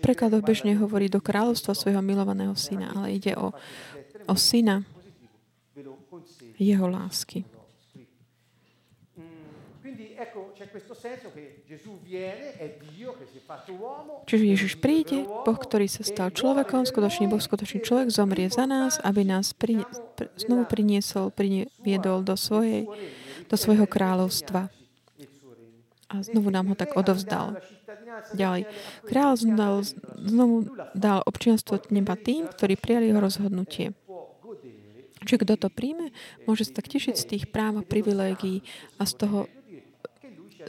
Prekladoch 0.00 0.44
bežne 0.44 0.76
hovorí 0.76 1.08
do 1.08 1.20
kráľovstva 1.20 1.72
svojho 1.72 2.04
milovaného 2.04 2.52
syna, 2.56 2.92
ale 2.92 3.16
ide 3.16 3.32
o, 3.36 3.52
o 4.28 4.34
syna 4.36 4.84
jeho 6.60 6.86
lásky. 6.88 7.44
Čiže 14.24 14.44
Ježiš 14.44 14.72
príde, 14.78 15.26
Boh, 15.26 15.58
ktorý 15.58 15.86
sa 15.90 16.02
stal 16.06 16.30
človekom, 16.30 16.86
skutočný 16.86 17.26
Boh, 17.26 17.42
skutočný 17.42 17.82
človek, 17.82 18.08
zomrie 18.14 18.46
za 18.48 18.64
nás, 18.64 19.02
aby 19.02 19.26
nás 19.26 19.52
pri, 19.52 19.82
pr, 20.16 20.30
znovu 20.38 20.64
priniesol, 20.70 21.34
priniedol 21.34 22.22
do, 22.22 22.38
svojej, 22.38 22.86
do 23.50 23.56
svojho 23.58 23.84
kráľovstva. 23.90 24.70
A 26.08 26.14
znovu 26.22 26.54
nám 26.54 26.70
ho 26.70 26.76
tak 26.78 26.94
odovzdal. 26.94 27.58
Ďalej. 28.38 28.70
Král 29.10 29.34
dal, 29.58 29.82
znovu 30.14 30.70
dal 30.94 31.20
občianstvo 31.26 31.82
neba 31.90 32.14
tým, 32.14 32.46
ktorí 32.46 32.78
prijali 32.78 33.10
jeho 33.10 33.18
rozhodnutie. 33.18 33.90
Čiže 35.24 35.40
kto 35.40 35.54
to 35.56 35.68
príjme, 35.72 36.12
môže 36.44 36.68
sa 36.68 36.78
tak 36.78 36.92
tešiť 36.92 37.14
z 37.16 37.24
tých 37.24 37.44
práv 37.48 37.80
a 37.80 37.82
privilégií 37.82 38.60
a 39.00 39.08
z 39.08 39.12
toho 39.24 39.38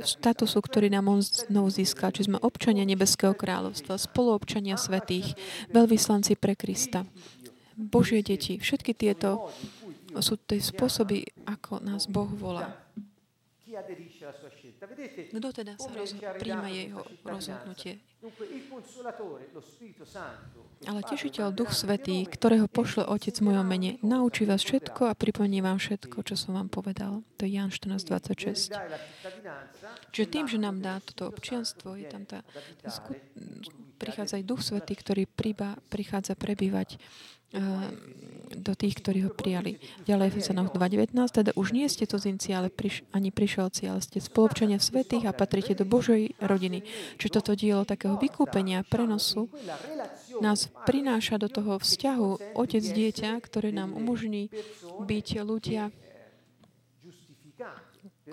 statusu, 0.03 0.59
ktorý 0.59 0.91
nám 0.91 1.07
on 1.07 1.21
znovu 1.23 1.71
získal. 1.71 2.11
Či 2.11 2.27
sme 2.27 2.41
občania 2.41 2.83
Nebeského 2.83 3.31
kráľovstva, 3.31 4.01
spoluobčania 4.01 4.75
svetých, 4.75 5.37
veľvyslanci 5.71 6.35
pre 6.35 6.57
Krista, 6.57 7.07
Božie 7.75 8.19
deti. 8.25 8.59
Všetky 8.59 8.91
tieto 8.91 9.51
sú 10.19 10.39
tie 10.39 10.59
spôsoby, 10.59 11.27
ako 11.47 11.83
nás 11.83 12.07
Boh 12.07 12.27
volá. 12.27 12.71
Kto 15.31 15.49
teda 15.51 15.73
sa 15.75 15.89
rozho- 15.91 16.21
príjma 16.39 16.69
jeho 16.69 17.01
rozhodnutie? 17.23 17.99
Ale 20.85 21.01
tešiteľ 21.01 21.47
Duch 21.53 21.71
Svetý, 21.71 22.25
ktorého 22.25 22.65
pošle 22.65 23.05
Otec 23.05 23.37
v 23.37 23.45
mojom 23.53 23.65
mene, 23.65 24.01
naučí 24.01 24.45
vás 24.49 24.65
všetko 24.65 25.09
a 25.09 25.17
pripomenie 25.17 25.61
vám 25.61 25.77
všetko, 25.77 26.25
čo 26.25 26.33
som 26.33 26.57
vám 26.57 26.69
povedal. 26.69 27.21
To 27.37 27.41
je 27.45 27.53
Jan 27.53 27.69
14.26. 27.69 28.73
Čiže 30.09 30.27
tým, 30.29 30.45
že 30.49 30.57
nám 30.57 30.81
dá 30.81 30.97
toto 31.01 31.29
občianstvo, 31.29 31.93
je 31.97 32.05
tam 32.09 32.25
tá, 32.25 32.41
tá 32.81 32.89
skut- 32.89 33.21
prichádza 33.95 34.41
aj 34.41 34.43
Duch 34.43 34.61
Svetý, 34.61 34.93
ktorý 34.97 35.23
príba, 35.25 35.77
prichádza 35.87 36.35
prebývať 36.35 36.97
do 38.55 38.73
tých, 38.75 38.99
ktorí 38.99 39.27
ho 39.27 39.31
prijali. 39.31 39.79
Ďalej 40.03 40.35
Efesanoch 40.35 40.73
2.19, 40.73 41.15
teda 41.29 41.51
už 41.55 41.71
nie 41.71 41.87
ste 41.87 42.09
cudzinci, 42.09 42.51
ale 42.51 42.67
priš, 42.73 43.05
ani 43.15 43.31
prišelci, 43.31 43.87
ale 43.87 44.01
ste 44.03 44.19
spolupčania 44.19 44.81
svetých 44.81 45.29
a 45.29 45.35
patríte 45.35 45.77
do 45.77 45.87
Božej 45.87 46.35
rodiny. 46.41 46.83
Čiže 47.21 47.41
toto 47.41 47.55
dielo 47.55 47.87
takého 47.87 48.19
vykúpenia, 48.19 48.83
prenosu 48.83 49.47
nás 50.43 50.67
prináša 50.83 51.39
do 51.39 51.47
toho 51.47 51.79
vzťahu 51.79 52.57
otec-dieťa, 52.59 53.39
ktoré 53.39 53.71
nám 53.71 53.95
umožní 53.95 54.51
byť 54.99 55.27
ľudia 55.45 55.93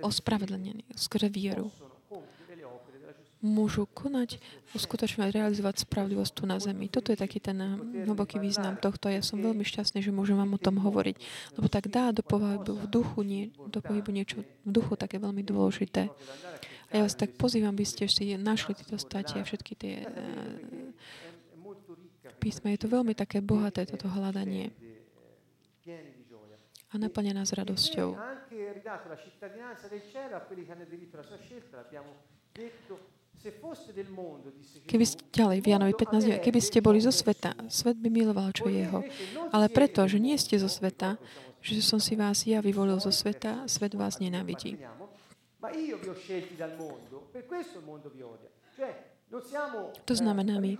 ospravedlnení 0.02 0.88
skrze 0.96 1.28
vieru 1.28 1.70
môžu 3.42 3.90
konať, 3.90 4.38
uskutočňovať, 4.72 5.30
realizovať 5.34 5.82
spravodlivosť 5.82 6.32
tu 6.32 6.42
na 6.46 6.62
zemi. 6.62 6.86
Toto 6.86 7.10
je 7.10 7.18
taký 7.18 7.42
ten 7.42 7.58
eh, 7.58 8.06
hlboký 8.06 8.38
význam 8.38 8.78
tohto. 8.78 9.10
Ja 9.10 9.20
som 9.20 9.42
veľmi 9.42 9.66
šťastný, 9.66 10.00
že 10.00 10.14
môžem 10.14 10.38
vám 10.38 10.54
o 10.54 10.62
tom 10.62 10.78
hovoriť. 10.78 11.16
Lebo 11.58 11.66
tak 11.66 11.90
dá 11.90 12.14
do 12.14 12.22
pohybu 12.22 12.78
v 12.78 12.86
duchu, 12.86 13.20
nie, 13.26 13.50
do 13.68 13.82
pohybu 13.82 14.14
niečo 14.14 14.46
v 14.64 14.70
duchu 14.70 14.94
také 14.94 15.18
veľmi 15.18 15.42
dôležité. 15.42 16.08
A 16.88 16.92
ja 16.96 17.02
vás 17.02 17.18
tak 17.18 17.34
pozývam, 17.34 17.74
aby 17.74 17.84
ste 17.88 18.06
si 18.06 18.36
našli 18.38 18.78
tieto 18.78 19.00
statie 19.00 19.40
a 19.40 19.48
všetky 19.48 19.72
tie 19.74 19.94
uh, 20.04 20.12
písma. 22.36 22.68
Je 22.76 22.84
to 22.84 22.92
veľmi 22.92 23.16
také 23.16 23.40
bohaté, 23.40 23.88
toto 23.88 24.12
hľadanie 24.12 24.70
a 26.92 27.00
naplňa 27.00 27.32
nás 27.32 27.50
radosťou. 27.56 28.12
Keby 34.86 35.04
ste, 35.06 35.20
ďalej, 35.34 35.58
v 35.62 35.66
Janovi 35.74 35.94
15, 35.98 36.38
keby 36.38 36.60
ste 36.62 36.78
boli 36.78 37.02
zo 37.02 37.10
sveta, 37.10 37.58
svet 37.66 37.98
by 37.98 38.06
miloval, 38.06 38.54
čo 38.54 38.70
je 38.70 38.86
jeho. 38.86 39.02
Ale 39.50 39.66
preto, 39.66 40.06
že 40.06 40.22
nie 40.22 40.38
ste 40.38 40.54
zo 40.62 40.70
sveta, 40.70 41.18
že 41.58 41.82
som 41.82 41.98
si 41.98 42.14
vás 42.14 42.46
ja 42.46 42.62
vyvolil 42.62 43.02
zo 43.02 43.10
sveta, 43.10 43.66
svet 43.66 43.98
vás 43.98 44.22
nenávidí. 44.22 44.78
To 50.04 50.14
znamená 50.14 50.54
my. 50.60 50.72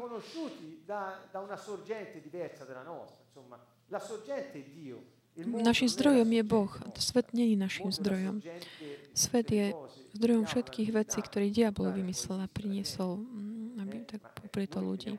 Našim 5.41 5.89
zdrojom 5.89 6.29
je 6.29 6.43
Boh. 6.45 6.73
Svet 7.01 7.33
nie 7.33 7.53
je 7.53 7.57
našim 7.57 7.89
zdrojom. 7.89 8.45
Svet 9.17 9.49
je 9.49 9.73
zdrojom 10.13 10.45
všetkých 10.45 10.93
vecí, 10.93 11.25
ktoré 11.25 11.49
diabol 11.49 11.89
vymyslel 11.89 12.45
a 12.45 12.49
priniesol, 12.49 13.25
mm, 13.25 13.81
aby 13.81 13.97
tak 14.05 14.21
poprieto 14.37 14.85
ľudí. 14.85 15.17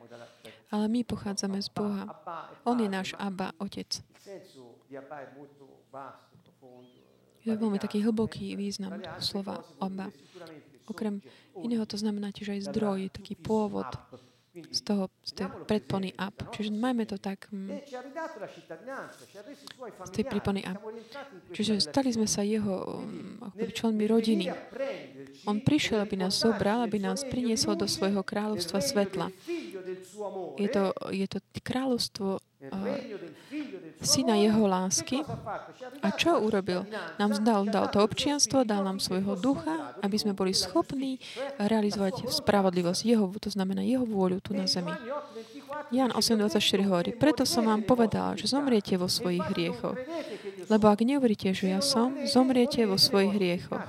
Ale 0.69 0.85
my 0.89 1.01
pochádzame 1.01 1.57
z 1.61 1.69
Boha. 1.73 2.05
On 2.65 2.77
je 2.77 2.89
náš 2.89 3.17
Abba, 3.17 3.57
Otec. 3.57 3.89
Je 7.43 7.51
veľmi 7.51 7.77
taký 7.81 8.05
hlboký 8.05 8.53
význam 8.53 9.01
slova 9.17 9.65
Abba. 9.81 10.13
Okrem 10.85 11.25
iného 11.57 11.85
to 11.89 11.97
znamená 11.97 12.29
tiež 12.29 12.53
aj 12.53 12.69
zdroj, 12.69 13.09
taký 13.09 13.33
pôvod, 13.33 13.87
z 14.53 14.81
toho, 14.85 15.09
z 15.25 15.31
tej 15.33 15.47
predpony 15.65 16.13
up. 16.13 16.37
Čiže 16.53 16.69
majme 16.77 17.09
to 17.09 17.17
tak 17.17 17.49
mm, 17.49 17.73
z 20.05 20.11
tej 20.13 20.25
prípony 20.29 20.61
up. 20.61 20.77
Čiže 21.57 21.81
stali 21.81 22.13
sme 22.13 22.29
sa 22.29 22.45
jeho 22.45 23.01
mm, 23.01 23.73
členmi 23.73 24.05
rodiny. 24.05 24.53
On 25.49 25.57
prišiel, 25.57 26.05
aby 26.05 26.21
nás 26.21 26.37
zobral, 26.37 26.85
aby 26.85 27.01
nás 27.01 27.25
priniesol 27.25 27.73
do 27.73 27.89
svojho 27.89 28.21
kráľovstva 28.21 28.77
svetla. 28.77 29.33
Je 30.61 30.69
to, 30.69 30.93
je 31.09 31.25
to 31.25 31.41
kráľovstvo 31.65 32.37
syna 34.03 34.35
jeho 34.37 34.63
lásky. 34.67 35.23
A 36.03 36.07
čo 36.13 36.39
urobil? 36.39 36.85
Nám 37.17 37.41
dal, 37.41 37.65
dal 37.67 37.87
to 37.89 38.03
občianstvo, 38.03 38.67
dal 38.67 38.83
nám 38.83 38.99
svojho 38.99 39.35
ducha, 39.39 39.95
aby 40.03 40.17
sme 40.19 40.35
boli 40.35 40.51
schopní 40.51 41.17
realizovať 41.57 42.29
spravodlivosť, 42.29 43.01
jeho, 43.03 43.25
to 43.39 43.49
znamená 43.49 43.81
jeho 43.83 44.03
vôľu 44.03 44.43
tu 44.43 44.51
na 44.53 44.67
zemi. 44.67 44.91
Jan 45.93 46.13
8.24 46.13 46.89
hovorí, 46.89 47.11
preto 47.13 47.45
som 47.45 47.69
vám 47.69 47.85
povedal, 47.85 48.33
že 48.33 48.49
zomriete 48.49 48.97
vo 48.97 49.05
svojich 49.05 49.45
hriechoch. 49.53 49.97
Lebo 50.69 50.85
ak 50.89 51.05
neuveríte, 51.05 51.53
že 51.53 51.73
ja 51.75 51.81
som, 51.83 52.13
zomriete 52.25 52.85
vo 52.87 52.97
svojich 52.97 53.33
hriechoch. 53.35 53.83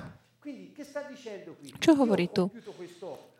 Čo 1.81 1.97
hovorí 1.97 2.29
tu? 2.29 2.49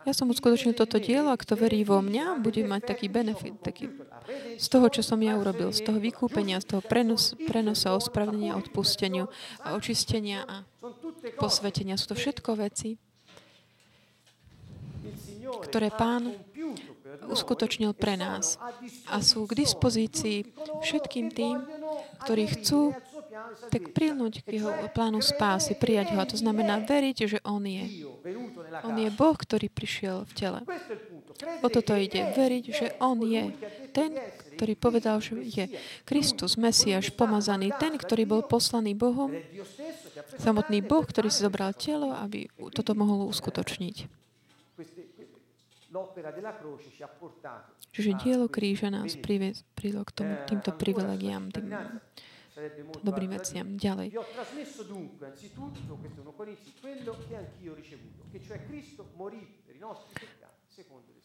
Ja 0.05 0.13
som 0.13 0.29
uskutočnil 0.29 0.77
toto 0.77 1.01
dielo 1.01 1.33
a 1.33 1.41
kto 1.41 1.57
verí 1.57 1.81
vo 1.81 1.97
mňa, 1.97 2.37
bude 2.37 2.61
mať 2.61 2.93
taký 2.93 3.09
benefit, 3.09 3.57
taký 3.57 3.89
z 4.61 4.67
toho, 4.69 4.85
čo 4.93 5.01
som 5.01 5.17
ja 5.17 5.33
urobil, 5.33 5.73
z 5.73 5.81
toho 5.81 5.97
vykúpenia, 5.97 6.61
z 6.61 6.77
toho 6.77 6.81
prenos, 6.85 7.33
prenosa, 7.49 7.97
ospravedlenia, 7.97 8.53
odpusteniu 8.53 9.29
a 9.65 9.73
očistenia 9.73 10.45
a 10.45 10.55
posvetenia. 11.41 11.97
Sú 11.97 12.13
to 12.13 12.15
všetko 12.17 12.53
veci, 12.57 13.01
ktoré 15.65 15.89
Pán 15.89 16.33
uskutočnil 17.25 17.97
pre 17.97 18.17
nás 18.17 18.61
a 19.09 19.21
sú 19.25 19.49
k 19.49 19.57
dispozícii 19.65 20.53
všetkým 20.85 21.33
tým, 21.33 21.65
ktorí 22.25 22.45
chcú 22.59 22.93
tak 23.69 23.91
prilnúť 23.91 24.45
k 24.45 24.61
jeho 24.61 24.71
plánu 24.91 25.19
spásy, 25.19 25.75
prijať 25.75 26.15
ho. 26.15 26.19
A 26.21 26.29
to 26.29 26.37
znamená 26.39 26.79
veriť, 26.81 27.17
že 27.27 27.39
On 27.43 27.61
je. 27.63 28.07
On 28.83 28.95
je 28.95 29.09
Boh, 29.11 29.35
ktorý 29.35 29.67
prišiel 29.67 30.23
v 30.27 30.31
tele. 30.35 30.59
O 31.61 31.67
toto 31.67 31.93
ide. 31.99 32.31
Veriť, 32.31 32.65
že 32.71 32.87
On 33.03 33.19
je. 33.19 33.51
Ten, 33.91 34.15
ktorý 34.55 34.73
povedal, 34.79 35.19
že 35.19 35.35
je 35.43 35.65
Kristus, 36.07 36.55
Mesiaš, 36.55 37.11
pomazaný. 37.11 37.75
Ten, 37.75 37.99
ktorý 37.99 38.23
bol 38.23 38.41
poslaný 38.47 38.95
Bohom. 38.95 39.35
Samotný 40.39 40.79
Boh, 40.83 41.03
ktorý 41.03 41.27
si 41.27 41.43
zobral 41.43 41.75
telo, 41.75 42.15
aby 42.15 42.47
toto 42.71 42.95
mohol 42.95 43.27
uskutočniť. 43.27 44.25
Čiže 47.95 48.11
dielo 48.19 48.51
kríža 48.51 48.91
nás 48.91 49.15
priviedlo 49.15 50.03
k 50.03 50.11
tomu, 50.11 50.35
týmto 50.43 50.75
privilegiám, 50.75 51.47
tým 51.55 51.71
dobrým 53.03 53.29
veciam. 53.35 53.67
Ďalej. 53.75 54.07
Vi 54.11 54.17
ho 54.17 54.27
trasmesso 54.31 54.81
dunque, 54.87 55.27
anzitutto, 55.27 55.99
questo 55.99 56.19
è 56.19 56.23
1 56.23 56.31
Corinzi, 56.31 56.71
quello 56.79 57.13
che 57.27 57.35
anch'io 57.35 57.71
ho 57.71 57.75
ricevuto, 57.75 58.23
che 58.31 58.39
cioè 58.39 58.63
Cristo 58.65 59.11
morì 59.15 59.43
per 59.65 59.75
i 59.75 59.79
nostri 59.79 60.13
peccati, 60.15 60.63
secondo 60.67 61.11
le 61.11 61.23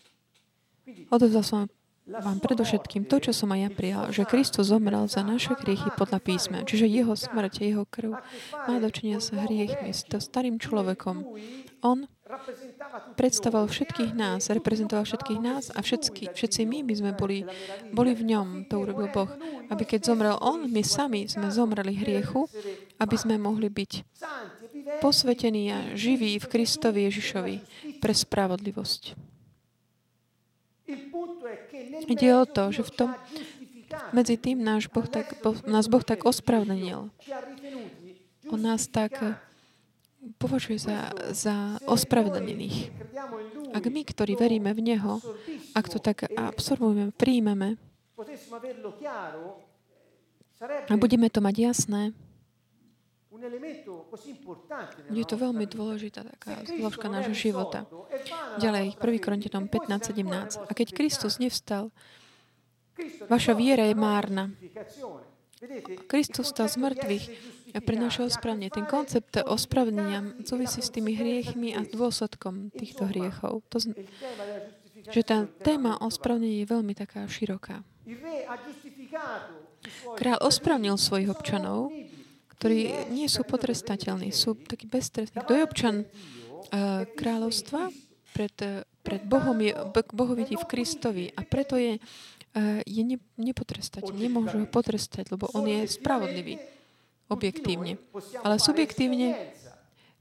Odovzdal 0.91 1.45
som 1.47 1.71
vám 2.11 2.43
predovšetkým 2.43 3.07
to, 3.07 3.23
čo 3.23 3.31
som 3.31 3.55
aj 3.55 3.61
ja 3.63 3.71
prijal, 3.71 4.05
že 4.11 4.27
Kristus 4.27 4.75
zomrel 4.75 5.07
za 5.07 5.23
naše 5.23 5.55
hriechy 5.63 5.95
podľa 5.95 6.19
písma. 6.19 6.67
Čiže 6.67 6.91
jeho 6.91 7.15
smrť, 7.15 7.63
jeho 7.63 7.85
krv 7.87 8.19
má 8.67 8.75
dočinia 8.83 9.23
s 9.23 9.31
hriechmi, 9.31 9.95
s 9.95 10.03
starým 10.11 10.59
človekom. 10.59 11.23
On 11.87 12.11
predstavoval 13.17 13.67
všetkých 13.67 14.13
nás, 14.15 14.51
reprezentoval 14.51 15.05
všetkých 15.05 15.41
nás 15.41 15.71
a 15.75 15.79
všetky, 15.83 16.35
všetci 16.35 16.61
my 16.67 16.87
by 16.87 16.95
sme 16.95 17.11
boli, 17.15 17.45
boli 17.91 18.13
v 18.15 18.35
ňom. 18.35 18.67
To 18.71 18.87
urobil 18.87 19.11
Boh. 19.11 19.31
Aby 19.71 19.85
keď 19.87 20.11
zomrel 20.11 20.37
On, 20.41 20.65
my 20.67 20.83
sami 20.83 21.27
sme 21.27 21.51
zomreli 21.51 21.95
hriechu, 21.97 22.47
aby 22.99 23.17
sme 23.17 23.37
mohli 23.41 23.69
byť 23.69 23.93
posvetení 24.99 25.71
a 25.71 25.79
živí 25.95 26.39
v 26.39 26.51
Kristovi 26.51 27.07
Ježišovi 27.07 27.55
pre 28.03 28.13
spravodlivosť. 28.15 29.03
Ide 32.11 32.29
o 32.35 32.45
to, 32.47 32.75
že 32.75 32.83
v 32.83 32.93
tom 32.95 33.11
medzi 34.15 34.39
tým 34.39 34.63
náš 34.63 34.87
boh 34.87 35.07
tak, 35.07 35.35
nás 35.67 35.91
Boh 35.91 36.03
tak 36.03 36.23
ospravedlnil. 36.23 37.11
On 38.51 38.61
nás 38.61 38.87
tak 38.87 39.19
považuje 40.37 40.79
za, 40.79 41.13
za 41.33 41.81
ospravedlnených. 41.89 42.93
Ak 43.73 43.85
my, 43.87 44.03
ktorí 44.05 44.37
veríme 44.37 44.75
v 44.77 44.95
Neho, 44.95 45.23
ak 45.73 45.87
to 45.89 45.99
tak 46.03 46.29
absorbujeme, 46.29 47.15
príjmeme 47.15 47.81
a 50.91 50.93
budeme 51.01 51.33
to 51.33 51.41
mať 51.41 51.57
jasné, 51.57 52.03
je 55.09 55.25
to 55.25 55.37
veľmi 55.41 55.65
dôležitá 55.65 56.21
taká 56.29 56.61
zložka 56.69 57.09
nášho 57.09 57.33
života. 57.33 57.89
Ďalej, 58.61 59.01
1. 59.01 59.25
Korintianom 59.25 59.65
15.17. 59.73 60.69
A 60.69 60.73
keď 60.77 60.89
Kristus 60.93 61.41
nevstal, 61.41 61.89
vaša 63.33 63.57
viera 63.57 63.89
je 63.89 63.97
márna. 63.97 64.53
Kristus 66.05 66.53
stal 66.53 66.69
z 66.69 66.77
mŕtvych 66.81 67.25
pre 67.79 67.95
naše 67.95 68.27
ospravne. 68.27 68.67
Ten 68.75 68.91
koncept 68.91 69.39
ospravnenia 69.47 70.43
súvisí 70.43 70.83
s 70.83 70.91
tými 70.91 71.15
hriechmi 71.15 71.79
a 71.79 71.87
dôsledkom 71.87 72.75
týchto 72.75 73.07
hriechov. 73.07 73.63
To 73.71 73.79
zn- 73.79 73.95
že 75.09 75.25
tá 75.25 75.49
téma 75.65 75.97
ospravnenia 76.05 76.61
je 76.61 76.69
veľmi 76.69 76.93
taká 76.93 77.25
široká. 77.25 77.81
Král 80.21 80.39
ospravnil 80.45 81.01
svojich 81.01 81.33
občanov, 81.33 81.89
ktorí 82.61 83.09
nie 83.09 83.25
sú 83.25 83.49
potrestateľní, 83.49 84.29
sú 84.29 84.53
takí 84.53 84.85
beztrestní. 84.85 85.41
Kto 85.41 85.57
je 85.57 85.63
občan 85.65 85.95
uh, 86.05 87.09
kráľovstva? 87.17 87.89
Pred, 88.31 88.87
pred 89.03 89.23
Bohom 89.27 89.59
je, 89.59 89.73
Boh 90.15 90.31
vidí 90.37 90.55
v 90.55 90.69
Kristovi 90.69 91.33
a 91.33 91.43
preto 91.43 91.75
je, 91.81 91.97
uh, 91.97 92.81
je 92.85 93.03
ne, 93.03 93.17
nepotrestateľ. 93.41 94.13
Nemôžu 94.13 94.61
ho 94.61 94.69
potrestať, 94.69 95.33
lebo 95.33 95.49
on 95.57 95.65
je 95.65 95.89
spravodlivý 95.89 96.61
objektívne. 97.31 97.97
Ale 98.43 98.59
subjektívne 98.59 99.39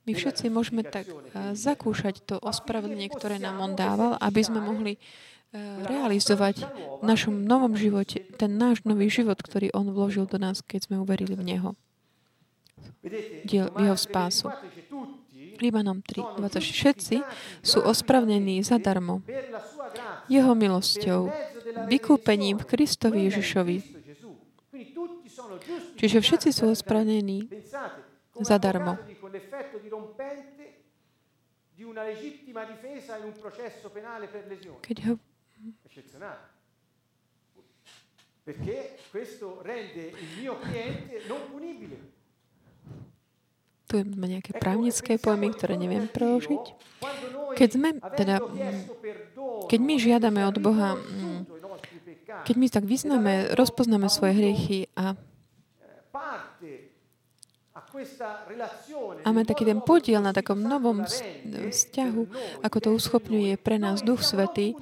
my 0.07 0.11
všetci 0.15 0.49
môžeme 0.49 0.81
tak 0.81 1.05
uh, 1.09 1.53
zakúšať 1.53 2.23
to 2.25 2.35
ospravedlenie, 2.39 3.11
ktoré 3.11 3.37
nám 3.37 3.61
on 3.61 3.73
dával, 3.77 4.15
aby 4.17 4.41
sme 4.41 4.63
mohli 4.63 4.95
uh, 4.95 5.85
realizovať 5.85 6.65
v 7.01 7.03
našom 7.05 7.35
novom 7.45 7.75
živote 7.75 8.25
ten 8.37 8.55
náš 8.57 8.81
nový 8.87 9.11
život, 9.11 9.37
ktorý 9.37 9.69
on 9.75 9.91
vložil 9.93 10.25
do 10.25 10.41
nás, 10.41 10.65
keď 10.65 10.89
sme 10.89 11.01
uverili 11.01 11.35
v 11.35 11.43
Neho. 11.45 11.69
Diel, 13.45 13.69
jeho 13.75 13.97
spásu. 13.97 14.49
Rímanom 15.59 15.99
3, 15.99 16.39
20. 16.39 16.63
Všetci 16.63 17.15
sú 17.59 17.83
ospravnení 17.83 18.63
zadarmo 18.63 19.19
jeho 20.31 20.55
milosťou, 20.55 21.27
vykúpením 21.91 22.61
v 22.61 22.65
Kristovi 22.65 23.27
Ježišovi. 23.27 23.98
Čiže 25.97 26.17
všetci 26.21 26.49
sú 26.53 26.69
ospravedlnení 26.71 27.49
zadarmo. 28.43 28.97
Keď 34.79 34.97
ho 35.07 35.13
perché 38.49 38.97
questo 39.11 39.61
rende 39.61 40.09
il 40.09 40.41
mio 40.41 40.57
cliente 40.57 41.21
non 41.29 41.37
punibile. 41.53 42.17
Tu 43.85 44.01
máme 44.05 44.37
nejaké 44.37 44.57
právnické 44.57 45.21
pojmy, 45.21 45.53
ktoré 45.53 45.77
neviem 45.77 46.09
preložiť. 46.09 46.65
Keď 47.57 47.69
sme, 47.69 47.97
teda, 47.97 48.37
keď 49.65 49.79
my 49.81 49.95
žiadame 49.97 50.41
od 50.45 50.57
Boha, 50.61 50.93
mm, 50.97 51.41
keď 52.45 52.55
my 52.57 52.67
tak 52.69 52.85
vyznáme, 52.85 53.53
rozpoznáme 53.57 54.05
svoje 54.09 54.33
hriechy 54.37 54.79
a 54.93 55.17
Máme 59.23 59.45
taký 59.45 59.63
ten 59.63 59.79
podiel 59.79 60.19
na 60.19 60.33
takom 60.33 60.59
novom 60.59 61.05
vzťahu, 61.05 62.23
ako 62.65 62.77
to 62.81 62.89
uschopňuje 62.97 63.55
pre 63.61 63.77
nás 63.79 64.01
Duch 64.03 64.25
Svetý. 64.25 64.75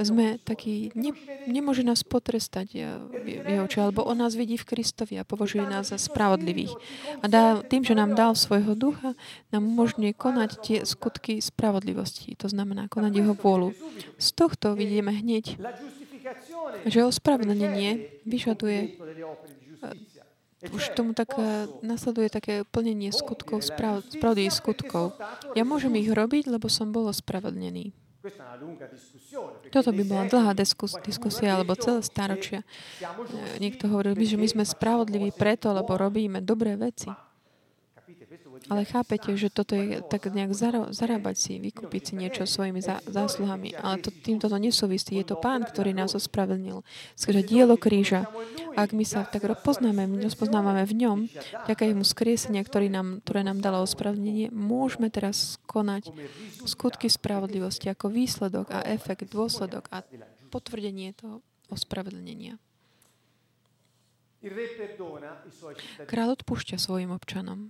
Sme 0.00 0.40
takí, 0.40 0.88
ne, 0.96 1.12
nemôže 1.44 1.84
nás 1.84 2.00
potrestať 2.00 2.72
v 3.12 3.44
jeho 3.44 3.68
oči, 3.68 3.84
alebo 3.84 4.08
on 4.08 4.24
nás 4.24 4.32
vidí 4.32 4.56
v 4.56 4.64
Kristovi 4.64 5.20
a 5.20 5.28
považuje 5.28 5.68
nás 5.68 5.92
za 5.92 6.00
spravodlivých. 6.00 6.72
A 7.20 7.28
dá, 7.28 7.60
tým, 7.60 7.84
že 7.84 7.92
nám 7.92 8.16
dal 8.16 8.32
svojho 8.32 8.72
ducha, 8.72 9.12
nám 9.52 9.68
umožňuje 9.68 10.16
konať 10.16 10.50
tie 10.64 10.78
skutky 10.88 11.44
spravodlivosti. 11.44 12.32
To 12.40 12.48
znamená 12.48 12.88
konať 12.88 13.12
jeho 13.20 13.36
vôľu. 13.36 13.76
Z 14.16 14.28
tohto 14.32 14.72
vidíme 14.72 15.12
hneď, 15.12 15.60
že 16.88 17.04
ospravedlnenie 17.04 18.24
vyžaduje 18.24 18.96
už 20.68 20.92
tomu 20.92 21.16
tak 21.16 21.32
eh, 21.40 21.64
nasleduje 21.80 22.28
také 22.28 22.68
plnenie 22.68 23.08
skutkov, 23.16 23.64
sprav, 23.64 24.04
skutkov. 24.52 25.16
Ja 25.56 25.64
môžem 25.64 25.96
ich 25.96 26.12
robiť, 26.12 26.52
lebo 26.52 26.68
som 26.68 26.92
bol 26.92 27.08
ospravedlnený. 27.08 27.96
Toto 29.72 29.96
by 29.96 30.02
bola 30.04 30.28
dlhá 30.28 30.52
diskus, 30.52 31.00
diskusia, 31.00 31.56
alebo 31.56 31.72
celé 31.72 32.04
staročia. 32.04 32.60
Eh, 33.00 33.56
niekto 33.56 33.88
hovoril 33.88 34.12
by, 34.12 34.24
že 34.28 34.36
my 34.36 34.46
sme 34.52 34.64
spravodliví 34.68 35.32
preto, 35.32 35.72
lebo 35.72 35.96
robíme 35.96 36.44
dobré 36.44 36.76
veci. 36.76 37.08
Ale 38.68 38.84
chápete, 38.84 39.32
že 39.38 39.48
toto 39.48 39.72
je 39.72 40.04
tak 40.04 40.28
nejak 40.28 40.52
zarábať 40.92 41.36
si, 41.38 41.52
vykúpiť 41.58 42.02
si 42.02 42.12
niečo 42.18 42.44
svojimi 42.44 42.84
zá- 42.84 43.00
zásluhami. 43.08 43.72
Ale 43.78 44.04
to, 44.04 44.12
týmto 44.12 44.52
to 44.52 44.58
nesúvisí. 44.60 45.16
Je 45.16 45.24
to 45.24 45.40
Pán, 45.40 45.64
ktorý 45.64 45.96
nás 45.96 46.12
ospravedlnil. 46.12 46.84
Skrze 47.16 47.40
dielo 47.40 47.80
kríža. 47.80 48.28
Ak 48.76 48.92
my 48.92 49.02
sa 49.08 49.24
tak 49.24 49.48
poznáme, 49.64 50.04
rozpoznávame 50.20 50.84
v 50.84 50.94
ňom, 51.02 51.18
ďaká 51.66 51.88
mu 51.96 52.04
skriesenia, 52.04 52.60
ktorý 52.60 52.92
nám, 52.92 53.24
ktoré 53.24 53.42
nám 53.42 53.64
dalo 53.64 53.82
ospravedlnenie, 53.82 54.52
môžeme 54.52 55.08
teraz 55.08 55.56
konať 55.64 56.12
skutky 56.68 57.08
spravodlivosti 57.08 57.88
ako 57.88 58.12
výsledok 58.12 58.70
a 58.70 58.84
efekt, 58.86 59.32
dôsledok 59.32 59.88
a 59.88 60.04
potvrdenie 60.52 61.16
toho 61.16 61.40
ospravedlnenia. 61.70 62.58
Král 66.08 66.28
odpúšťa 66.32 66.76
svojim 66.80 67.12
občanom. 67.12 67.68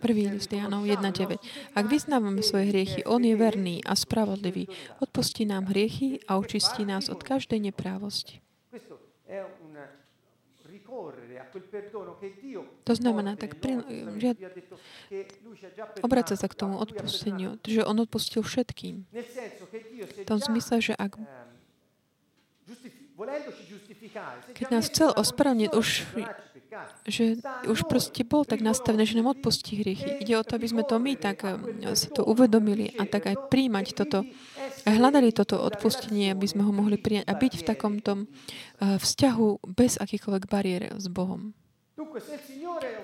Prvý 0.00 0.24
list 0.32 0.48
Jánov 0.48 0.88
1.9. 0.88 1.36
Ak 1.76 1.84
vyznávame 1.84 2.40
svoje 2.40 2.72
hriechy, 2.72 3.04
On 3.04 3.20
je 3.20 3.36
verný 3.36 3.84
a 3.84 3.92
spravodlivý. 3.92 4.72
Odpustí 5.04 5.44
nám 5.44 5.68
hriechy 5.68 6.24
a 6.24 6.40
očistí 6.40 6.88
nás 6.88 7.12
od 7.12 7.20
každej 7.20 7.60
neprávosti. 7.60 8.40
To 12.84 12.94
znamená, 12.96 13.36
tak 13.36 13.60
pri, 13.60 13.84
že 14.16 14.30
obraca 16.00 16.34
sa 16.36 16.48
k 16.48 16.54
tomu 16.56 16.80
odpusteniu, 16.80 17.60
že 17.60 17.84
on 17.84 18.00
odpustil 18.00 18.40
všetkým. 18.40 19.04
V 20.00 20.24
tom 20.24 20.40
zmysle, 20.40 20.80
že 20.80 20.94
ak 20.96 21.20
keď 24.56 24.66
nás 24.72 24.88
chcel 24.88 25.12
ospravniť, 25.12 25.68
už, 25.76 25.88
že 27.06 27.38
už 27.66 27.86
proste 27.90 28.22
bol 28.22 28.46
tak 28.46 28.62
nastavený, 28.62 29.04
že 29.06 29.18
nám 29.18 29.34
odpustí 29.34 29.82
hriechy. 29.82 30.22
Ide 30.22 30.38
o 30.38 30.46
to, 30.46 30.54
aby 30.56 30.66
sme 30.70 30.82
to 30.86 30.96
my 31.02 31.18
tak 31.18 31.42
eh, 31.42 31.58
si 31.98 32.08
to 32.10 32.22
uvedomili 32.22 32.94
a 32.94 33.06
tak 33.06 33.26
aj 33.26 33.50
príjmať 33.50 33.86
toto 33.94 34.22
a 34.86 34.88
hľadali 34.88 35.34
toto 35.34 35.58
odpustenie, 35.58 36.30
aby 36.32 36.46
sme 36.46 36.62
ho 36.64 36.72
mohli 36.72 36.96
prijať 36.96 37.26
a 37.26 37.34
byť 37.34 37.52
v 37.58 37.66
takomto 37.66 38.12
eh, 38.16 38.96
vzťahu 38.98 39.70
bez 39.74 39.98
akýchkoľvek 39.98 40.44
bariér 40.46 40.82
s 40.96 41.06
Bohom. 41.10 41.52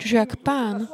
Čiže 0.01 0.17
ak 0.25 0.41
Pán 0.41 0.89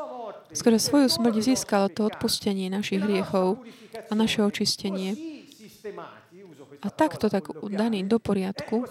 skoro 0.51 0.75
svoju 0.75 1.07
smrť 1.07 1.35
získal 1.39 1.87
to 1.87 2.03
odpustenie 2.03 2.67
našich 2.67 2.99
hriechov 2.99 3.63
a 4.11 4.13
naše 4.19 4.43
očistenie, 4.43 5.15
a 6.83 6.89
takto 6.91 7.31
tak 7.31 7.47
daný 7.71 8.03
do 8.03 8.19
poriadku, 8.19 8.87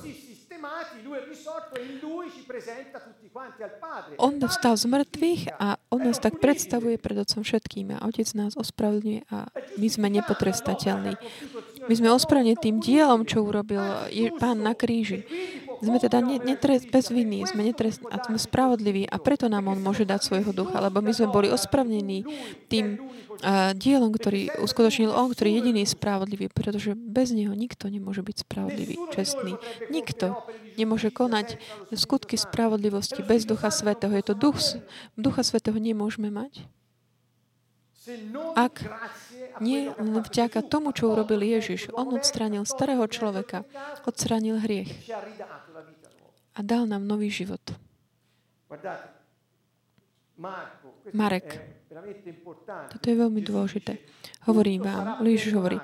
on 4.17 4.33
vstal 4.37 4.75
z 4.77 4.85
mŕtvych 4.85 5.41
a 5.57 5.67
on 5.89 5.99
nás 6.05 6.17
tak 6.21 6.37
predstavuje 6.37 7.01
pred 7.01 7.17
Otcom 7.17 7.41
všetkým 7.41 7.97
a 7.97 8.05
Otec 8.05 8.29
nás 8.37 8.53
ospravedlňuje 8.53 9.21
a 9.33 9.49
my 9.51 9.87
sme 9.89 10.07
nepotrestateľní. 10.21 11.13
My 11.89 11.93
sme 11.97 12.09
ospravedlní 12.13 12.55
tým 12.61 12.77
dielom, 12.77 13.25
čo 13.25 13.41
urobil 13.41 13.81
Pán 14.37 14.61
na 14.61 14.77
kríži. 14.77 15.25
Sme 15.81 15.97
teda 15.97 16.21
netrest, 16.21 16.87
bez 16.93 17.09
viny, 17.09 17.43
sme 17.49 17.65
netrest, 17.65 18.05
a 18.13 18.21
sme 18.21 18.37
spravodliví 18.37 19.09
a 19.09 19.17
preto 19.17 19.49
nám 19.49 19.67
On 19.73 19.79
môže 19.81 20.05
dať 20.05 20.21
svojho 20.21 20.53
ducha, 20.53 20.77
lebo 20.77 21.01
my 21.01 21.11
sme 21.11 21.33
boli 21.33 21.49
ospravnení 21.49 22.23
tým 22.69 23.01
uh, 23.01 23.73
dielom, 23.73 24.13
ktorý 24.13 24.61
uskutočnil 24.61 25.09
On, 25.09 25.33
ktorý 25.33 25.51
je 25.51 25.57
jediný 25.65 25.83
spravodlivý, 25.89 26.53
pretože 26.53 26.93
bez 26.93 27.33
Neho 27.33 27.57
nikto 27.57 27.89
nemôže 27.89 28.21
byť 28.21 28.37
spravodlivý, 28.45 28.95
čestný. 29.09 29.57
Nikto 29.89 30.37
nemôže 30.77 31.09
konať 31.09 31.57
skutky 31.97 32.37
spravodlivosti 32.37 33.25
bez 33.25 33.49
Ducha 33.49 33.73
Svetého. 33.73 34.13
Je 34.13 34.25
to 34.25 34.37
Duch, 34.37 34.61
Ducha 35.17 35.41
Svetého 35.41 35.75
nemôžeme 35.75 36.29
mať. 36.29 36.63
Ak 38.57 38.81
nie 39.61 39.93
vďaka 39.99 40.65
tomu, 40.65 40.89
čo 40.89 41.13
urobil 41.13 41.37
Ježiš, 41.45 41.93
On 41.93 42.09
odstranil 42.17 42.65
starého 42.65 43.05
človeka, 43.05 43.61
odstranil 44.09 44.57
hriech 44.57 44.89
a 46.51 46.59
dal 46.65 46.89
nám 46.89 47.05
nový 47.05 47.29
život. 47.29 47.61
Marek. 51.13 51.61
Toto 52.65 53.05
je 53.05 53.15
veľmi 53.15 53.41
dôležité. 53.45 54.01
Hovorím 54.49 54.81
vám, 54.81 55.21
Ježiš 55.21 55.53
hovorí, 55.53 55.77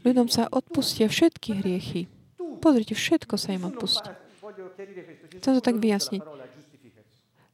ľuďom 0.00 0.32
sa 0.32 0.48
odpustia 0.48 1.12
všetky 1.12 1.60
hriechy. 1.60 2.08
Pozrite, 2.64 2.96
všetko 2.96 3.36
sa 3.36 3.52
im 3.52 3.68
odpustí. 3.68 4.08
Chcem 5.40 5.52
to 5.56 5.62
tak 5.62 5.76
vyjasniť. 5.76 6.22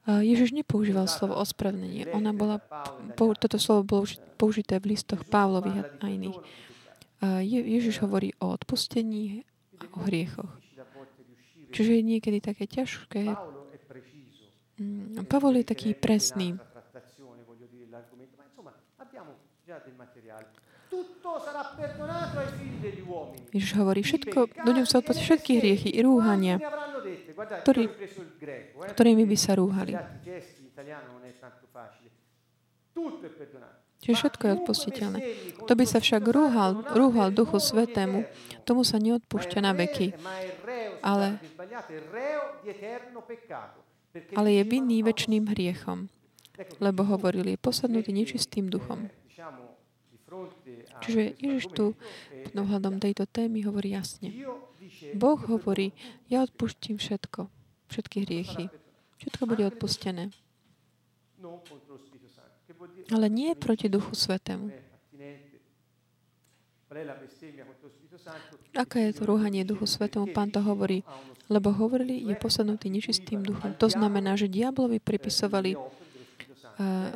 Ježiš 0.06 0.54
nepoužíval 0.54 1.10
slovo 1.10 1.34
ospravnenie. 1.34 2.06
Ona 2.14 2.30
bola, 2.30 2.62
toto 3.18 3.58
slovo 3.58 3.82
bolo 3.82 4.04
použité 4.38 4.78
v 4.78 4.94
listoch 4.94 5.26
Pavlových 5.26 5.82
a 5.98 6.06
iných. 6.06 6.38
Ježiš 7.42 8.06
hovorí 8.06 8.30
o 8.38 8.54
odpustení 8.54 9.42
a 9.82 9.84
o 9.98 10.06
hriechoch. 10.06 10.52
Čiže 11.74 11.98
je 11.98 12.02
niekedy 12.06 12.38
také 12.38 12.70
ťažké. 12.70 13.34
Mm, 14.78 15.24
Pavol 15.26 15.58
je 15.58 15.66
taký 15.66 15.96
presný. 15.96 16.54
Ježiš 23.50 23.72
hovorí, 23.76 24.00
všetko, 24.06 24.38
ľuďom 24.62 24.86
sa 24.86 25.02
odpustí 25.02 25.22
všetky 25.26 25.52
hriechy 25.58 25.90
i 25.90 26.00
rúhania, 26.04 26.60
ktorý, 27.36 27.84
ktorými 28.96 29.24
by 29.28 29.36
sa 29.36 29.52
rúhali. 29.54 29.92
Čiže 33.96 34.14
všetko 34.16 34.42
je 34.44 34.52
odpustiteľné. 34.60 35.18
Kto 35.64 35.72
by 35.72 35.84
sa 35.88 35.98
však 36.00 36.22
rúhal, 36.28 36.84
rúhal 36.92 37.28
Duchu 37.32 37.58
Svetému, 37.60 38.28
tomu 38.68 38.84
sa 38.84 39.00
neodpúšťa 39.00 39.58
na 39.64 39.72
veky. 39.72 40.12
Ale, 41.00 41.40
ale 44.36 44.48
je 44.52 44.62
vinný 44.64 45.00
väčšným 45.04 45.48
hriechom, 45.52 46.08
lebo 46.80 47.04
hovorili, 47.04 47.56
je 47.56 47.60
posadnutý 47.60 48.12
nečistým 48.12 48.68
duchom. 48.68 49.08
Čiže 51.04 51.38
Ježiš 51.38 51.64
tu 51.72 51.94
pod 52.44 52.54
ohľadom 52.56 52.98
tejto 52.98 53.28
témy 53.30 53.62
hovorí 53.64 53.94
jasne. 53.94 54.32
Boh 55.14 55.40
hovorí, 55.50 55.92
ja 56.28 56.42
odpustím 56.42 56.98
všetko, 56.98 57.48
všetky 57.88 58.16
hriechy. 58.26 58.64
Všetko 59.16 59.42
bude 59.48 59.64
odpustené 59.66 60.30
ale 63.12 63.26
nie 63.30 63.54
proti 63.54 63.86
Duchu 63.88 64.14
Svetému. 64.14 64.72
Aké 68.76 68.98
je 69.10 69.12
to 69.12 69.22
rúhanie 69.28 69.62
Duchu 69.66 69.84
Svetému? 69.84 70.32
Pán 70.32 70.48
to 70.50 70.64
hovorí, 70.64 71.04
lebo 71.46 71.70
hovorili, 71.70 72.24
je 72.24 72.34
posadnutý 72.38 72.88
nečistým 72.88 73.44
duchom. 73.44 73.76
To 73.78 73.88
znamená, 73.90 74.34
že 74.34 74.50
diablovi 74.50 74.98
pripisovali 74.98 75.76
uh, 75.76 77.12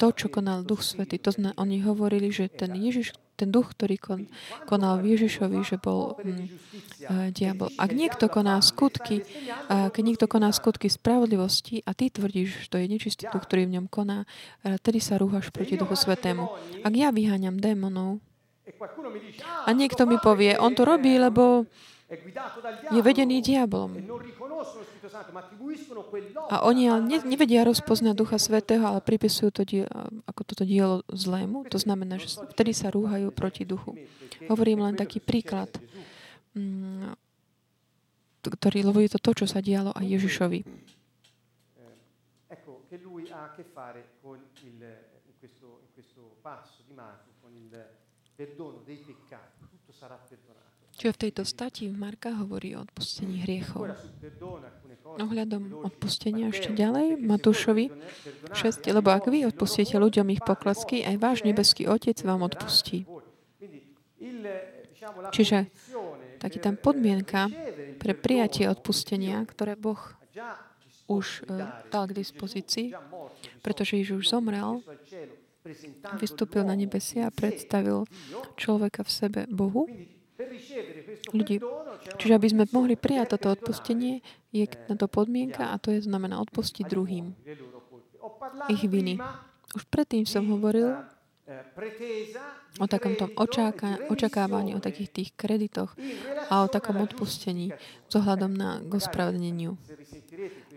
to, 0.00 0.06
čo 0.16 0.32
konal 0.32 0.64
Duch 0.64 0.80
Svetý. 0.80 1.20
To 1.20 1.36
znamená, 1.36 1.52
oni 1.60 1.84
hovorili, 1.84 2.32
že 2.32 2.48
ten 2.48 2.72
Ježiš, 2.72 3.12
ten 3.36 3.52
duch, 3.52 3.76
ktorý 3.76 3.96
kon, 4.00 4.20
konal 4.64 5.00
v 5.00 5.16
Ježišovi, 5.16 5.60
že 5.64 5.76
bol 5.76 6.16
mm, 6.16 6.24
uh, 6.24 7.28
diabol. 7.32 7.68
Ak 7.76 7.92
niekto 7.92 8.28
koná 8.32 8.60
skutky, 8.64 9.24
uh, 9.68 9.92
keď 9.92 10.02
niekto 10.04 10.26
koná 10.28 10.52
skutky 10.52 10.88
spravodlivosti 10.88 11.84
a 11.84 11.92
ty 11.92 12.08
tvrdíš, 12.08 12.64
že 12.64 12.68
to 12.72 12.76
je 12.80 12.86
nečistý 12.88 13.24
duch, 13.28 13.44
ktorý 13.44 13.68
v 13.68 13.80
ňom 13.80 13.86
koná, 13.92 14.24
uh, 14.24 14.76
tedy 14.80 15.00
sa 15.00 15.20
rúhaš 15.20 15.52
proti 15.52 15.76
Duchu 15.76 15.96
Svetému. 15.96 16.48
Ak 16.84 16.92
ja 16.96 17.12
vyháňam 17.12 17.60
démonov 17.60 18.20
a 19.66 19.70
niekto 19.72 20.06
mi 20.06 20.16
povie, 20.20 20.56
on 20.56 20.72
to 20.72 20.86
robí, 20.86 21.18
lebo 21.18 21.66
je 22.90 23.00
vedený 23.00 23.38
diablom. 23.38 23.94
A 26.50 26.66
oni 26.66 26.90
ale 26.90 27.00
nevedia 27.22 27.62
rozpoznať 27.62 28.14
Ducha 28.18 28.38
Svetého, 28.42 28.82
ale 28.82 28.98
pripisujú 28.98 29.50
to 29.54 29.62
dielo, 29.62 29.86
ako 30.26 30.40
toto 30.42 30.66
dielo 30.66 31.06
zlému. 31.06 31.70
To 31.70 31.78
znamená, 31.78 32.18
že 32.18 32.42
vtedy 32.50 32.74
sa 32.74 32.90
rúhajú 32.90 33.30
proti 33.30 33.62
duchu. 33.62 33.94
Hovorím 34.50 34.82
len 34.90 34.98
taký 34.98 35.22
príklad, 35.22 35.70
mm, 36.58 37.14
ktorý, 38.42 38.90
lebo 38.90 38.98
je 38.98 39.14
to 39.14 39.22
to, 39.22 39.44
čo 39.44 39.46
sa 39.46 39.62
dialo 39.62 39.94
aj 39.94 40.06
Ježišovi. 40.10 40.60
perdono 48.40 48.80
dei 48.84 48.96
peccati, 48.96 49.12
tutto 49.12 49.19
sarà 49.19 49.19
perdonato. 49.19 49.19
Čiže 51.00 51.16
v 51.16 51.22
tejto 51.24 51.48
stati 51.48 51.88
Marka 51.88 52.36
hovorí 52.36 52.76
o 52.76 52.84
odpustení 52.84 53.40
hriechov. 53.48 53.88
Ohľadom 55.16 55.80
odpustenia 55.80 56.52
ešte 56.52 56.76
ďalej, 56.76 57.16
Matúšovi 57.16 57.88
6, 58.52 58.84
lebo 58.92 59.08
ak 59.08 59.32
vy 59.32 59.48
odpustíte 59.48 59.96
ľuďom 59.96 60.28
ich 60.36 60.44
poklasky, 60.44 61.00
aj 61.00 61.16
váš 61.16 61.38
nebeský 61.48 61.88
Otec 61.88 62.20
vám 62.20 62.44
odpustí. 62.44 63.08
Čiže 65.32 65.72
taký 66.36 66.60
tam 66.60 66.76
podmienka 66.76 67.48
pre 67.96 68.12
prijatie 68.12 68.68
odpustenia, 68.68 69.40
ktoré 69.48 69.80
Boh 69.80 69.98
už 71.08 71.48
uh, 71.48 71.80
dal 71.88 72.12
k 72.12 72.20
dispozícii, 72.20 72.92
pretože 73.64 73.96
Ježiš 73.96 74.36
zomrel, 74.36 74.84
vystúpil 76.20 76.60
na 76.62 76.76
nebesia 76.76 77.26
a 77.26 77.34
predstavil 77.34 78.04
človeka 78.60 79.00
v 79.02 79.10
sebe 79.10 79.40
Bohu, 79.48 79.88
ľudí. 81.32 81.56
Čiže 82.16 82.32
aby 82.36 82.48
sme 82.48 82.64
mohli 82.70 82.94
prijať 82.96 83.36
toto 83.36 83.52
odpustenie, 83.52 84.24
je 84.50 84.64
na 84.88 84.96
to 84.96 85.06
podmienka 85.06 85.70
a 85.70 85.78
to 85.78 85.94
je 85.94 86.04
znamená 86.04 86.40
odpustiť 86.42 86.84
druhým 86.88 87.36
ich 88.68 88.82
viny. 88.86 89.20
Už 89.76 89.86
predtým 89.86 90.26
som 90.26 90.50
hovoril 90.50 90.98
o 92.78 92.86
takomto 92.86 93.26
očaká, 93.34 93.98
očakávaní, 94.06 94.78
o 94.78 94.80
takých 94.82 95.10
tých 95.10 95.30
kreditoch 95.34 95.98
a 96.46 96.62
o 96.62 96.70
takom 96.70 97.02
odpustení 97.02 97.74
s 98.06 98.12
ohľadom 98.14 98.54
na 98.54 98.78
ospravedlneniu. 98.86 99.74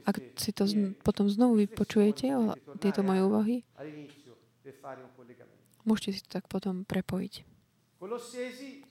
Ak 0.04 0.18
si 0.36 0.50
to 0.50 0.66
potom 1.06 1.30
znovu 1.30 1.62
vypočujete 1.62 2.34
o 2.34 2.58
tieto 2.82 3.06
moje 3.06 3.22
úvahy, 3.22 3.58
môžete 5.86 6.10
si 6.18 6.22
to 6.26 6.42
tak 6.42 6.50
potom 6.50 6.90
prepojiť. 6.90 7.53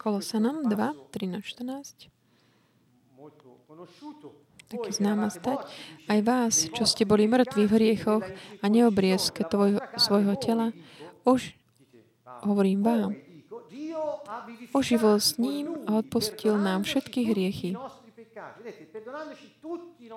Kolosanom 0.00 0.68
2, 0.68 1.12
13, 1.12 1.42
14 1.44 2.12
taký 4.72 4.90
známa 4.96 5.28
stať. 5.28 5.68
Aj 6.08 6.20
vás, 6.24 6.72
čo 6.72 6.88
ste 6.88 7.04
boli 7.04 7.28
mŕtvi 7.28 7.68
v 7.68 7.72
hriechoch 7.76 8.24
a 8.60 8.64
neobriezke 8.72 9.44
tvojho, 9.44 9.84
svojho 10.00 10.32
tela, 10.40 10.72
už 11.28 11.52
hovorím 12.48 12.80
vám, 12.80 13.10
oživol 14.72 15.20
s 15.20 15.36
ním 15.36 15.76
a 15.84 16.00
odpustil 16.00 16.56
nám 16.56 16.88
všetky 16.88 17.20
hriechy. 17.28 17.76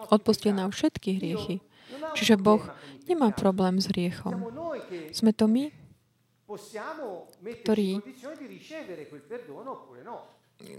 Odpustil 0.07 0.55
nám 0.55 0.71
všetky 0.71 1.19
hriechy. 1.19 1.59
Čiže 2.15 2.39
Boh 2.39 2.63
nemá 3.05 3.29
problém 3.35 3.77
s 3.77 3.91
hriechom. 3.91 4.49
Sme 5.11 5.35
to 5.35 5.45
my, 5.51 5.69
ktorí, 6.45 7.89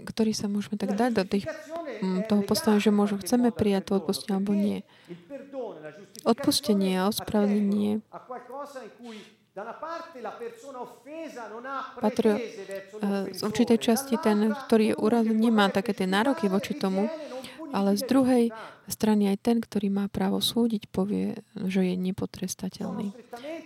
ktorí 0.07 0.31
sa 0.33 0.47
môžeme 0.47 0.75
tak 0.79 0.95
dať 0.95 1.11
do 1.11 1.23
tých, 1.27 1.45
toho 2.31 2.41
postavenia, 2.47 2.81
že 2.81 2.91
môžu, 2.95 3.19
chceme 3.19 3.51
prijať 3.51 3.91
to 3.91 3.91
odpustenie 3.99 4.33
alebo 4.39 4.53
nie. 4.55 4.77
Odpustenie 6.23 6.93
a 6.97 7.11
ospravedlenie 7.11 8.01
patrí 11.97 12.29
eh, 12.29 13.33
z 13.33 13.39
určitej 13.41 13.77
časti 13.81 14.15
ten, 14.21 14.53
ktorý 14.53 14.93
je 14.93 14.95
urazený, 15.01 15.49
nemá 15.49 15.73
také 15.73 15.97
tie 15.97 16.05
nároky 16.05 16.45
voči 16.45 16.77
tomu, 16.77 17.09
ale 17.73 17.99
z 17.99 18.03
druhej 18.07 18.45
strany 18.87 19.31
aj 19.31 19.37
ten, 19.43 19.57
ktorý 19.59 19.91
má 19.91 20.05
právo 20.07 20.39
súdiť, 20.39 20.87
povie, 20.87 21.35
že 21.67 21.83
je 21.83 21.95
nepotrestateľný. 21.99 23.11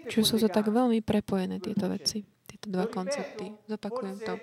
Čiže 0.09 0.25
sú 0.25 0.35
to 0.41 0.49
tak 0.49 0.69
veľmi 0.69 1.05
prepojené 1.05 1.61
tieto 1.61 1.85
veci, 1.91 2.25
tieto 2.49 2.67
dva 2.73 2.89
koncepty. 2.89 3.53
Zopakujem 3.69 4.17
to. 4.25 4.33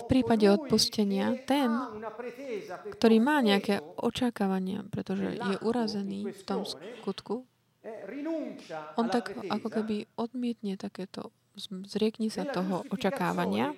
V 0.00 0.06
prípade 0.08 0.48
odpustenia 0.48 1.36
ten, 1.44 1.68
ktorý 2.96 3.16
má 3.20 3.44
nejaké 3.44 3.84
očakávania, 4.00 4.88
pretože 4.88 5.36
je 5.36 5.56
urazený 5.60 6.32
v 6.32 6.42
tom 6.48 6.64
skutku, 6.64 7.44
on 8.96 9.12
tak 9.12 9.36
ako 9.52 9.68
keby 9.68 10.08
odmietne 10.16 10.80
takéto 10.80 11.28
zriekni 11.86 12.28
sa 12.30 12.42
toho 12.42 12.82
očakávania 12.90 13.74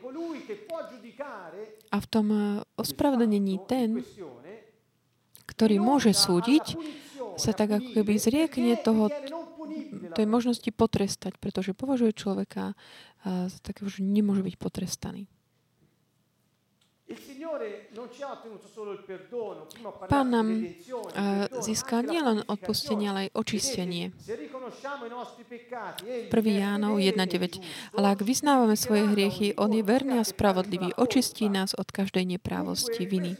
a 1.92 1.96
v 2.00 2.06
tom 2.08 2.26
eh, 2.32 2.42
ospravedlnení 2.80 3.60
ten, 3.68 4.00
ktorý 5.46 5.76
môže 5.78 6.10
súdiť, 6.16 6.76
sa 7.36 7.52
tak 7.52 7.76
ako 7.76 8.00
keby 8.00 8.12
zriekne 8.16 8.80
toho, 8.80 9.12
tej 10.16 10.26
možnosti 10.26 10.68
potrestať, 10.72 11.36
pretože 11.36 11.76
považuje 11.76 12.16
človeka 12.16 12.72
eh, 12.72 13.46
za 13.52 13.58
takého, 13.60 13.92
že 13.92 14.00
nemôže 14.00 14.40
byť 14.40 14.56
potrestaný. 14.56 15.28
Pán 20.10 20.26
nám 20.26 20.66
získal 21.62 22.02
nielen 22.02 22.42
odpustenie, 22.50 23.06
ale 23.06 23.30
aj 23.30 23.38
očistenie. 23.38 24.10
1. 24.10 24.26
Jánov 26.34 26.98
1.9. 26.98 27.62
Ale 27.94 28.06
ak 28.10 28.26
vyznávame 28.26 28.74
svoje 28.74 29.06
hriechy, 29.06 29.54
On 29.54 29.70
je 29.70 29.86
verný 29.86 30.18
a 30.18 30.26
spravodlivý, 30.26 30.98
očistí 30.98 31.46
nás 31.46 31.78
od 31.78 31.86
každej 31.94 32.26
neprávosti, 32.26 33.06
viny. 33.06 33.38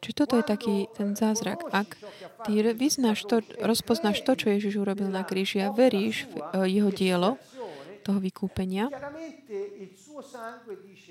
Čiže 0.00 0.16
toto 0.16 0.40
je 0.40 0.44
taký 0.48 0.88
ten 0.96 1.12
zázrak. 1.12 1.60
Ak 1.76 2.00
ty 2.48 2.64
vyznáš 2.72 3.28
to, 3.28 3.44
rozpoznáš 3.60 4.24
to, 4.24 4.32
čo 4.32 4.56
Ježiš 4.56 4.80
urobil 4.80 5.12
na 5.12 5.28
kríži 5.28 5.60
a 5.60 5.76
veríš 5.76 6.24
v 6.32 6.40
uh, 6.40 6.64
jeho 6.64 6.88
dielo, 6.88 7.36
toho 8.06 8.22
vykúpenia, 8.22 8.86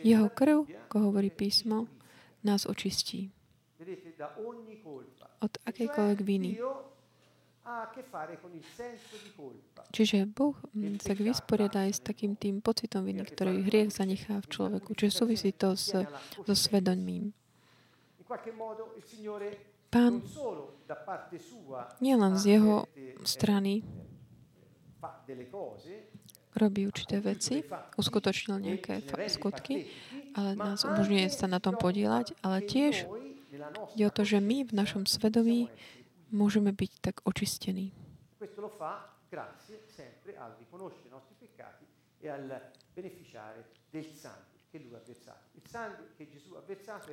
jeho 0.02 0.28
krv, 0.30 0.66
ako 0.90 0.98
hovorí 1.12 1.30
písmo, 1.30 1.88
nás 2.46 2.66
očistí 2.70 3.34
od 5.42 5.54
akejkoľvek 5.66 6.20
viny. 6.22 6.58
Čiže 9.90 10.18
Boh 10.30 10.54
sa 11.02 11.14
vysporiada 11.18 11.90
aj 11.90 11.92
s 11.98 12.02
takým 12.06 12.38
tým 12.38 12.62
pocitom 12.62 13.02
viny, 13.02 13.26
ktorý 13.26 13.66
hriech 13.66 13.90
zanechá 13.90 14.38
v 14.38 14.48
človeku. 14.54 14.94
Čiže 14.94 15.26
súvisí 15.26 15.50
to 15.58 15.74
s, 15.74 15.98
so 16.46 16.54
svedomím. 16.54 17.34
Pán 19.90 20.22
nielen 22.04 22.34
z 22.38 22.44
jeho 22.60 22.86
strany 23.26 23.82
robí 26.56 26.88
určité 26.88 27.20
veci, 27.20 27.62
uskutočnil 28.00 28.58
nejaké 28.60 29.04
skutky, 29.28 29.92
ale 30.36 30.56
nás 30.56 30.84
umožňuje 30.88 31.28
sa 31.32 31.48
na 31.48 31.60
tom 31.60 31.76
podielať, 31.80 32.36
ale 32.44 32.64
tiež 32.64 33.08
je 33.96 34.04
o 34.04 34.12
to, 34.12 34.24
že 34.28 34.44
my 34.44 34.68
v 34.68 34.74
našom 34.76 35.08
svedomí 35.08 35.72
môžeme 36.32 36.76
byť 36.76 36.92
tak 37.00 37.16
očistení. 37.24 37.96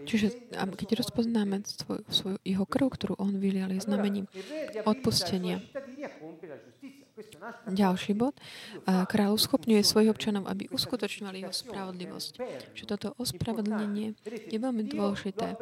Čiže 0.03 0.29
keď 0.51 0.89
rozpoznáme 0.99 1.63
svoj, 1.63 2.01
svoj, 2.11 2.35
jeho 2.43 2.67
krv, 2.67 2.87
ktorú 2.91 3.15
on 3.23 3.39
vylial, 3.39 3.71
je 3.71 3.87
znamením 3.87 4.27
odpustenia. 4.83 5.63
Ďalší 7.69 8.13
bod. 8.15 8.39
Kráľ 8.87 9.35
uschopňuje 9.37 9.83
svojich 9.83 10.13
občanov, 10.13 10.47
aby 10.47 10.69
uskutočňovali 10.71 11.47
jeho 11.47 11.55
spravodlivosť. 11.55 12.33
Čiže 12.77 12.87
toto 12.87 13.09
ospravedlnenie 13.19 14.15
je 14.27 14.59
veľmi 14.59 14.85
dôležité. 14.87 15.59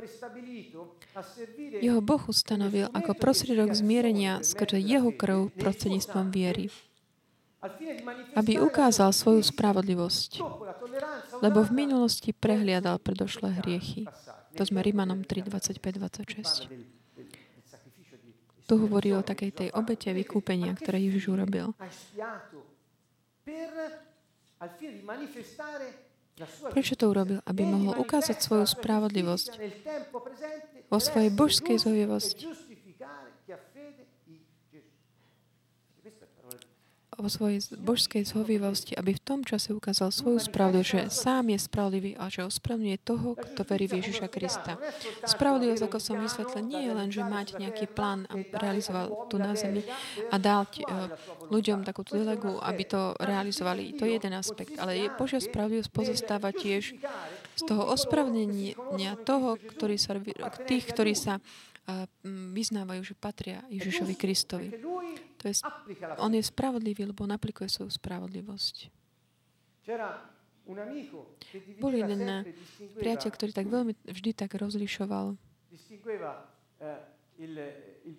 Jeho 1.81 2.01
Boh 2.05 2.23
ustanovil 2.27 2.89
ako 2.93 3.17
prostriedok 3.17 3.73
zmierenia 3.73 4.45
skrze 4.45 4.79
jeho 4.81 5.11
krv 5.15 5.53
prostredníctvom 5.57 6.29
viery 6.33 6.69
aby 8.37 8.57
ukázal 8.57 9.13
svoju 9.13 9.45
spravodlivosť, 9.45 10.41
lebo 11.45 11.61
v 11.61 11.85
minulosti 11.85 12.33
prehliadal 12.33 12.97
predošlé 12.97 13.61
hriechy. 13.61 14.09
To 14.57 14.65
sme 14.65 14.81
Rimanom 14.81 15.29
3, 15.29 15.45
25, 15.45 15.77
26. 15.77 17.00
Tu 18.71 18.79
hovorí 18.79 19.11
o 19.19 19.27
takej 19.27 19.51
tej 19.51 19.69
obete 19.75 20.15
vykúpenia, 20.15 20.71
ktoré 20.79 21.03
Ježiš 21.03 21.35
urobil. 21.35 21.75
Prečo 26.71 26.95
to 26.95 27.05
urobil? 27.11 27.43
Aby 27.51 27.67
mohol 27.67 27.99
ukázať 27.99 28.39
svoju 28.39 28.71
spravodlivosť 28.71 29.59
vo 30.87 30.99
svojej 31.03 31.31
božskej 31.35 31.77
zhovivosti 31.83 32.70
vo 37.21 37.31
svojej 37.31 37.61
božskej 37.77 38.25
zhovivosti, 38.25 38.97
aby 38.97 39.17
v 39.17 39.23
tom 39.23 39.41
čase 39.45 39.77
ukázal 39.77 40.11
svoju 40.11 40.41
spravodlivosť, 40.41 40.91
že 40.91 41.01
sám 41.13 41.53
je 41.53 41.59
spravodlivý 41.61 42.13
a 42.17 42.33
že 42.33 42.49
ospravedlňuje 42.49 42.99
toho, 43.05 43.37
kto 43.37 43.61
verí 43.69 43.87
v 43.87 44.01
Ježiša 44.01 44.27
Krista. 44.33 44.81
Spravodlivosť, 45.25 45.85
ako 45.85 45.99
som 46.01 46.17
vysvetlil, 46.19 46.65
nie 46.67 46.83
je 46.89 46.93
len, 46.93 47.09
že 47.13 47.23
mať 47.23 47.61
nejaký 47.61 47.87
plán 47.93 48.25
a 48.33 48.41
realizoval 48.41 49.29
tu 49.29 49.37
na 49.37 49.53
zemi 49.53 49.85
a 50.33 50.37
dať 50.41 50.71
uh, 50.83 51.13
ľuďom 51.53 51.85
takúto 51.85 52.17
delegu, 52.17 52.57
aby 52.59 52.83
to 52.89 53.15
realizovali. 53.21 53.95
To 54.01 54.09
je 54.09 54.17
jeden 54.17 54.35
aspekt. 54.35 54.81
Ale 54.81 54.97
je 54.97 55.13
Božia 55.15 55.39
spravodlivosť 55.39 55.91
pozostáva 55.93 56.51
tiež 56.51 56.97
z 57.61 57.63
toho 57.69 57.93
ospravedlnenia 57.93 59.21
toho, 59.29 59.61
ktorý 59.61 60.01
sa, 60.01 60.17
tých, 60.65 60.85
ktorí 60.89 61.13
sa 61.13 61.45
vyznávajú, 62.55 63.03
že 63.03 63.15
patria 63.17 63.65
Ježišovi 63.71 64.15
Kristovi. 64.15 64.69
To 65.41 65.45
je, 65.49 65.55
on 66.21 66.33
je 66.37 66.43
spravodlivý, 66.45 67.09
lebo 67.09 67.25
on 67.25 67.33
aplikuje 67.33 67.69
svoju 67.71 67.91
spravodlivosť. 67.91 68.93
Bol 71.81 71.93
jeden 71.97 72.23
priateľ, 73.01 73.31
ktorý 73.33 73.51
tak 73.51 73.67
veľmi 73.67 73.93
vždy 74.07 74.31
tak 74.37 74.55
rozlišoval 74.55 75.35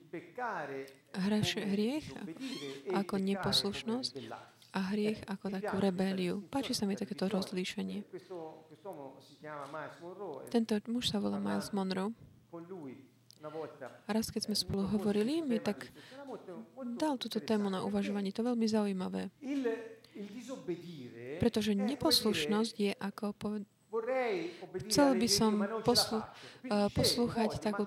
peccare 0.10 0.88
Hraš, 1.12 1.60
hriech 1.60 2.08
e 2.08 2.96
ako 2.96 3.20
neposlušnosť 3.20 4.14
a 4.72 4.80
hriech 4.96 5.20
ako 5.28 5.52
takú 5.60 5.76
rebéliu. 5.84 6.40
Páči 6.48 6.72
sa 6.72 6.88
mi 6.88 6.96
takéto 6.96 7.28
rozlíšenie. 7.28 8.08
Tento 10.48 10.74
muž 10.88 11.12
sa 11.12 11.20
volá 11.20 11.38
Miles 11.38 11.70
Monroe. 11.76 12.16
Raz, 14.08 14.30
keď 14.30 14.42
sme 14.50 14.56
spolu 14.56 14.84
hovorili, 14.86 15.42
mi 15.42 15.58
tak 15.58 15.90
dal 16.98 17.18
túto 17.18 17.42
tému 17.42 17.68
na 17.74 17.82
uvažovanie. 17.82 18.30
To 18.32 18.46
je 18.46 18.50
veľmi 18.54 18.68
zaujímavé. 18.70 19.22
Pretože 21.42 21.72
neposlušnosť 21.74 22.74
je 22.78 22.94
ako 22.98 23.26
poved- 23.36 23.70
Chcel 24.88 25.20
by 25.20 25.28
som 25.28 25.52
poslu- 25.84 26.24
scelgo, 26.24 26.88
poslúchať 26.96 27.60
takú 27.60 27.84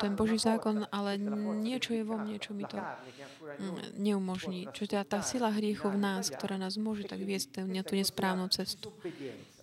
ten 0.00 0.16
Boží 0.16 0.40
zákon, 0.40 0.88
ale 0.88 1.20
niečo 1.60 1.92
je 1.92 2.00
vo 2.08 2.16
mne, 2.16 2.40
čo 2.40 2.56
mi 2.56 2.64
to 2.64 2.80
mm, 2.80 4.00
neumožní. 4.00 4.72
Čo 4.72 4.88
je 4.88 4.96
tá, 5.04 5.20
sila 5.20 5.52
hriechu 5.52 5.92
v 5.92 6.00
nás, 6.00 6.32
ktorá 6.32 6.56
nás 6.56 6.80
môže 6.80 7.04
tak 7.04 7.20
viesť 7.20 7.68
na 7.68 7.84
tú 7.84 8.00
nesprávnu 8.00 8.48
cestu. 8.48 8.88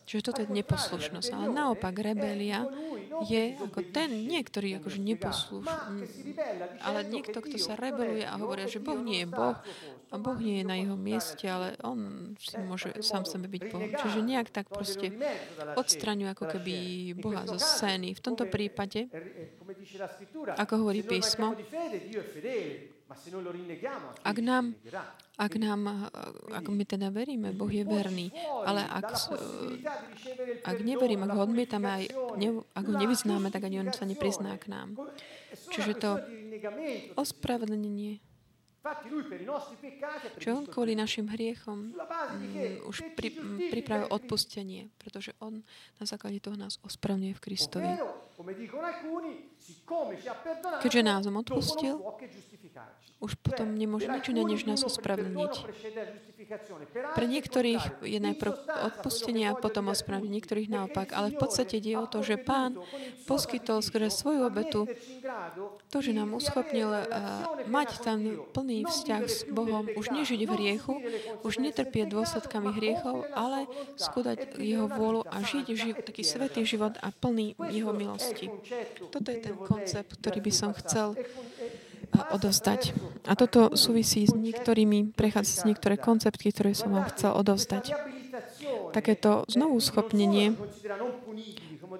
Čiže 0.09 0.25
toto 0.25 0.41
je 0.41 0.49
neposlušnosť. 0.49 1.29
Ale 1.37 1.53
naopak, 1.53 1.93
rebelia 2.01 2.65
je 3.29 3.53
ako 3.61 3.93
ten, 3.93 4.09
nie 4.25 4.41
ktorý 4.41 4.81
akože 4.81 4.97
neposlúš, 5.05 5.69
ale 6.81 7.05
niekto, 7.05 7.45
kto 7.45 7.61
sa 7.61 7.77
rebeluje 7.77 8.25
a 8.25 8.33
hovorí, 8.41 8.65
že 8.65 8.81
Boh 8.81 8.97
nie 8.97 9.21
je 9.21 9.29
Boh 9.29 9.53
a 10.09 10.15
Boh 10.17 10.39
nie 10.41 10.63
je 10.63 10.65
na 10.65 10.75
jeho 10.81 10.97
mieste, 10.97 11.45
ale 11.45 11.77
on 11.85 12.33
si 12.41 12.57
môže 12.57 12.89
sám 13.05 13.29
sebe 13.29 13.45
byť 13.45 13.63
Boh. 13.69 13.85
Čiže 13.85 14.25
nejak 14.25 14.49
tak 14.49 14.73
proste 14.73 15.13
odstraňuje 15.77 16.33
ako 16.33 16.45
keby 16.57 16.73
Boha 17.13 17.45
zo 17.45 17.61
scény. 17.61 18.17
V 18.17 18.23
tomto 18.25 18.49
prípade, 18.49 19.13
ako 20.57 20.73
hovorí 20.81 21.05
písmo, 21.05 21.53
ak 24.21 24.37
nám, 24.37 24.77
ak 25.33 25.53
nám, 25.57 25.81
ak 26.53 26.65
my 26.69 26.83
teda 26.85 27.09
veríme, 27.09 27.49
Boh 27.57 27.69
je 27.69 27.81
verný, 27.81 28.29
ale 28.65 28.85
ak, 28.85 29.33
ak 30.61 30.77
neveríme, 30.85 31.25
ak 31.25 31.33
ho 31.33 31.41
odmietame, 31.41 31.87
aj 31.89 32.03
ne, 32.37 32.61
ak 32.61 32.85
ho 32.85 32.93
nevyznáme, 32.93 33.49
tak 33.49 33.65
ani 33.65 33.81
on 33.81 33.89
sa 33.89 34.05
neprizná 34.05 34.53
k 34.61 34.69
nám. 34.69 34.93
Čiže 35.73 35.93
to 35.97 36.11
ospravedlnenie, 37.17 38.21
čo 40.39 40.55
on 40.55 40.63
kvôli 40.63 40.95
našim 40.95 41.27
hriechom 41.27 41.91
mm, 41.91 42.87
už 42.87 43.11
pri, 43.11 43.35
mm, 43.35 43.67
pripravil 43.75 44.07
odpustenie, 44.07 44.87
pretože 44.95 45.35
on 45.43 45.59
na 45.99 46.05
základe 46.07 46.39
toho 46.39 46.55
nás 46.55 46.79
ospravňuje 46.87 47.33
v 47.35 47.43
Kristovi. 47.43 47.91
Keďže 50.79 51.01
nás 51.03 51.27
odpustil, 51.27 51.99
Už 53.19 53.35
potom 53.35 53.75
nemôže 53.75 54.07
nič 54.07 54.31
iné, 54.31 54.47
než 54.47 54.63
nás 54.63 54.79
ospravedlniť. 54.79 55.53
Pre 57.19 57.25
niektorých 57.27 57.99
je 57.99 58.15
najprv 58.15 58.53
odpustenie 58.95 59.51
a 59.51 59.59
potom 59.59 59.91
ospravedlenie, 59.91 60.39
niektorých 60.39 60.71
naopak. 60.71 61.11
Ale 61.11 61.35
v 61.35 61.37
podstate 61.37 61.83
ide 61.83 61.99
o 61.99 62.07
to, 62.07 62.23
že 62.23 62.39
Pán 62.39 62.79
poskytol 63.27 63.83
skrze 63.83 64.07
svoju 64.07 64.47
obetu 64.47 64.87
to, 65.91 65.99
že 65.99 66.15
nám 66.15 66.31
uschopnil 66.31 66.87
uh, 66.87 67.03
mať 67.67 67.89
ten 67.99 68.39
plný 68.55 68.87
vzťah 68.87 69.23
s 69.27 69.43
Bohom, 69.51 69.91
už 69.99 70.15
nežiť 70.15 70.39
v 70.47 70.51
hriechu, 70.55 70.93
už 71.43 71.59
netrpieť 71.59 72.07
dôsledkami 72.15 72.71
hriechov, 72.71 73.27
ale 73.35 73.67
skúdať 73.99 74.55
Jeho 74.63 74.87
vôľu 74.87 75.27
a 75.27 75.43
žiť 75.43 75.65
živ, 75.75 75.95
taký 76.07 76.23
svetý 76.23 76.63
život 76.63 76.95
a 77.03 77.11
plný 77.11 77.59
Jeho 77.67 77.91
milosti. 77.91 78.47
Toto 79.11 79.27
je 79.27 79.43
ten 79.43 79.59
koncept, 79.59 80.15
ktorý 80.23 80.39
by 80.39 80.53
som 80.55 80.71
chcel 80.71 81.19
odovzdať. 82.13 82.93
A 83.25 83.33
toto 83.37 83.73
súvisí 83.77 84.25
s 84.25 84.33
niektorými, 84.33 85.13
prechádza 85.13 85.63
s 85.63 85.67
niektoré 85.67 85.95
koncepty, 85.95 86.49
ktoré 86.49 86.73
som 86.73 86.93
vám 86.93 87.09
chcel 87.13 87.33
odovzdať. 87.35 87.93
Takéto 88.93 89.45
znovu 89.45 89.77
schopnenie 89.81 90.57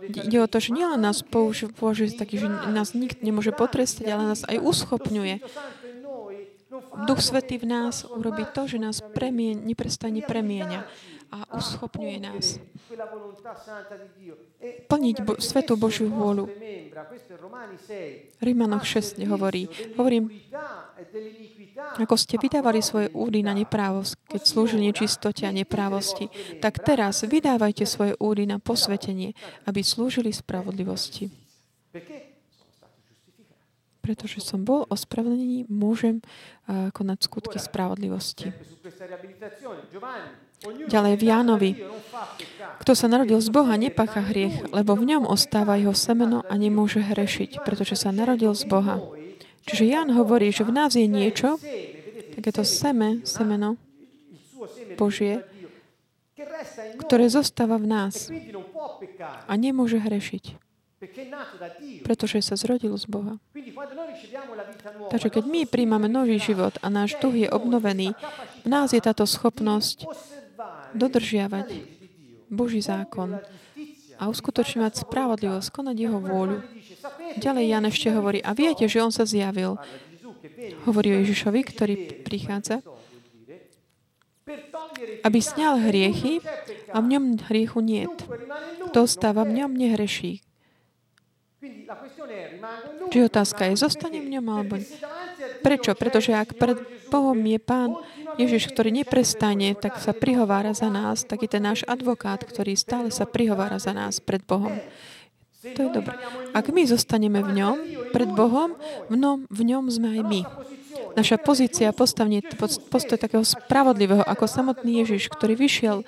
ide 0.09 0.37
o 0.41 0.47
to, 0.49 0.57
že 0.57 0.73
nielen 0.73 1.01
nás 1.01 1.21
použ- 1.21 1.69
považuje 1.73 2.13
za 2.13 2.25
taký, 2.25 2.41
že 2.41 2.47
nás 2.49 2.97
nikto 2.97 3.21
nemôže 3.21 3.53
potrestať, 3.53 4.05
ale 4.09 4.33
nás 4.33 4.41
aj 4.45 4.57
uschopňuje. 4.61 5.41
Duch 7.09 7.21
Svetý 7.21 7.57
v 7.57 7.65
nás 7.69 8.05
urobí 8.05 8.45
to, 8.53 8.69
že 8.69 8.77
nás 8.77 9.01
premien, 9.01 9.65
neprestane 9.65 10.21
premieňa 10.21 10.85
a 11.29 11.45
uschopňuje 11.57 12.17
nás. 12.19 12.57
plniť 14.89 15.17
bo- 15.21 15.37
svetú 15.37 15.77
Božiu 15.77 16.09
vôľu. 16.09 16.49
Rímanoch 18.41 18.85
6 18.85 19.21
hovorí, 19.29 19.69
hovorím, 19.95 20.33
ako 21.95 22.15
ste 22.17 22.35
vydávali 22.35 22.81
svoje 22.83 23.07
údy 23.15 23.39
na 23.45 23.53
neprávosť, 23.55 24.19
keď 24.25 24.41
slúžili 24.43 24.89
nečistote 24.89 25.47
a 25.47 25.55
neprávosti, 25.55 26.27
tak 26.59 26.81
teraz 26.83 27.23
vydávajte 27.23 27.85
svoje 27.85 28.13
údy 28.19 28.49
na 28.49 28.57
posvetenie, 28.59 29.37
aby 29.69 29.79
slúžili 29.85 30.33
spravodlivosti. 30.33 31.29
Pretože 34.09 34.41
som 34.41 34.65
bol 34.65 34.89
ospravedlený, 34.89 35.69
môžem 35.69 36.25
uh, 36.65 36.89
konať 36.89 37.29
skutky 37.29 37.61
spravodlivosti. 37.61 38.49
Ďalej 40.89 41.13
v 41.13 41.23
Jánovi. 41.29 41.71
Kto 42.81 42.97
sa 42.97 43.05
narodil 43.05 43.37
z 43.37 43.53
Boha, 43.53 43.77
nepácha 43.77 44.25
hriech, 44.25 44.73
lebo 44.73 44.97
v 44.97 45.13
ňom 45.13 45.29
ostáva 45.29 45.77
jeho 45.77 45.93
semeno 45.93 46.41
a 46.49 46.53
nemôže 46.57 47.05
hrešiť, 47.05 47.61
pretože 47.61 48.01
sa 48.01 48.09
narodil 48.09 48.57
z 48.57 48.65
Boha. 48.65 48.97
Čiže 49.69 49.85
Ján 49.85 50.09
hovorí, 50.17 50.49
že 50.49 50.65
v 50.65 50.73
nás 50.73 50.97
je 50.97 51.05
niečo, 51.05 51.61
takéto 52.33 52.65
seme, 52.65 53.21
semeno 53.29 53.77
Božie, 54.97 55.45
ktoré 56.97 57.29
zostáva 57.29 57.77
v 57.77 57.85
nás 57.85 58.33
a 59.45 59.53
nemôže 59.53 60.01
hrešiť, 60.01 60.68
pretože 62.03 62.43
sa 62.43 62.59
zrodil 62.59 62.91
z 62.99 63.05
Boha. 63.07 63.39
Takže 65.09 65.29
keď 65.31 65.43
my 65.47 65.61
príjmame 65.63 66.11
nový 66.11 66.35
život 66.37 66.75
a 66.83 66.91
náš 66.91 67.15
duch 67.23 67.35
je 67.39 67.47
obnovený, 67.47 68.11
v 68.63 68.67
nás 68.67 68.91
je 68.91 68.99
táto 68.99 69.23
schopnosť 69.23 70.03
dodržiavať 70.91 71.67
Boží 72.51 72.83
zákon 72.83 73.39
a 74.19 74.23
uskutočňovať 74.27 75.07
spravodlivosť, 75.07 75.71
konať 75.71 75.95
jeho 75.95 76.19
vôľu. 76.19 76.59
Ďalej 77.39 77.65
Jan 77.71 77.85
ešte 77.87 78.09
hovorí, 78.11 78.43
a 78.43 78.51
viete, 78.51 78.83
že 78.91 78.99
on 78.99 79.15
sa 79.15 79.23
zjavil. 79.23 79.79
Hovorí 80.83 81.15
o 81.15 81.19
Ježišovi, 81.23 81.61
ktorý 81.63 81.95
prichádza, 82.27 82.83
aby 85.23 85.39
sňal 85.39 85.87
hriechy 85.87 86.43
a 86.91 86.99
v 86.99 87.05
ňom 87.15 87.23
hriechu 87.47 87.79
niet. 87.79 88.11
Kto 88.91 89.07
ostáva 89.07 89.45
v 89.47 89.63
ňom, 89.63 89.71
nehreší. 89.77 90.43
Čiže 93.11 93.27
otázka 93.27 93.67
je, 93.67 93.75
zostane 93.75 94.23
v 94.23 94.39
ňom 94.39 94.45
alebo? 94.47 94.79
Prečo? 95.59 95.91
Pretože 95.91 96.31
ak 96.31 96.55
pred 96.55 96.79
Bohom 97.11 97.35
je 97.35 97.59
Pán 97.59 97.99
Ježiš, 98.39 98.71
ktorý 98.71 98.95
neprestane, 98.95 99.75
tak 99.75 99.99
sa 99.99 100.15
prihovára 100.15 100.71
za 100.71 100.87
nás, 100.87 101.27
taký 101.27 101.51
ten 101.51 101.67
náš 101.67 101.83
advokát, 101.83 102.39
ktorý 102.47 102.79
stále 102.79 103.11
sa 103.11 103.27
prihovára 103.27 103.75
za 103.75 103.91
nás 103.91 104.23
pred 104.23 104.39
Bohom. 104.39 104.71
To 105.59 105.79
je 105.83 105.91
dobré. 105.91 106.15
Ak 106.55 106.71
my 106.71 106.87
zostaneme 106.87 107.43
v 107.43 107.51
ňom, 107.51 107.75
pred 108.15 108.31
Bohom, 108.31 108.79
v 109.11 109.19
ňom, 109.19 109.43
v 109.51 109.61
ňom 109.67 109.83
sme 109.91 110.15
aj 110.15 110.21
my. 110.23 110.41
Naša 111.19 111.35
pozícia, 111.43 111.91
postavenie, 111.91 112.39
postoj 112.87 113.19
takého 113.19 113.43
spravodlivého, 113.43 114.23
ako 114.23 114.47
samotný 114.47 115.03
Ježiš, 115.03 115.27
ktorý 115.27 115.59
vyšiel 115.59 116.07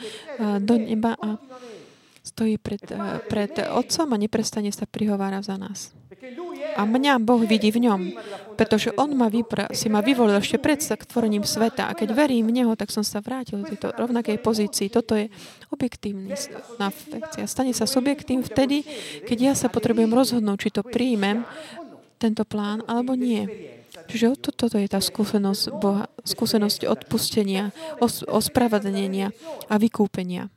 do 0.63 0.75
neba 0.79 1.19
a 1.19 1.35
stojí 2.31 2.55
pred, 2.55 2.79
pred 3.27 3.51
Otcom 3.75 4.07
a 4.15 4.17
neprestane 4.17 4.71
sa 4.71 4.87
prihovára 4.87 5.43
za 5.43 5.59
nás. 5.59 5.91
A 6.79 6.87
mňa 6.87 7.19
Boh 7.19 7.43
vidí 7.43 7.73
v 7.73 7.83
ňom, 7.89 8.01
pretože 8.55 8.93
On 8.95 9.11
ma 9.11 9.27
vypra- 9.27 9.73
si 9.75 9.91
ma 9.91 9.99
vyvolil 9.99 10.39
ešte 10.39 10.61
pred 10.61 10.79
tvorením 10.79 11.43
sveta. 11.43 11.91
A 11.91 11.97
keď 11.97 12.15
verím 12.15 12.47
v 12.47 12.61
Neho, 12.61 12.71
tak 12.79 12.93
som 12.93 13.03
sa 13.03 13.19
vrátil 13.19 13.59
do 13.59 13.67
tejto 13.67 13.91
rovnakej 13.91 14.39
pozícii. 14.39 14.87
Toto 14.87 15.17
je 15.17 15.27
objektívny 15.73 16.31
afekcia. 16.79 17.49
Stane 17.49 17.75
sa 17.75 17.89
subjektívnym 17.89 18.47
vtedy, 18.47 18.87
keď 19.27 19.37
ja 19.51 19.53
sa 19.57 19.67
potrebujem 19.67 20.13
rozhodnúť, 20.13 20.57
či 20.61 20.69
to 20.71 20.81
príjmem, 20.85 21.43
tento 22.21 22.45
plán, 22.45 22.85
alebo 22.85 23.17
nie. 23.17 23.49
Čiže 24.07 24.37
to, 24.37 24.49
toto 24.53 24.77
je 24.77 24.85
tá 24.85 25.01
skúsenosť 25.01 25.63
Boha, 25.81 26.05
skúsenosť 26.21 26.85
odpustenia, 26.85 27.73
os, 27.97 28.21
ospravedlnenia 28.23 29.33
a 29.67 29.75
vykúpenia. 29.81 30.53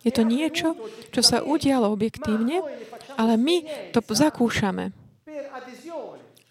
Je 0.00 0.12
to 0.12 0.24
niečo, 0.24 0.76
čo 1.12 1.20
sa 1.20 1.44
udialo 1.44 1.92
objektívne, 1.92 2.64
ale 3.20 3.36
my 3.36 3.56
to 3.92 4.00
zakúšame. 4.00 4.96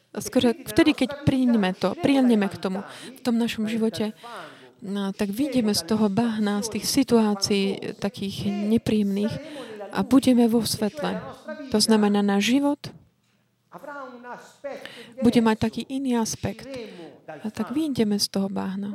Skôr 0.09 0.53
vtedy, 0.53 0.97
keď 0.97 1.25
príjmeme 1.25 1.73
to, 1.77 1.93
príjmeme 1.97 2.49
k 2.49 2.57
tomu 2.57 2.81
v 3.13 3.21
tom 3.21 3.37
našom 3.37 3.69
živote, 3.69 4.17
no, 4.81 5.13
tak 5.13 5.29
vidíme 5.29 5.73
z 5.77 5.85
toho 5.85 6.09
bahna, 6.09 6.65
z 6.65 6.77
tých 6.77 6.85
situácií 6.89 7.97
takých 8.01 8.49
nepríjemných 8.49 9.33
a 9.93 10.01
budeme 10.01 10.49
vo 10.49 10.65
svetle. 10.65 11.21
To 11.69 11.77
znamená, 11.77 12.25
náš 12.25 12.57
život 12.57 12.81
bude 15.21 15.39
mať 15.41 15.57
taký 15.57 15.81
iný 15.89 16.17
aspekt. 16.17 16.69
A 17.29 17.47
tak 17.53 17.69
vyjdeme 17.69 18.17
z 18.17 18.27
toho 18.29 18.49
bahna. 18.49 18.93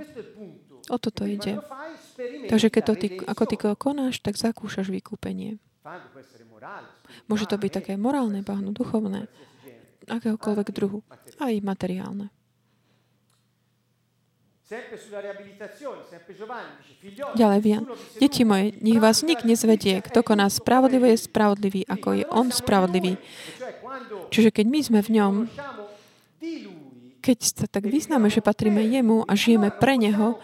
O 0.91 0.99
toto 0.99 1.23
ide. 1.23 1.63
Takže 2.49 2.69
keď 2.71 2.83
to 2.87 2.95
ty, 2.95 3.07
ako 3.27 3.43
ty 3.49 3.57
konáš, 3.59 4.23
tak 4.23 4.39
zakúšaš 4.39 4.91
vykúpenie. 4.91 5.59
Môže 7.29 7.45
to 7.45 7.57
byť 7.61 7.71
také 7.83 7.93
morálne 8.01 8.41
bahno, 8.41 8.73
duchovné, 8.73 9.29
akéhokoľvek 10.09 10.69
druhu, 10.73 11.05
aj 11.43 11.55
materiálne. 11.61 12.33
Ďalej 17.37 17.61
Vian. 17.61 17.85
Deti 18.17 18.43
moje, 18.49 18.73
nech 18.81 18.97
vás 18.97 19.21
nik 19.21 19.45
nezvedie. 19.45 20.01
Kto 20.01 20.25
è 20.25 20.27
koná 20.27 20.49
spravodlivo, 20.49 21.05
je 21.05 21.21
spravodlivý, 21.21 21.85
ako 21.85 22.09
je 22.17 22.25
on 22.33 22.49
spravodlivý. 22.49 23.13
e 23.15 23.23
Čiže 24.33 24.51
keď 24.51 24.67
my 24.67 24.81
sme 24.81 25.01
v 25.05 25.11
ňom, 25.21 25.35
keď 27.21 27.39
sa 27.45 27.67
tak 27.69 27.85
vyznáme, 27.93 28.33
že 28.33 28.41
patríme 28.41 28.81
jemu 28.89 29.29
a 29.29 29.37
žijeme 29.37 29.69
pre 29.69 30.01
neho, 30.01 30.41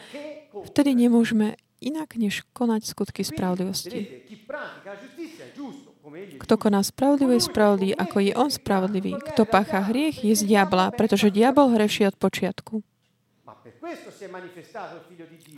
vtedy 0.67 0.97
nemôžeme 0.97 1.57
inak, 1.81 2.17
než 2.17 2.45
konať 2.53 2.85
skutky 2.85 3.25
spravodlivosti. 3.25 4.25
Kto 6.43 6.55
koná 6.59 6.83
spravodlivo, 6.83 7.33
je 7.33 7.43
spravodlivý, 7.45 7.93
ako 7.95 8.17
je 8.21 8.33
on 8.35 8.51
spravodlivý. 8.51 9.13
Kto 9.33 9.47
pácha 9.47 9.81
hriech, 9.89 10.27
je 10.27 10.35
z 10.35 10.43
diabla, 10.45 10.91
pretože 10.93 11.31
diabol 11.31 11.71
hreší 11.73 12.11
od 12.11 12.17
počiatku. 12.19 12.83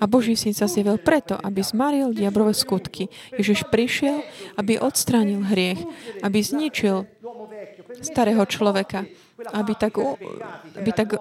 A 0.01 0.05
Boží 0.07 0.35
syn 0.39 0.55
sa 0.55 0.71
zjavil 0.71 0.99
preto, 1.01 1.37
aby 1.37 1.61
zmaril 1.63 2.15
diabrové 2.15 2.55
skutky. 2.55 3.11
Ježiš 3.35 3.67
prišiel, 3.69 4.23
aby 4.57 4.79
odstránil 4.79 5.43
hriech, 5.47 5.81
aby 6.23 6.39
zničil 6.41 7.07
starého 8.01 8.43
človeka, 8.49 9.05
aby 9.51 9.75
tak, 9.75 9.99
aby 10.79 10.91
tak 10.95 11.19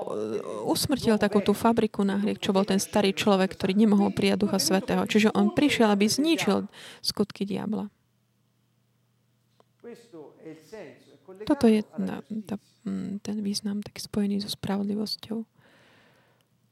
usmrtil 0.67 1.17
takú 1.17 1.41
tú 1.41 1.57
fabriku 1.57 2.05
na 2.05 2.21
hriech, 2.21 2.37
čo 2.37 2.53
bol 2.53 2.67
ten 2.67 2.77
starý 2.77 3.15
človek, 3.15 3.57
ktorý 3.57 3.73
nemohol 3.73 4.13
prijať 4.13 4.45
Ducha 4.45 4.59
Svetého. 4.61 5.03
Čiže 5.09 5.33
on 5.33 5.55
prišiel, 5.55 5.89
aby 5.89 6.05
zničil 6.05 6.69
skutky 7.01 7.47
diabla. 7.47 7.89
Toto 11.47 11.65
je 11.65 11.81
tá, 12.45 12.55
mm, 12.85 13.23
ten 13.23 13.37
význam 13.41 13.81
taký 13.81 14.03
spojený 14.03 14.45
so 14.45 14.49
spravodlivosťou. 14.51 15.41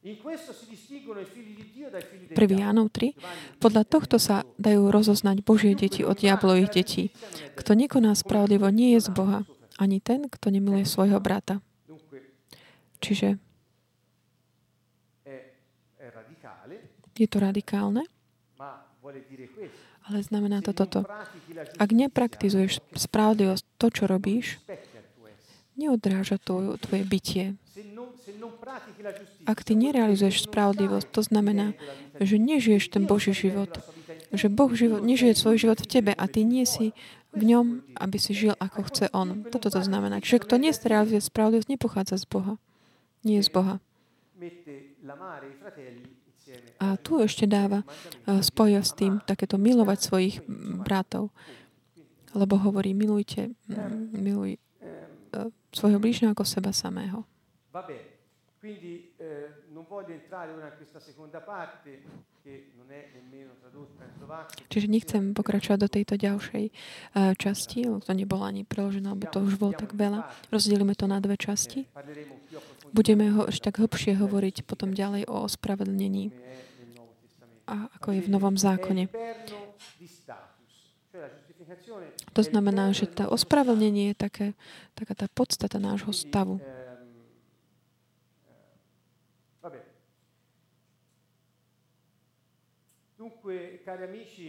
In 0.08 0.16
questo 0.24 0.56
si 0.56 0.72
distinguono 0.72 1.20
i 1.20 1.28
figli 1.28 1.60
di 1.60 1.76
Dio 1.76 1.92
dai 1.92 2.00
figli 2.00 2.32
dei 2.32 2.36
1. 2.36 2.48
diavoli. 2.48 2.64
Jánov 2.64 2.88
3. 2.88 3.12
Giovanni 3.12 3.60
Podľa 3.60 3.84
tohto 3.84 4.16
sa 4.16 4.48
dajú 4.56 4.88
rozoznať 4.88 5.44
Božie 5.44 5.76
deti 5.76 6.08
od 6.08 6.16
diablových 6.16 6.72
detí. 6.72 7.12
Kto 7.60 7.76
nekoná 7.76 8.16
spravodlivo, 8.16 8.72
nie 8.72 8.96
je 8.96 9.04
z 9.04 9.10
Boha. 9.12 9.44
Ani 9.80 10.04
ten, 10.04 10.28
kto 10.28 10.52
nemiluje 10.52 10.84
svojho 10.84 11.24
brata. 11.24 11.64
Čiže 13.00 13.40
je 17.20 17.28
to 17.28 17.40
radikálne, 17.40 18.04
ale 20.10 20.18
znamená 20.24 20.64
to 20.64 20.72
toto. 20.72 21.04
Ak 21.76 21.90
nepraktizuješ 21.92 22.80
spravodlivosť, 22.96 23.64
to, 23.76 23.88
čo 23.92 24.04
robíš, 24.08 24.60
neodráža 25.76 26.40
tvoje, 26.40 26.80
tvoje 26.84 27.04
bytie. 27.08 27.46
Ak 29.48 29.64
ty 29.64 29.76
nerealizuješ 29.76 30.48
spravodlivosť, 30.48 31.08
to 31.12 31.22
znamená, 31.24 31.76
že 32.20 32.36
nežiješ 32.36 32.92
ten 32.92 33.08
Boží 33.08 33.32
život. 33.32 33.80
Že 34.36 34.48
Boh 34.52 34.72
život, 34.76 35.02
nežije 35.04 35.36
svoj 35.36 35.58
život 35.60 35.80
v 35.80 35.88
tebe 35.88 36.12
a 36.12 36.24
ty 36.28 36.44
nie 36.44 36.68
si 36.68 36.92
v 37.34 37.44
ňom, 37.46 37.86
aby 37.98 38.18
si 38.18 38.34
žil 38.34 38.58
ako 38.58 38.90
chce 38.90 39.06
On. 39.14 39.46
Toto 39.46 39.70
to 39.70 39.82
znamená. 39.82 40.18
Čiže 40.18 40.50
kto 40.50 40.56
nerealizuje 40.58 41.22
spravodlivosť, 41.22 41.70
nepochádza 41.70 42.18
z 42.18 42.26
Boha. 42.26 42.54
Nie 43.22 43.44
z 43.46 43.50
Boha. 43.54 43.78
A 46.80 46.98
tu 46.98 47.22
ešte 47.22 47.46
dáva, 47.46 47.86
eh, 47.86 48.42
spoja 48.42 48.82
s 48.82 48.98
tým 48.98 49.22
takéto 49.22 49.62
milovať 49.62 49.98
svojich 50.02 50.36
bratov. 50.82 51.30
Lebo 52.34 52.62
hovorí, 52.62 52.94
milujte, 52.94 53.54
miluj 54.14 54.58
eh, 54.58 55.50
svojho 55.74 56.02
blížneho 56.02 56.34
ako 56.34 56.46
seba 56.46 56.74
samého. 56.74 57.26
Quindi 58.60 59.16
eh, 59.16 59.64
non 59.72 59.86
voglio 59.88 60.14
entrare 60.14 60.52
ora 60.52 60.68
in 60.68 60.76
questa 60.76 61.00
seconda 61.00 61.40
parte 61.40 62.04
Čiže 64.70 64.88
nechcem 64.88 65.34
pokračovať 65.34 65.80
do 65.82 65.90
tejto 65.90 66.14
ďalšej 66.14 66.66
eh, 66.70 66.74
časti, 67.34 67.90
lebo 67.90 68.04
to 68.04 68.14
nebolo 68.14 68.46
ani 68.46 68.62
preložené, 68.62 69.10
lebo 69.18 69.26
to 69.26 69.42
už 69.42 69.58
bolo 69.58 69.74
tak 69.74 69.98
veľa. 69.98 70.30
Rozdielime 70.54 70.94
to 70.94 71.10
na 71.10 71.18
dve 71.18 71.34
časti. 71.34 71.90
Approfonditamente 71.90 72.80
Budeme 72.90 73.30
ho 73.30 73.46
ešte 73.46 73.70
tak 73.70 73.86
hlbšie 73.86 74.18
hovoriť 74.18 74.66
potom 74.66 74.98
ďalej 74.98 75.30
o 75.30 75.46
ospravedlnení 75.46 76.34
a 77.70 77.86
ako 78.02 78.18
je 78.18 78.22
v 78.26 78.30
Novom 78.34 78.58
zákone. 78.58 79.04
To 82.34 82.42
znamená, 82.42 82.90
že 82.98 83.06
tá 83.06 83.30
nostro 83.30 83.36
ospravedlnenie 83.38 84.14
je 84.14 84.16
také, 84.18 84.48
taká 84.98 85.14
tá 85.14 85.30
podstata 85.30 85.78
nášho 85.78 86.10
stavu. 86.10 86.58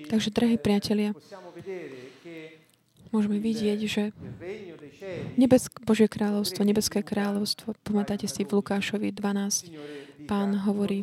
Takže, 0.09 0.29
drahí 0.31 0.57
eh, 0.57 0.63
priatelia, 0.63 1.11
môžeme 3.11 3.39
vidieť, 3.43 3.79
že 3.87 4.03
nebesk- 5.35 5.83
Božie 5.83 6.07
kráľovstvo, 6.07 6.63
nebeské 6.63 7.03
kráľovstvo, 7.03 7.75
pamätáte 7.83 8.31
si 8.31 8.47
v 8.47 8.63
Lukášovi 8.63 9.11
12, 9.11 9.67
Signore 9.67 9.87
dica, 10.17 10.29
Pán 10.31 10.55
"Non 10.55 10.63
hovorí, 10.71 11.03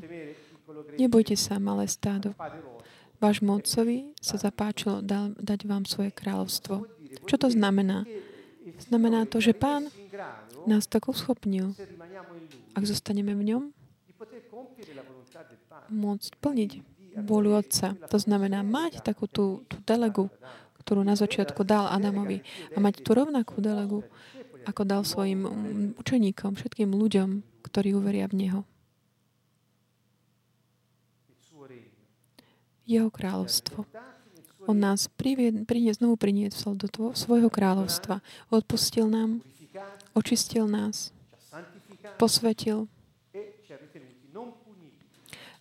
nebojte 0.96 1.36
sa, 1.36 1.60
malé 1.60 1.88
stádo, 1.92 2.32
Padre 2.34 2.64
vostro". 2.64 2.84
vášmu 3.20 3.52
otcovi 3.60 3.98
sa 4.22 4.38
zapáčilo 4.40 5.02
dať 5.36 5.60
vám 5.68 5.84
svoje 5.84 6.14
kráľovstvo. 6.14 6.86
Čo 7.28 7.36
to 7.36 7.48
znamená? 7.52 8.06
Znamená 8.78 9.26
to, 9.26 9.40
že 9.40 9.56
Pán 9.56 9.88
nás 10.68 10.88
tak 10.88 11.08
uschopnil, 11.08 11.72
ak 12.76 12.84
zostaneme 12.84 13.32
v 13.36 13.44
ňom, 13.56 13.64
môcť 15.88 16.32
plniť 16.44 16.72
vôľu 17.18 17.58
Otca. 17.58 17.98
To 18.14 18.18
znamená 18.22 18.62
mať 18.62 19.02
takú 19.02 19.26
tú, 19.26 19.66
tú 19.66 19.78
delegu, 19.82 20.30
ktorú 20.86 21.02
na 21.02 21.18
začiatku 21.18 21.66
dal 21.66 21.90
Adamovi 21.90 22.46
a 22.72 22.78
mať 22.80 23.02
tú 23.02 23.18
rovnakú 23.18 23.60
delegu, 23.60 24.06
ako 24.68 24.82
dal 24.84 25.02
svojim 25.08 25.44
učeníkom, 25.96 26.60
všetkým 26.60 26.92
ľuďom, 26.92 27.44
ktorí 27.66 27.96
uveria 27.96 28.28
v 28.28 28.36
Neho. 28.46 28.62
Jeho 32.88 33.12
kráľovstvo. 33.12 33.84
On 34.68 34.76
nás 34.76 35.12
privie, 35.12 35.52
prinie, 35.68 35.92
znovu 35.92 36.16
priniesol 36.16 36.76
do 36.80 36.88
tvo, 36.88 37.12
svojho 37.16 37.52
kráľovstva. 37.52 38.24
Odpustil 38.52 39.12
nám, 39.12 39.44
očistil 40.16 40.68
nás, 40.68 41.12
posvetil 42.16 42.88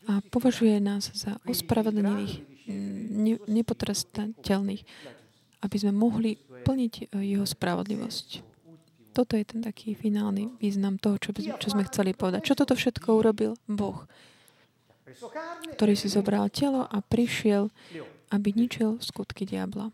a 0.06 0.22
považuje 0.30 0.78
nás 0.78 1.10
za 1.12 1.38
ospravedlených, 1.46 2.42
ne, 3.10 3.34
nepotrestateľných, 3.46 4.82
aby 5.62 5.76
sme 5.76 5.92
mohli 5.94 6.38
plniť 6.38 6.92
e, 7.10 7.26
jeho 7.36 7.46
spravodlivosť. 7.46 8.28
Toto 9.16 9.32
je 9.34 9.44
ten 9.48 9.64
taký 9.64 9.96
finálny 9.96 10.60
význam 10.60 11.00
toho, 11.00 11.16
čo, 11.16 11.32
by, 11.32 11.56
čo 11.56 11.72
sme 11.72 11.88
chceli 11.88 12.12
povedať. 12.12 12.44
Čo 12.44 12.54
toto 12.54 12.76
všetko 12.76 13.16
urobil? 13.16 13.56
Boh, 13.64 14.04
ktorý 15.72 15.94
si 15.96 16.12
zobral 16.12 16.52
telo 16.52 16.84
a 16.84 17.00
prišiel, 17.00 17.72
aby 18.28 18.48
ničil 18.52 19.00
skutky 19.00 19.48
diabla. 19.48 19.88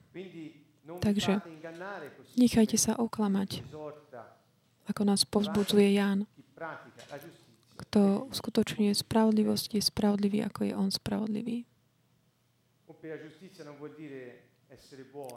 Takže 0.99 1.39
Nechajte 2.33 2.81
sa 2.81 2.97
oklamať, 2.97 3.61
ako 4.89 5.03
nás 5.05 5.29
povzbudzuje 5.29 5.93
Ján. 5.97 6.25
Kto 7.83 8.31
uskutočňuje 8.31 8.95
spravodlivosť, 8.95 9.77
je 9.77 9.83
spravodlivý, 9.83 10.47
ako 10.47 10.61
je 10.71 10.73
on 10.79 10.89
spravodlivý. 10.89 11.67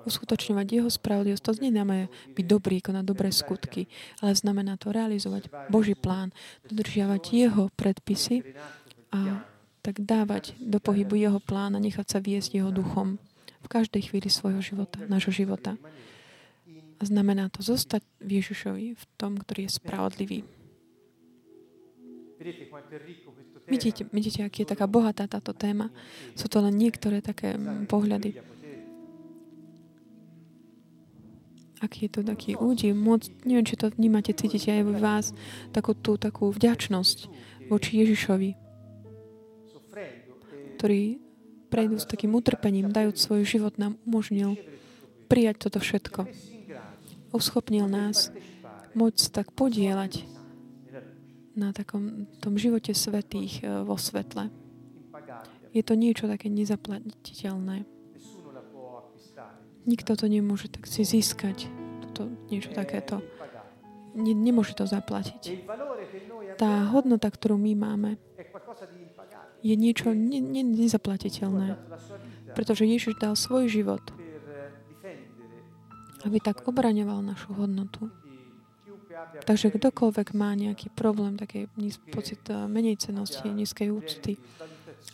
Uskutočňovať 0.05 0.67
jeho 0.69 0.89
spravodlivosť, 0.89 1.43
to 1.43 1.51
neznamená 1.57 2.05
byť 2.37 2.45
dobrý, 2.45 2.77
konať 2.79 3.03
dobré 3.03 3.29
skutky, 3.33 3.89
ale 4.21 4.37
znamená 4.37 4.77
to 4.77 4.93
realizovať 4.93 5.49
Boží 5.73 5.97
plán, 5.97 6.29
dodržiavať 6.69 7.23
jeho 7.33 7.73
predpisy 7.73 8.55
a 9.09 9.41
tak 9.81 10.01
dávať 10.01 10.57
do 10.57 10.81
pohybu 10.81 11.17
jeho 11.17 11.39
plán 11.41 11.77
a 11.77 11.83
nechať 11.83 12.05
sa 12.05 12.19
viesť 12.21 12.57
jeho 12.57 12.69
duchom 12.73 13.17
v 13.61 13.67
každej 13.69 14.13
chvíli 14.13 14.29
svojho 14.29 14.61
života, 14.61 15.01
nášho 15.09 15.33
života. 15.33 15.77
A 16.97 17.03
znamená 17.03 17.49
to 17.49 17.65
zostať 17.65 18.05
v 18.21 18.39
Ježišovi, 18.41 18.85
v 18.93 19.03
tom, 19.17 19.37
ktorý 19.37 19.67
je 19.67 19.77
spravodlivý. 19.77 20.39
Vidíte, 23.65 24.05
vidíte, 24.13 24.45
aký 24.45 24.61
je 24.61 24.71
taká 24.77 24.85
bohatá 24.85 25.25
táto 25.25 25.49
téma. 25.57 25.89
Sú 26.37 26.45
to 26.45 26.61
len 26.61 26.77
niektoré 26.77 27.17
také 27.25 27.57
pohľady. 27.89 28.37
Aký 31.81 32.05
je 32.05 32.11
to 32.13 32.21
taký 32.21 32.53
údiv. 32.53 32.93
Môcť, 32.93 33.29
neviem, 33.49 33.65
či 33.65 33.75
to 33.75 33.89
vnímate, 33.89 34.37
cítite 34.37 34.69
aj 34.69 34.83
v 34.85 34.93
vás 35.01 35.25
takú 35.73 35.97
tú 35.97 36.21
takú 36.21 36.53
vďačnosť 36.53 37.17
voči 37.67 38.05
Ježišovi, 38.05 38.49
ktorý 40.77 41.01
prejdú 41.73 41.97
s 41.97 42.05
takým 42.05 42.31
utrpením, 42.37 42.93
dajúc 42.93 43.17
svoj 43.17 43.41
život, 43.43 43.75
nám 43.81 43.97
umožnil 44.05 44.55
prijať 45.25 45.65
toto 45.65 45.81
všetko. 45.81 46.29
Uschopnil 47.33 47.89
nás 47.89 48.29
môcť 48.93 49.23
tak 49.33 49.51
podielať 49.51 50.34
na 51.55 51.71
takom 51.71 52.27
tom 52.43 52.59
živote 52.59 52.91
svetých 52.91 53.63
e, 53.63 53.87
vo 53.87 53.95
svetle. 53.95 54.51
Je 55.75 55.83
to 55.83 55.95
niečo 55.95 56.27
také 56.27 56.47
nezaplatiteľné. 56.47 57.83
Nikto 59.85 60.11
to 60.15 60.25
nemôže 60.27 60.71
tak 60.71 60.87
si 60.87 61.03
získať. 61.03 61.67
Toto, 62.01 62.31
niečo 62.47 62.71
takéto. 62.71 63.19
Ne, 64.15 64.31
nemôže 64.31 64.71
to 64.71 64.87
zaplatiť. 64.87 65.67
Tá 66.55 66.87
hodnota, 66.95 67.27
ktorú 67.27 67.59
my 67.59 67.75
máme, 67.75 68.15
je 69.59 69.75
niečo 69.75 70.15
ne, 70.15 70.39
ne, 70.39 70.63
nezaplatiteľné. 70.63 71.75
Pretože 72.55 72.87
Ježiš 72.87 73.19
dal 73.19 73.35
svoj 73.35 73.67
život, 73.67 74.01
aby 76.23 76.37
tak 76.39 76.63
obraňoval 76.65 77.19
našu 77.19 77.51
hodnotu. 77.53 78.09
Takže 79.45 79.71
kdokoľvek 79.73 80.27
má 80.33 80.51
nejaký 80.55 80.91
problém, 80.91 81.37
taký 81.37 81.69
pocit 82.11 82.41
eh, 82.49 82.65
menej 82.65 82.99
cenosti, 82.99 83.47
nízkej 83.47 83.89
úcty, 83.91 84.39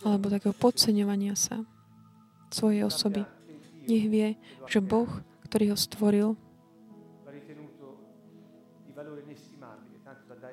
alebo 0.01 0.31
takého 0.31 0.55
podceňovania 0.55 1.35
sa 1.37 1.61
svojej 2.51 2.83
osoby, 2.87 3.23
nech 3.87 4.05
vie, 4.07 4.27
že 4.67 4.83
Boh, 4.83 5.07
ktorý 5.47 5.73
ho 5.73 5.77
stvoril, 5.77 6.29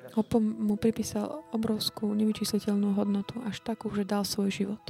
ho 0.09 0.21
mu 0.41 0.73
pripísal 0.73 1.45
obrovskú, 1.53 2.09
nevyčísliteľnú 2.17 2.97
hodnotu, 2.97 3.37
až 3.45 3.61
takú, 3.61 3.93
že 3.93 4.07
dal 4.07 4.25
svoj 4.25 4.49
život. 4.49 4.81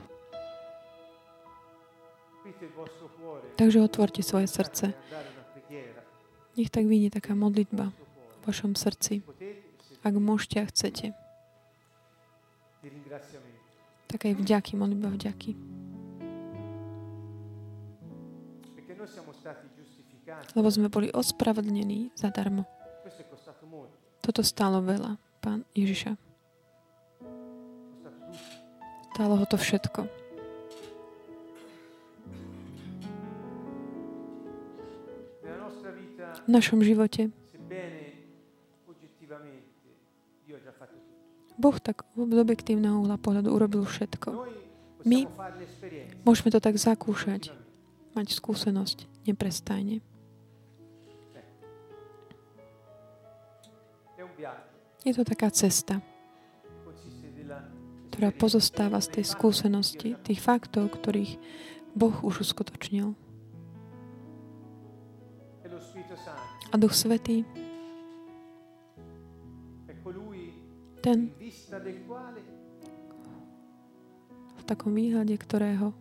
Takže 3.60 3.84
otvorte 3.84 4.24
svoje 4.24 4.48
srdce. 4.48 4.96
Nech 6.56 6.72
tak 6.72 6.88
vynie 6.88 7.12
taká 7.12 7.36
modlitba 7.36 7.92
v 8.40 8.44
vašom 8.48 8.74
srdci, 8.76 9.22
ak 10.04 10.14
môžete 10.16 10.58
a 10.64 10.66
chcete. 10.72 11.06
Také 14.10 14.34
vďaky, 14.34 14.80
modlitba 14.80 15.12
vďaky. 15.14 15.52
Lebo 20.56 20.68
sme 20.70 20.88
boli 20.88 21.12
ospravedlnení 21.12 22.16
zadarmo. 22.16 22.66
Toto 24.22 24.42
stalo 24.46 24.82
veľa, 24.84 25.18
pán 25.42 25.66
Ježiša. 25.74 26.16
Stalo 29.20 29.36
ho 29.36 29.46
to 29.46 29.60
všetko. 29.60 30.08
V 36.40 36.50
našom 36.50 36.80
živote 36.82 37.30
Boh 41.60 41.76
tak 41.76 42.08
z 42.16 42.40
objektívneho 42.40 43.04
uhla 43.04 43.20
pohľadu 43.20 43.52
urobil 43.52 43.84
všetko. 43.84 44.48
My 45.04 45.28
môžeme 46.24 46.56
to 46.56 46.64
tak 46.64 46.80
zakúšať, 46.80 47.52
mať 48.16 48.28
skúsenosť 48.32 49.28
neprestajne. 49.28 50.00
Je 55.04 55.12
to 55.16 55.24
taká 55.28 55.52
cesta, 55.52 56.00
ktorá 58.12 58.32
pozostáva 58.36 59.00
z 59.04 59.20
tej 59.20 59.26
skúsenosti, 59.28 60.16
tých 60.24 60.40
faktov, 60.40 60.92
ktorých 60.96 61.40
Boh 61.92 62.16
už 62.24 62.48
uskutočnil. 62.48 63.16
A 66.70 66.76
Duch 66.76 66.96
Svetý, 66.96 67.48
ten, 71.00 71.32
v 74.60 74.64
takom 74.68 74.92
výhľade, 74.94 75.34
ktorého 75.40 75.96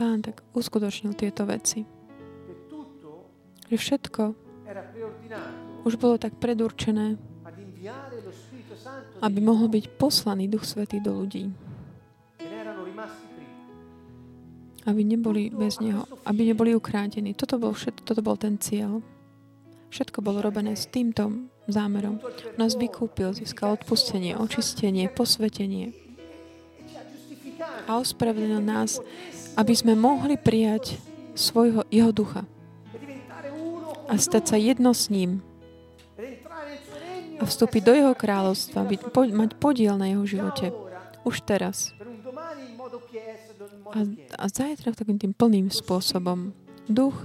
Pán 0.00 0.24
tak 0.24 0.40
uskutočnil 0.56 1.12
tieto 1.12 1.44
veci. 1.44 1.84
Že 3.68 3.76
všetko 3.76 4.22
už 5.84 5.94
bolo 6.00 6.16
tak 6.16 6.40
predurčené, 6.40 7.20
aby 9.20 9.38
mohol 9.44 9.68
byť 9.68 9.84
poslaný 10.00 10.48
Duch 10.48 10.64
Svetý 10.64 11.04
do 11.04 11.20
ľudí. 11.20 11.52
Aby 14.88 15.04
neboli 15.04 15.52
bez 15.52 15.84
Neho, 15.84 16.08
aby 16.24 16.48
neboli 16.48 16.72
ukrátení. 16.72 17.36
Toto 17.36 17.60
bol, 17.60 17.76
všetko, 17.76 18.00
toto 18.00 18.24
bol 18.24 18.40
ten 18.40 18.56
cieľ. 18.56 19.04
Všetko 19.92 20.24
bolo 20.24 20.40
robené 20.40 20.72
s 20.72 20.88
týmto 20.88 21.28
zámerom. 21.68 22.22
Nás 22.56 22.78
vykúpil, 22.78 23.36
získal 23.36 23.76
odpustenie, 23.76 24.38
očistenie, 24.38 25.10
posvetenie 25.12 25.92
a 27.84 28.00
ospravedlnil 28.00 28.62
nás, 28.62 29.02
aby 29.58 29.74
sme 29.76 29.98
mohli 29.98 30.40
prijať 30.40 30.96
svojho, 31.36 31.84
jeho 31.92 32.14
ducha 32.14 32.48
a 34.10 34.18
stať 34.18 34.44
sa 34.50 34.56
jedno 34.58 34.90
s 34.90 35.06
ním 35.06 35.44
a 37.40 37.48
vstúpiť 37.48 37.82
do 37.86 37.92
jeho 37.96 38.12
kráľovstva, 38.12 38.84
byť, 38.84 39.00
po, 39.16 39.24
mať 39.24 39.56
podiel 39.56 39.96
na 39.96 40.12
jeho 40.12 40.28
živote. 40.28 40.76
Už 41.24 41.40
teraz. 41.40 41.96
A, 43.90 43.98
a 44.36 44.44
zajtra 44.44 44.92
takým 44.92 45.16
tým 45.16 45.32
plným 45.32 45.72
spôsobom. 45.72 46.52
Duch 46.84 47.16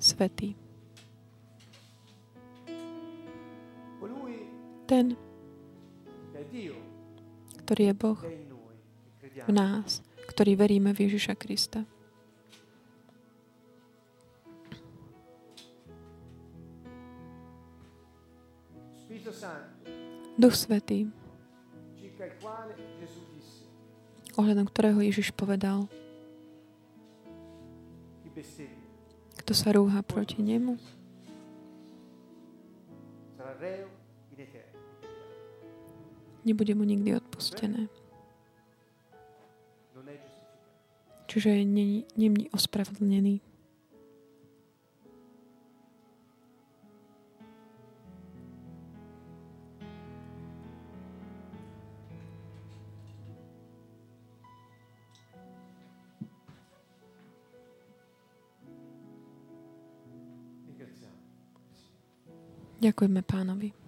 Svetý. 0.00 0.56
Ten, 4.84 5.16
ktorý 7.64 7.82
je 7.88 7.94
Boh 7.96 8.20
v 9.48 9.50
nás, 9.52 10.04
ktorý 10.28 10.60
veríme 10.60 10.92
v 10.92 11.08
Ježiša 11.08 11.34
Krista. 11.40 11.88
Duch 20.36 20.52
Svetý, 20.58 21.08
ohľadom 24.36 24.66
ktorého 24.68 25.00
Ježiš 25.00 25.32
povedal, 25.32 25.88
kto 29.40 29.52
sa 29.56 29.72
rúha 29.72 30.04
proti 30.04 30.44
nemu, 30.44 30.76
nebude 36.44 36.74
mu 36.74 36.84
nikdy 36.84 37.16
odpustené. 37.16 37.88
Čiže 41.26 41.50
je 41.50 41.64
není 42.14 42.46
ospravedlnený. 42.54 43.40
Ďakujeme 62.84 63.24
pánovi. 63.24 63.83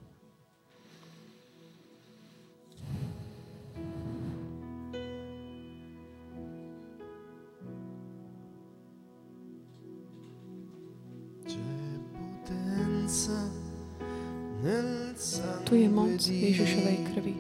Tu 15.67 15.75
je 15.75 15.89
moc 15.91 16.29
Ježišovej 16.31 16.97
krvi. 17.11 17.35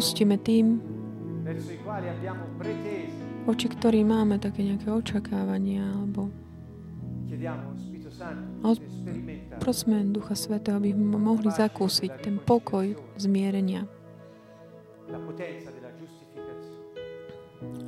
Coloro 0.00 0.08
Odpustíme 0.08 0.36
tým, 0.40 0.80
verso 1.44 1.72
i 1.72 1.78
quali 1.84 2.08
abbiamo 2.08 2.44
pretese. 2.56 3.20
oči 3.44 3.68
ktorý 3.68 4.00
máme 4.04 4.40
také 4.40 4.64
nejaké 4.64 4.88
očakávania, 4.88 5.84
alebo 5.84 6.32
prosme 9.60 10.04
Ducha 10.08 10.36
Svetého, 10.36 10.76
aby 10.76 10.92
mohli 10.96 11.48
zakúsiť 11.52 12.24
ten 12.24 12.36
pokoj 12.40 12.96
zmierenia 13.16 13.84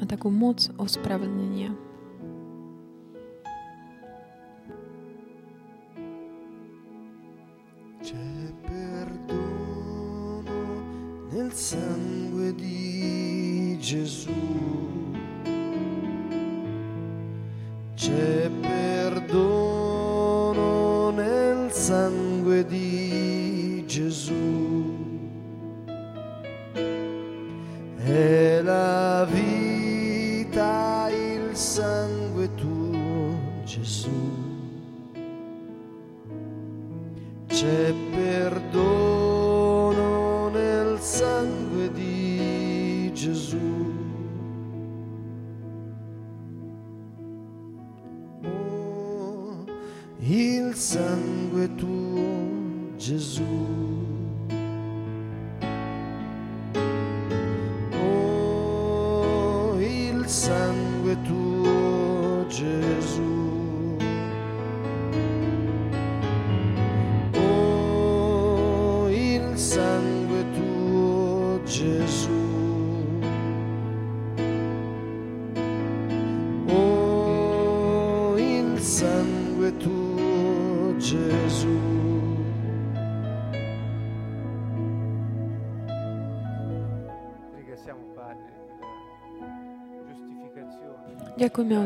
a 0.00 0.04
takú 0.04 0.28
moc 0.28 0.68
ospravedlnenia. 0.76 1.91
Nel 11.32 11.52
sangue 11.52 12.54
di 12.54 13.78
Gesù. 13.80 14.30
C'è 17.94 18.50
perdono 18.60 19.90
nel 21.10 21.72
sangue 21.72 22.66
di 22.66 23.82
Gesù. 23.86 24.41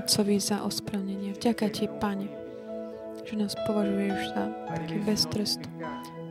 Otcovi 0.06 0.38
za 0.38 0.62
ospravnenie. 0.62 1.34
Vďaka 1.34 1.66
Ti, 1.66 1.90
Pane, 1.98 2.30
že 3.26 3.34
nás 3.34 3.58
považuješ 3.66 4.38
za 4.38 4.54
taký 4.70 5.02
bez 5.02 5.26
trestu. 5.26 5.66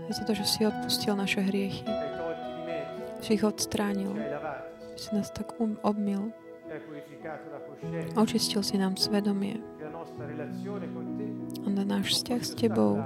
Za 0.08 0.24
to, 0.24 0.32
že 0.32 0.48
si 0.48 0.64
odpustil 0.64 1.12
naše 1.20 1.44
hriechy, 1.44 1.84
že 3.20 3.36
ich 3.36 3.44
odstránil, 3.44 4.16
že 4.96 5.00
si 5.04 5.10
nás 5.12 5.28
tak 5.28 5.60
um, 5.60 5.76
obmil, 5.84 6.32
očistil 8.16 8.64
si 8.64 8.80
nám 8.80 8.96
svedomie 8.96 9.60
a 11.60 11.68
na 11.68 11.84
náš 11.84 12.16
vzťah 12.16 12.42
s 12.48 12.52
Tebou, 12.56 13.04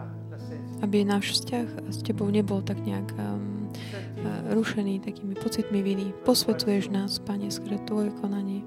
aby 0.85 1.01
náš 1.01 1.33
vzťah 1.33 1.89
s 1.89 1.97
Tebou 2.05 2.29
nebol 2.29 2.61
tak 2.61 2.77
nejak 2.85 3.09
um, 3.17 3.73
uh, 4.21 4.53
rušený 4.53 5.01
takými 5.01 5.33
pocitmi 5.33 5.81
viny. 5.81 6.13
Posvetuješ 6.29 6.93
nás, 6.93 7.17
Pane, 7.17 7.49
skrze 7.49 7.81
Tvoje 7.89 8.13
konanie. 8.21 8.61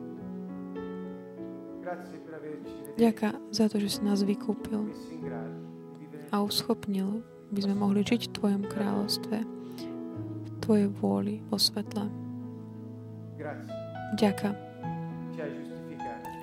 Ďaká 2.93 3.41
za 3.49 3.73
to, 3.73 3.81
že 3.81 3.99
si 3.99 4.01
nás 4.05 4.21
vykúpil 4.21 4.93
a 6.33 6.41
uschopnil, 6.45 7.25
aby 7.53 7.61
sme 7.65 7.77
mohli 7.77 8.05
žiť 8.05 8.29
v 8.29 8.35
Tvojom 8.37 8.63
kráľovstve, 8.69 9.37
v 10.45 10.51
Tvojej 10.61 10.89
vôli, 11.01 11.41
vo 11.49 11.57
svetle. 11.57 12.09
Ďaká, 14.17 14.53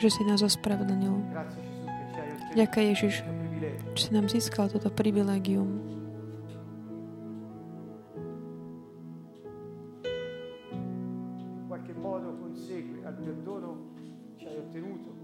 že 0.01 0.09
si 0.09 0.21
nás 0.25 0.41
ospravedlnil. 0.41 1.13
Che 1.29 1.69
Ďaká 2.57 2.81
Ježiš, 2.81 3.21
že 3.93 4.01
si 4.01 4.09
nám 4.09 4.25
získal 4.25 4.73
toto 4.73 4.89
privilegium. 4.89 5.85
In 10.73 11.69
qualche 11.69 11.93
modo 11.93 12.33
consegue 12.41 13.05
al 13.05 13.13
perdono 13.21 13.93
ci 14.33 14.49
hai 14.49 14.57
ottenuto 14.57 15.18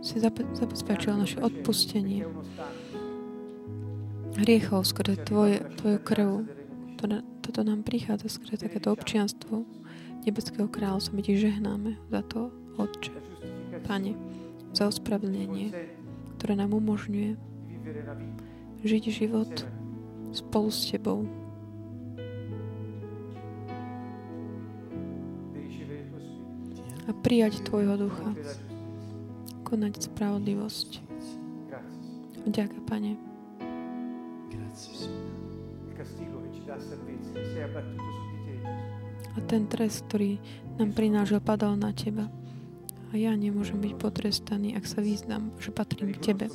Si 0.00 0.16
zabe- 0.16 0.48
zabezpečil 0.56 1.12
naše 1.12 1.38
odpustenie. 1.44 2.24
hriechov 4.40 4.88
skrze 4.88 5.20
Tvoje, 5.28 5.60
Tvoju 5.76 5.98
krv. 6.00 6.30
toto 7.44 7.60
nám 7.60 7.84
prichádza 7.84 8.32
skrze 8.32 8.56
takéto 8.56 8.92
občianstvo 8.96 9.68
Nebeského 10.24 10.68
kráľovstva. 10.68 11.16
My 11.16 11.22
Ti 11.24 11.32
žehnáme 11.36 11.90
za 12.08 12.20
to, 12.24 12.48
Otče, 12.80 13.12
Pane, 13.84 14.16
za 14.72 14.88
ospravedlnenie, 14.88 15.72
ktoré 16.40 16.56
nám 16.56 16.72
umožňuje 16.72 17.36
žiť 18.80 19.04
život 19.12 19.52
spolu 20.32 20.68
s 20.72 20.88
Tebou, 20.88 21.28
a 27.10 27.12
prijať 27.12 27.66
Tvojho 27.66 28.06
ducha, 28.06 28.30
konať 29.66 30.06
spravodlivosť. 30.06 31.02
Ďakujem, 32.46 32.84
Pane. 32.86 33.12
A 39.30 39.38
ten 39.50 39.66
trest, 39.66 40.06
ktorý 40.06 40.38
nám 40.78 40.94
prinášal, 40.94 41.42
padal 41.42 41.74
na 41.74 41.90
Teba. 41.90 42.30
A 43.10 43.18
ja 43.18 43.34
nemôžem 43.34 43.82
byť 43.82 43.98
potrestaný, 43.98 44.78
ak 44.78 44.86
sa 44.86 45.02
vyznám, 45.02 45.50
že 45.58 45.74
patrím 45.74 46.14
k 46.14 46.30
Tebe. 46.30 46.46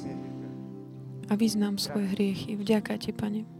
A 1.27 1.35
vyznám 1.35 1.75
svoje 1.75 2.15
hriechy. 2.15 2.55
Vďaka 2.55 2.95
Ti, 2.95 3.11
Pane. 3.11 3.54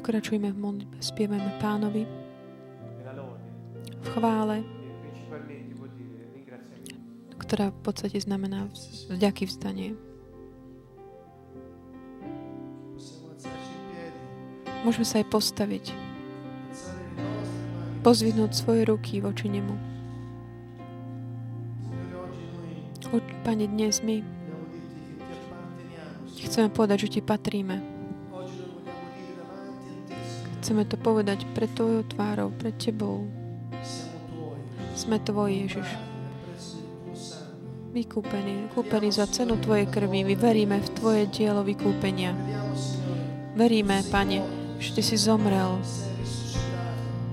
Pokračujme 0.00 0.48
v 0.48 0.56
modlitbe, 0.56 0.96
spievajme 0.96 1.60
Pánovi 1.60 2.08
v 4.00 4.06
chvále, 4.16 4.64
ktorá 7.36 7.68
v 7.68 7.78
podstate 7.84 8.16
znamená 8.16 8.64
vďaky 9.12 9.44
piedi, 9.44 9.92
Môžeme 14.88 15.04
sa 15.04 15.20
aj 15.20 15.28
postaviť, 15.28 15.92
pozvihnúť 18.00 18.56
svoje 18.56 18.88
ruky 18.88 19.20
voči 19.20 19.52
Nemu. 19.52 19.76
Pane, 23.44 23.68
dnes 23.68 24.00
my 24.00 24.24
chceme 26.40 26.72
povedať, 26.72 27.04
že 27.04 27.12
Ti 27.12 27.20
patríme. 27.20 27.99
Chceme 30.70 30.86
to 30.86 31.02
povedať 31.02 31.50
pred 31.50 31.66
Tvojou 31.74 32.06
tvárou, 32.14 32.54
pred 32.54 32.70
Tebou. 32.78 33.26
Sme 34.94 35.18
Tvoji, 35.18 35.66
Ježiš. 35.66 35.88
Vykúpení, 37.90 38.70
kúpení 38.70 39.10
za 39.10 39.26
cenu 39.26 39.58
Tvojej 39.58 39.90
krvi. 39.90 40.22
My 40.22 40.38
veríme 40.38 40.78
v 40.78 40.88
Tvoje 40.94 41.26
dielo 41.26 41.66
vykúpenia. 41.66 42.38
Veríme, 43.58 44.06
Pane, 44.14 44.46
že 44.78 44.94
Ty 44.94 45.02
si 45.02 45.18
zomrel 45.18 45.74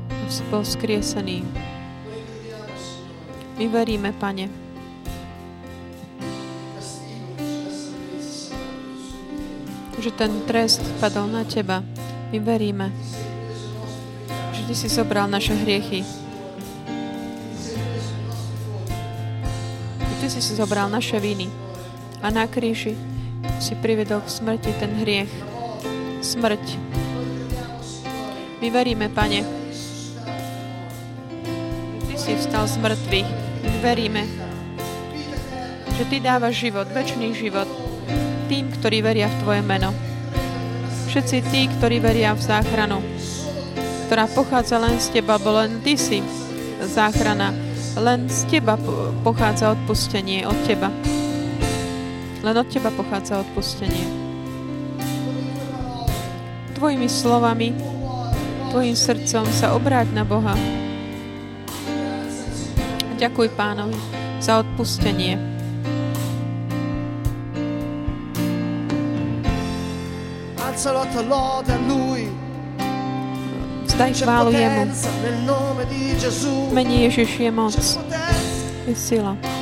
a 0.09 0.25
si 0.33 0.41
bol 0.49 0.65
skriesený. 0.65 1.45
My 3.61 3.65
veríme, 3.69 4.17
Pane, 4.17 4.49
že 10.01 10.09
ten 10.17 10.41
trest 10.49 10.81
padol 10.97 11.29
na 11.29 11.45
Teba. 11.45 11.85
My 12.33 12.43
veríme, 12.43 12.91
Ty 14.68 14.76
si 14.76 14.91
zobral 14.91 15.32
naše 15.32 15.55
hriechy. 15.55 16.03
Ty 20.20 20.28
si 20.28 20.43
si 20.43 20.59
zobral 20.59 20.91
naše 20.91 21.15
viny. 21.24 21.47
A 22.20 22.28
na 22.28 22.43
kríži 22.51 22.99
si 23.63 23.80
privedol 23.80 24.20
k 24.20 24.28
smrti 24.28 24.76
ten 24.76 24.91
hriech. 24.99 25.32
Smrť. 26.20 26.65
My 28.59 28.68
veríme, 28.68 29.07
Pane, 29.07 29.47
Ty 32.11 32.15
si 32.20 32.36
vstal 32.36 32.68
z 32.68 32.76
mŕtvych. 32.84 33.30
My 33.63 33.78
veríme, 33.80 34.28
že 35.95 36.03
Ty 36.11 36.20
dávaš 36.20 36.59
život, 36.59 36.91
väčší 36.91 37.32
život 37.32 37.72
tým, 38.51 38.68
ktorí 38.80 38.99
veria 38.99 39.32
v 39.32 39.39
Tvoje 39.43 39.61
meno. 39.63 39.95
Všetci 41.07 41.38
tí, 41.51 41.72
ktorí 41.80 42.03
veria 42.03 42.36
v 42.36 42.41
záchranu, 42.43 42.99
ktorá 44.08 44.24
pochádza 44.32 44.80
len 44.80 44.95
z 45.03 45.20
Teba, 45.20 45.36
bo 45.36 45.51
len 45.51 45.84
Ty 45.84 45.99
si 45.99 46.24
záchrana. 46.80 47.51
Len 47.99 48.32
z 48.32 48.47
Teba 48.47 48.80
po- 48.80 49.12
pochádza 49.20 49.76
odpustenie, 49.76 50.47
od 50.47 50.55
Teba. 50.64 50.88
Len 52.39 52.55
od 52.55 52.68
Teba 52.72 52.88
pochádza 52.95 53.43
odpustenie. 53.43 54.08
Tvojimi 56.80 57.12
slovami, 57.12 57.76
Tvojim 58.72 58.95
srdcom 58.95 59.43
sa 59.51 59.76
obráť 59.76 60.12
na 60.16 60.24
Boha. 60.24 60.55
Ďakuj 63.20 63.47
Pánovi 63.60 63.97
za 64.38 64.62
odpustenie. 64.62 65.36
Alza 70.62 70.93
lotta 70.93 71.22
lode 71.26 71.74
a 71.74 71.80
Lui. 71.89 72.28
Vzdaj 72.28 72.36
C'è 73.98 74.14
chválu 74.14 74.52
Jemu. 74.52 74.93
mene 76.72 76.93
Ježiš 76.93 77.39
je 77.39 77.52
moc, 77.52 77.98
je 78.88 78.95
sila. 78.95 79.57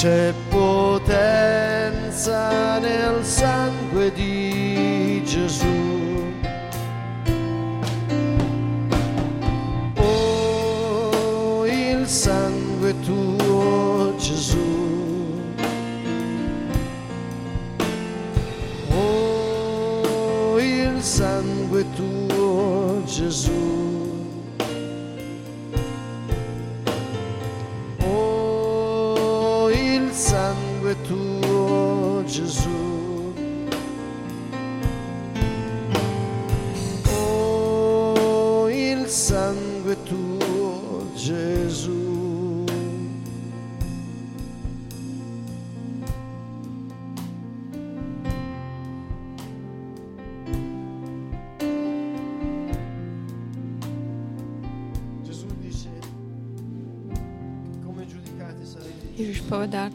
C'è 0.00 0.32
potenza 0.48 0.98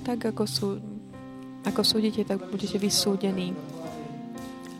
tak 0.03 0.19
ako 0.27 0.43
sú 0.45 0.67
Ako 1.63 1.79
súdite, 1.79 2.27
tak 2.27 2.43
budete 2.51 2.75
vysúdení. 2.75 3.55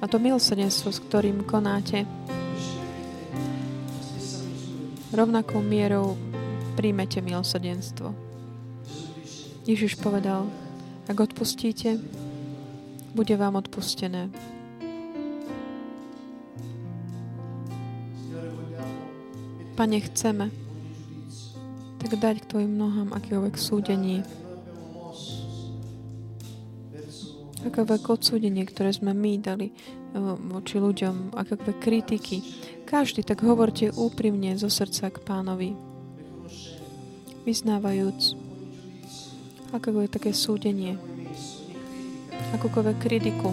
A 0.04 0.08
to 0.12 0.20
milosrdenstvo, 0.20 0.92
s 0.92 1.00
ktorým 1.00 1.48
konáte, 1.48 2.04
rovnakou 5.16 5.64
mierou 5.64 6.20
príjmete 6.76 7.24
milosrdenstvo. 7.24 8.12
Ježiš 9.64 9.96
povedal, 9.96 10.52
ak 11.08 11.16
odpustíte, 11.24 12.04
bude 13.16 13.32
vám 13.40 13.64
odpustené. 13.64 14.28
Pane, 19.80 19.98
chceme 20.04 20.52
tak 22.04 22.20
dať 22.20 22.44
k 22.44 22.50
Tvojim 22.52 22.76
nohám 22.76 23.16
akéhoľvek 23.16 23.56
súdenie, 23.56 24.28
akéhoľvek 27.64 28.04
odsúdenie, 28.08 28.64
ktoré 28.68 28.92
sme 28.92 29.16
my 29.16 29.40
dali 29.40 29.72
eh, 29.72 29.78
voči 30.52 30.80
ľuďom, 30.80 31.36
akéhoľvek 31.36 31.78
kritiky. 31.80 32.38
Každý 32.84 33.24
tak 33.24 33.42
hovorte 33.42 33.90
úprimne 33.96 34.54
zo 34.60 34.68
srdca 34.68 35.10
k 35.10 35.18
pánovi, 35.24 35.74
vyznávajúc 37.44 38.38
akékoľvek 39.74 40.14
také 40.14 40.32
súdenie, 40.38 41.02
akúkoľvek 42.54 42.98
kritiku. 43.02 43.50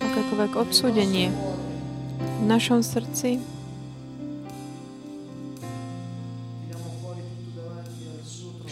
Akékoľvek 0.00 0.52
odsúdenie 0.56 1.28
v 2.16 2.42
našom 2.48 2.80
srdci 2.80 3.36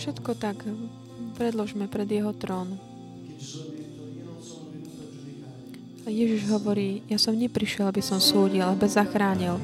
Všetko 0.00 0.32
tak 0.32 0.64
predložme 1.36 1.84
pred 1.84 2.08
jeho 2.08 2.32
trón. 2.32 2.80
A 6.02 6.08
Ježiš 6.08 6.48
hovorí, 6.48 7.04
ja 7.04 7.20
som 7.20 7.36
neprišiel, 7.36 7.84
aby 7.84 8.00
som 8.00 8.16
súdil, 8.16 8.64
aby 8.64 8.88
zachránil, 8.88 9.60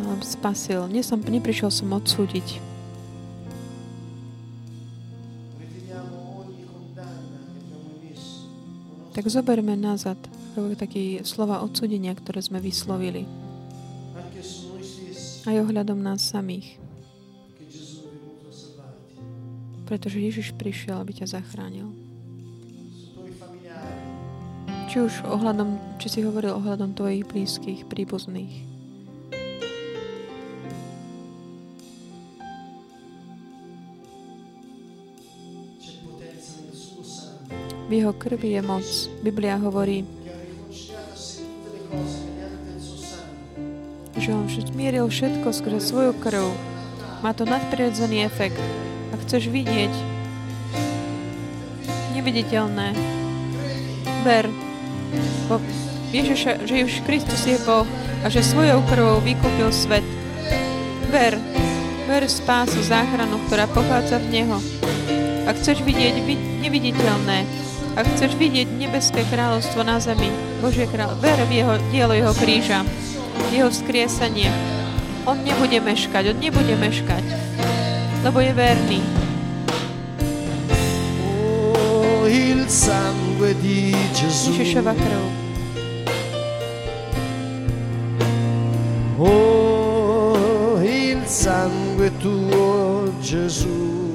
ale 0.00 0.16
spasil. 0.24 0.88
Nie 0.88 1.04
som, 1.04 1.20
neprišiel 1.20 1.68
som 1.68 1.92
odsúdiť. 1.92 2.56
Tak 9.12 9.24
zoberme 9.28 9.76
nazad 9.76 10.16
také 10.80 11.20
slova 11.28 11.60
odsúdenia, 11.60 12.16
ktoré 12.16 12.40
sme 12.40 12.64
vyslovili. 12.64 13.28
Aj 15.44 15.56
ohľadom 15.60 16.00
nás 16.00 16.24
samých. 16.24 16.80
Pretože 19.90 20.22
Ježiš 20.22 20.54
prišiel, 20.54 21.02
aby 21.02 21.18
ťa 21.18 21.34
zachránil. 21.34 21.90
Či 24.86 25.02
už 25.02 25.26
ohľadom, 25.26 25.98
či 25.98 26.06
si 26.06 26.20
hovoril 26.22 26.54
ohľadom 26.54 26.94
tvojich 26.94 27.26
blízkych, 27.26 27.90
príbuzných. 27.90 28.70
V 37.90 37.90
jeho 37.90 38.14
krvi 38.14 38.54
je 38.54 38.62
moc. 38.62 38.86
Biblia 39.26 39.58
hovorí, 39.58 40.06
že 44.14 44.30
on 44.30 44.46
zmieril 44.46 45.10
všetko 45.10 45.50
skrze 45.50 45.82
svoju 45.82 46.14
krv. 46.22 46.46
Má 47.26 47.34
to 47.34 47.42
nadprirodzený 47.42 48.22
efekt. 48.22 48.62
Chceš 49.30 49.46
vidieť 49.46 49.94
neviditeľné, 52.18 52.98
ver 54.26 54.50
bo 55.46 55.62
Ježiša, 56.10 56.66
že 56.66 56.74
Ježiš 56.82 56.98
Kristus 57.06 57.46
je 57.46 57.54
Boh 57.62 57.86
a 57.86 58.26
že 58.26 58.42
svojou 58.42 58.82
krvou 58.90 59.22
vykúpil 59.22 59.70
svet. 59.70 60.02
Ver, 61.14 61.38
ver 62.10 62.26
spásu, 62.26 62.82
záchranu, 62.82 63.38
ktorá 63.46 63.70
pochádza 63.70 64.18
v 64.18 64.34
Neho. 64.34 64.58
Ak 65.46 65.62
chceš 65.62 65.86
vidieť 65.86 66.26
neviditeľné, 66.66 67.46
ak 67.94 68.10
chceš 68.18 68.34
vidieť 68.34 68.66
nebeské 68.66 69.22
kráľovstvo 69.30 69.86
na 69.86 70.02
zemi, 70.02 70.26
Božie 70.58 70.90
kráľ, 70.90 71.14
ver 71.22 71.38
v 71.46 71.62
jeho, 71.62 71.78
dielo 71.94 72.18
jeho 72.18 72.34
kríža, 72.34 72.82
jeho 73.54 73.70
vzkriesanie. 73.70 74.50
On 75.22 75.38
nebude 75.38 75.78
meškať, 75.78 76.34
on 76.34 76.38
nebude 76.42 76.74
meškať 76.74 77.22
lebo 78.24 78.40
je 78.40 78.52
verný. 78.52 79.19
Sangue 82.70 83.58
di 83.60 83.92
Gesù. 84.12 84.52
Oh, 89.18 90.80
il 90.80 91.26
sangue 91.26 92.16
tuo, 92.18 93.12
Gesù. 93.20 94.09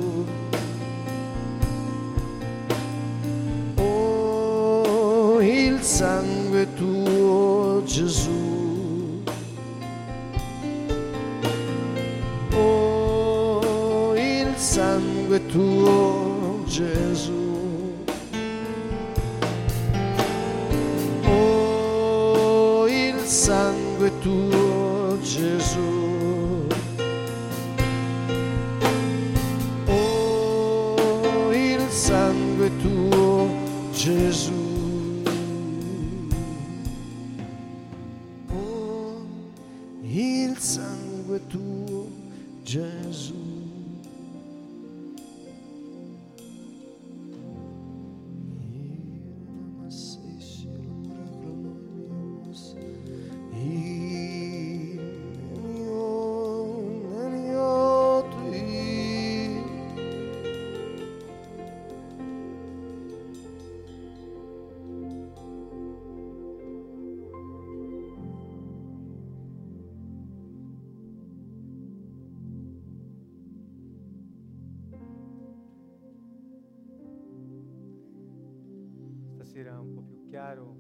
Stasera 79.56 79.80
un 79.80 79.94
po' 79.94 80.02
più 80.02 80.27
chiaro 80.27 80.76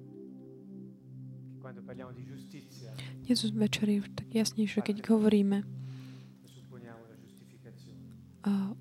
che 1.47 1.57
quando 1.59 1.81
parliamo 1.81 2.11
di 2.11 2.25
giustizia. 2.25 2.91
Dnes 3.23 3.39
večer 3.55 3.87
je 3.87 4.03
tak 4.03 4.27
jasnejšie, 4.27 4.83
keď 4.83 4.99
hovoríme 5.15 5.63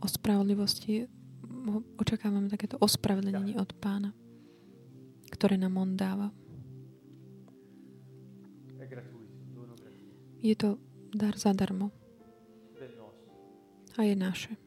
o 0.03 0.07
spravodlivosti, 0.11 1.07
očakávame 1.95 2.51
takéto 2.51 2.75
ospravedlnenie 2.83 3.55
od 3.55 3.71
pána, 3.79 4.11
ktoré 5.31 5.55
nám 5.63 5.79
on 5.79 5.95
dáva. 5.95 6.35
Je 10.43 10.59
to 10.59 10.83
dar 11.15 11.39
zadarmo. 11.39 11.95
A 13.95 14.03
je 14.03 14.19
naše. 14.19 14.64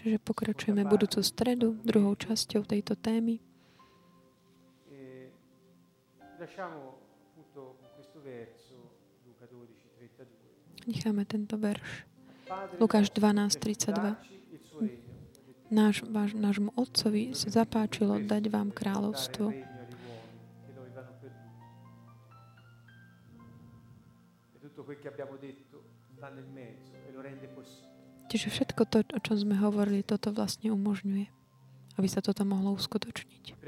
Čiže 0.00 0.16
pokračujeme 0.24 0.88
budúcu 0.88 1.20
stredu 1.20 1.76
druhou 1.84 2.16
časťou 2.16 2.64
tejto 2.64 2.96
témy. 2.96 3.36
e 4.88 5.28
lasciamo 6.40 6.96
appunto 7.36 7.76
con 7.76 7.88
questo 8.00 8.18
verso, 8.24 8.76
Luca 9.28 9.44
12, 9.44 10.88
32. 10.88 10.88
Necháme 10.88 11.28
tento 11.28 11.60
verš 11.60 12.08
Lukáš 12.80 13.14
12.32. 13.14 14.16
Náš, 15.70 16.02
váš, 16.02 16.34
nášmu 16.34 16.74
otcovi 16.74 17.30
sa 17.30 17.62
zapáčilo 17.62 18.18
dať 18.18 18.50
vám 18.50 18.74
kráľovstvo. 18.74 19.54
Čiže 28.30 28.46
všetko 28.46 28.82
to, 28.86 29.02
o 29.10 29.18
čom 29.18 29.34
sme 29.34 29.58
hovorili, 29.58 30.06
toto 30.06 30.30
vlastne 30.30 30.70
umožňuje, 30.70 31.26
aby 31.98 32.06
sa 32.06 32.22
toto 32.22 32.46
mohlo 32.46 32.78
uskutočniť. 32.78 33.58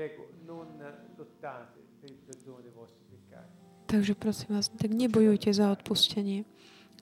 Takže 3.90 4.12
prosím 4.16 4.50
vás, 4.56 4.70
tak 4.70 4.94
nebojujte 4.94 5.50
za 5.50 5.68
odpustenie 5.74 6.46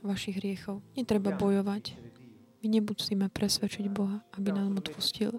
vašich 0.00 0.40
hriechov. 0.40 0.80
Netreba 0.96 1.36
bojovať. 1.36 2.00
My 2.64 2.66
nemusíme 2.80 3.28
presvedčiť 3.28 3.92
Boha, 3.92 4.24
aby 4.36 4.56
nám 4.56 4.80
odpustil. 4.80 5.38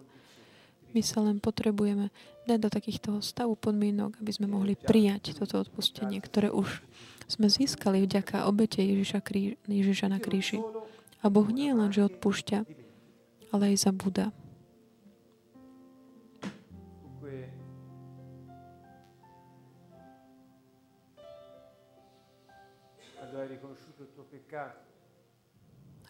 My 0.93 1.01
sa 1.01 1.25
len 1.25 1.41
potrebujeme 1.41 2.13
dať 2.45 2.59
do 2.61 2.69
takýchto 2.69 3.09
stavu 3.25 3.57
podmienok, 3.57 4.21
aby 4.21 4.31
sme 4.31 4.45
mohli 4.45 4.77
prijať 4.77 5.33
toto 5.41 5.57
odpustenie, 5.61 6.21
ktoré 6.21 6.53
už 6.53 6.85
sme 7.31 7.47
získali 7.47 8.03
vďaka 8.03 8.43
obete 8.45 8.83
Ježiša, 8.83 9.19
krí, 9.23 9.55
Ježiša 9.65 10.07
na 10.11 10.19
kríži. 10.19 10.59
A 11.21 11.29
Boh 11.29 11.45
nie 11.53 11.69
len, 11.69 11.93
že 11.93 12.09
odpúšťa, 12.09 12.65
ale 13.53 13.63
aj 13.73 13.77
zabúda. 13.77 14.33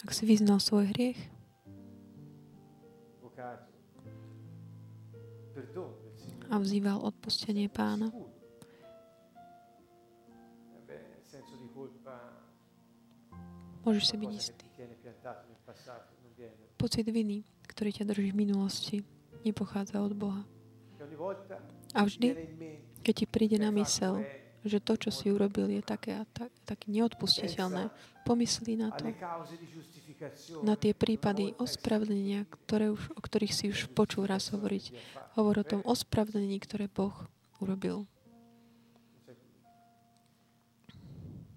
Ak 0.01 0.09
si 0.17 0.23
vyznal 0.25 0.57
svoj 0.57 0.89
hriech, 0.95 1.19
a 6.51 6.59
vzýval 6.59 6.99
odpustenie 6.99 7.71
pána, 7.71 8.11
môžeš 13.87 14.03
si 14.03 14.15
byť 14.19 14.31
istý. 14.35 14.60
Pocit 16.77 17.05
viny, 17.05 17.45
ktorý 17.69 17.89
ťa 17.93 18.05
drží 18.09 18.33
v 18.33 18.41
minulosti, 18.41 18.97
nepochádza 19.45 20.01
od 20.01 20.13
Boha. 20.17 20.43
A 21.93 22.05
vždy, 22.05 22.33
keď 23.05 23.13
ti 23.13 23.25
príde 23.29 23.57
na 23.61 23.69
mysel, 23.73 24.25
že 24.61 24.77
to, 24.77 24.93
čo 24.97 25.09
si 25.09 25.33
urobil, 25.33 25.69
je 25.69 25.81
také, 25.81 26.21
tak, 26.33 26.53
také 26.65 26.93
neodpustiteľné. 26.93 27.89
Pomyslí 28.21 28.77
na 28.77 28.93
to, 28.93 29.09
na 30.61 30.77
tie 30.77 30.93
prípady 30.93 31.57
ospravedlenia, 31.57 32.45
ktoré 32.45 32.93
už, 32.93 33.01
o 33.17 33.19
ktorých 33.21 33.53
si 33.53 33.65
už 33.73 33.89
počul 33.97 34.29
raz 34.29 34.53
hovoriť. 34.53 34.93
Hovor 35.33 35.65
o 35.65 35.65
tom 35.65 35.81
ospravedlení, 35.81 36.61
ktoré 36.61 36.85
Boh 36.85 37.13
urobil. 37.57 38.05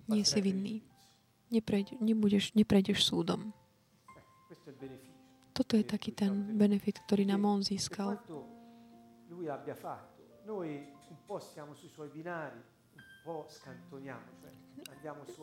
Nie 0.09 0.25
si 0.25 0.41
vinný. 0.41 0.85
Nepreď, 1.53 2.01
nebudeš, 2.01 2.57
neprejdeš 2.57 3.05
súdom. 3.05 3.53
Toto 5.55 5.79
je 5.79 5.87
taký 5.87 6.11
ten 6.11 6.35
benefit, 6.59 6.99
ktorý 7.07 7.31
nám 7.31 7.47
on 7.47 7.63
získal. 7.63 8.19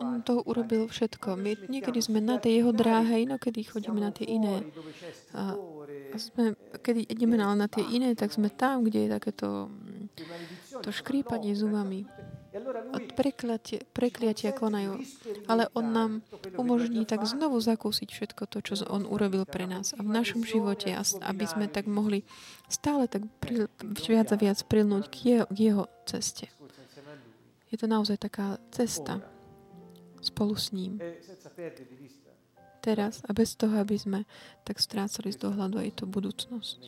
On 0.03 0.21
to 0.21 0.33
urobil 0.43 0.91
všetko. 0.91 1.39
My 1.39 1.51
niekedy 1.71 1.99
sme 2.03 2.19
na 2.19 2.37
tej 2.37 2.61
jeho 2.61 2.71
dráhe, 2.75 3.23
inokedy 3.23 3.63
chodíme 3.63 4.03
na 4.03 4.11
tie 4.11 4.27
iné. 4.27 4.67
A 5.31 5.55
sme, 6.19 6.59
keď 6.83 7.07
ideme 7.07 7.39
na, 7.39 7.55
na 7.55 7.71
tie 7.71 7.81
iné, 7.87 8.11
tak 8.13 8.35
sme 8.35 8.51
tam, 8.51 8.83
kde 8.83 9.07
je 9.07 9.09
takéto 9.15 9.71
to 10.83 10.89
škrípanie 10.91 11.55
zubami. 11.55 12.03
Od 12.91 13.15
prekliatia, 13.15 13.79
prekliatia 13.95 14.51
konajú. 14.51 14.99
Ale 15.47 15.71
on 15.71 15.85
nám 15.95 16.11
umožní 16.59 17.07
tak 17.07 17.23
znovu 17.23 17.63
zakúsiť 17.63 18.11
všetko 18.11 18.43
to, 18.51 18.59
čo 18.59 18.73
on 18.91 19.07
urobil 19.07 19.47
pre 19.47 19.63
nás 19.63 19.95
a 19.95 20.03
v 20.03 20.11
našom 20.11 20.43
živote, 20.43 20.91
aby 21.23 21.45
sme 21.47 21.71
tak 21.71 21.87
mohli 21.87 22.27
stále 22.67 23.07
tak 23.07 23.23
pri, 23.39 23.71
viac 24.03 24.35
a 24.35 24.37
viac 24.37 24.59
prilnúť 24.67 25.05
k 25.07 25.15
jeho, 25.23 25.45
k 25.47 25.57
jeho 25.71 25.83
ceste. 26.03 26.51
Je 27.71 27.79
to 27.79 27.87
naozaj 27.87 28.19
taká 28.19 28.59
cesta 28.67 29.23
spolu 30.19 30.59
s 30.59 30.75
ním. 30.75 30.99
Teraz 32.83 33.23
a 33.23 33.31
bez 33.31 33.55
toho, 33.55 33.79
aby 33.79 33.95
sme 33.95 34.19
tak 34.67 34.83
strácali 34.83 35.31
z 35.31 35.39
dohľadu 35.39 35.79
aj 35.79 36.03
tú 36.03 36.03
budúcnosť. 36.03 36.79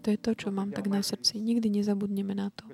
To 0.00 0.06
je 0.08 0.16
to, 0.16 0.32
čo 0.32 0.48
mám 0.48 0.72
tak 0.72 0.88
na 0.88 1.04
srdci. 1.04 1.36
Nikdy 1.36 1.68
nezabudneme 1.68 2.32
na 2.32 2.48
to. 2.48 2.64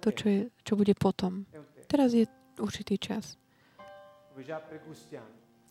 To, 0.00 0.10
čo, 0.10 0.26
je, 0.26 0.40
čo 0.64 0.72
bude 0.74 0.94
potom. 0.94 1.46
Teraz 1.86 2.14
je 2.14 2.26
určitý 2.58 2.98
čas. 2.98 3.38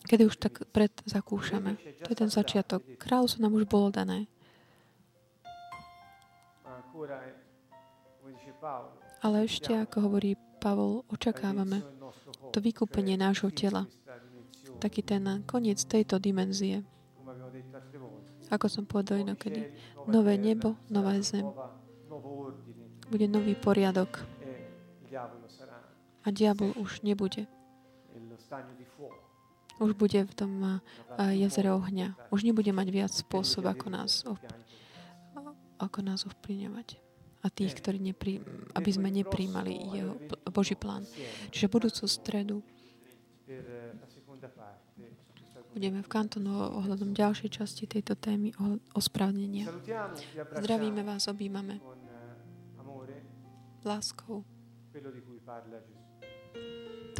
Kedy 0.00 0.22
už 0.24 0.36
tak 0.40 0.64
pred 0.72 0.92
zakúšame. 1.04 1.76
To 2.04 2.08
je 2.12 2.18
ten 2.18 2.30
začiatok. 2.32 2.80
Kráľovstvo 2.96 3.44
nám 3.44 3.52
už 3.56 3.68
bolo 3.68 3.92
dané. 3.92 4.24
Ale 9.20 9.36
ešte, 9.44 9.76
ako 9.76 9.96
hovorí 10.08 10.36
Pavol, 10.60 11.04
očakávame 11.08 11.84
to 12.52 12.58
vykúpenie 12.60 13.16
nášho 13.16 13.52
tela. 13.52 13.84
Taký 14.80 15.04
ten 15.04 15.44
koniec 15.44 15.80
tejto 15.84 16.16
dimenzie. 16.16 16.84
Ako 18.50 18.66
som 18.66 18.88
povedal 18.88 19.22
inokedy, 19.22 19.70
nové 20.08 20.34
nebo, 20.40 20.74
nová 20.90 21.14
zem. 21.20 21.46
Bude 23.10 23.26
nový 23.26 23.58
poriadok. 23.58 24.22
A 26.22 26.28
diabol 26.30 26.70
už 26.78 27.02
nebude. 27.02 27.50
Už 29.82 29.96
bude 29.98 30.22
v 30.22 30.34
tom 30.36 30.80
jazere 31.18 31.74
ohňa. 31.74 32.14
Už 32.30 32.46
nebude 32.46 32.70
mať 32.70 32.88
viac 32.94 33.12
spôsob, 33.12 33.66
ako 33.66 33.86
nás, 33.90 34.22
ako 35.82 35.98
nás 36.06 36.22
ovplyvňovať 36.22 37.02
a 37.40 37.48
tých, 37.48 37.72
ktorí 37.72 37.96
neprí, 37.98 38.44
aby 38.76 38.90
sme 38.92 39.08
nepríjmali 39.08 39.72
jeho 39.96 40.14
Boží 40.52 40.76
plán. 40.76 41.08
Čiže 41.48 41.72
budúcu 41.72 42.04
stredu 42.04 42.60
budeme 45.72 46.04
v 46.04 46.08
kantonu 46.10 46.52
ohľadom 46.84 47.16
ďalšej 47.16 47.48
časti 47.48 47.88
tejto 47.88 48.12
témy 48.18 48.52
o 48.60 48.76
ospravnenia. 48.92 49.72
Zdravíme 50.60 51.00
vás, 51.00 51.32
objímame 51.32 51.80
láskou 53.84 54.44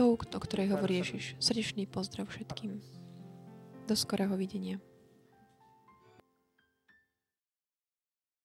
tou, 0.01 0.17
o 0.17 0.41
ktorej 0.41 0.73
hovorí 0.73 1.05
Ježiš. 1.05 1.37
Srdečný 1.37 1.85
pozdrav 1.85 2.25
všetkým. 2.33 2.81
Do 3.85 3.93
skorého 3.93 4.33
videnia. 4.33 4.81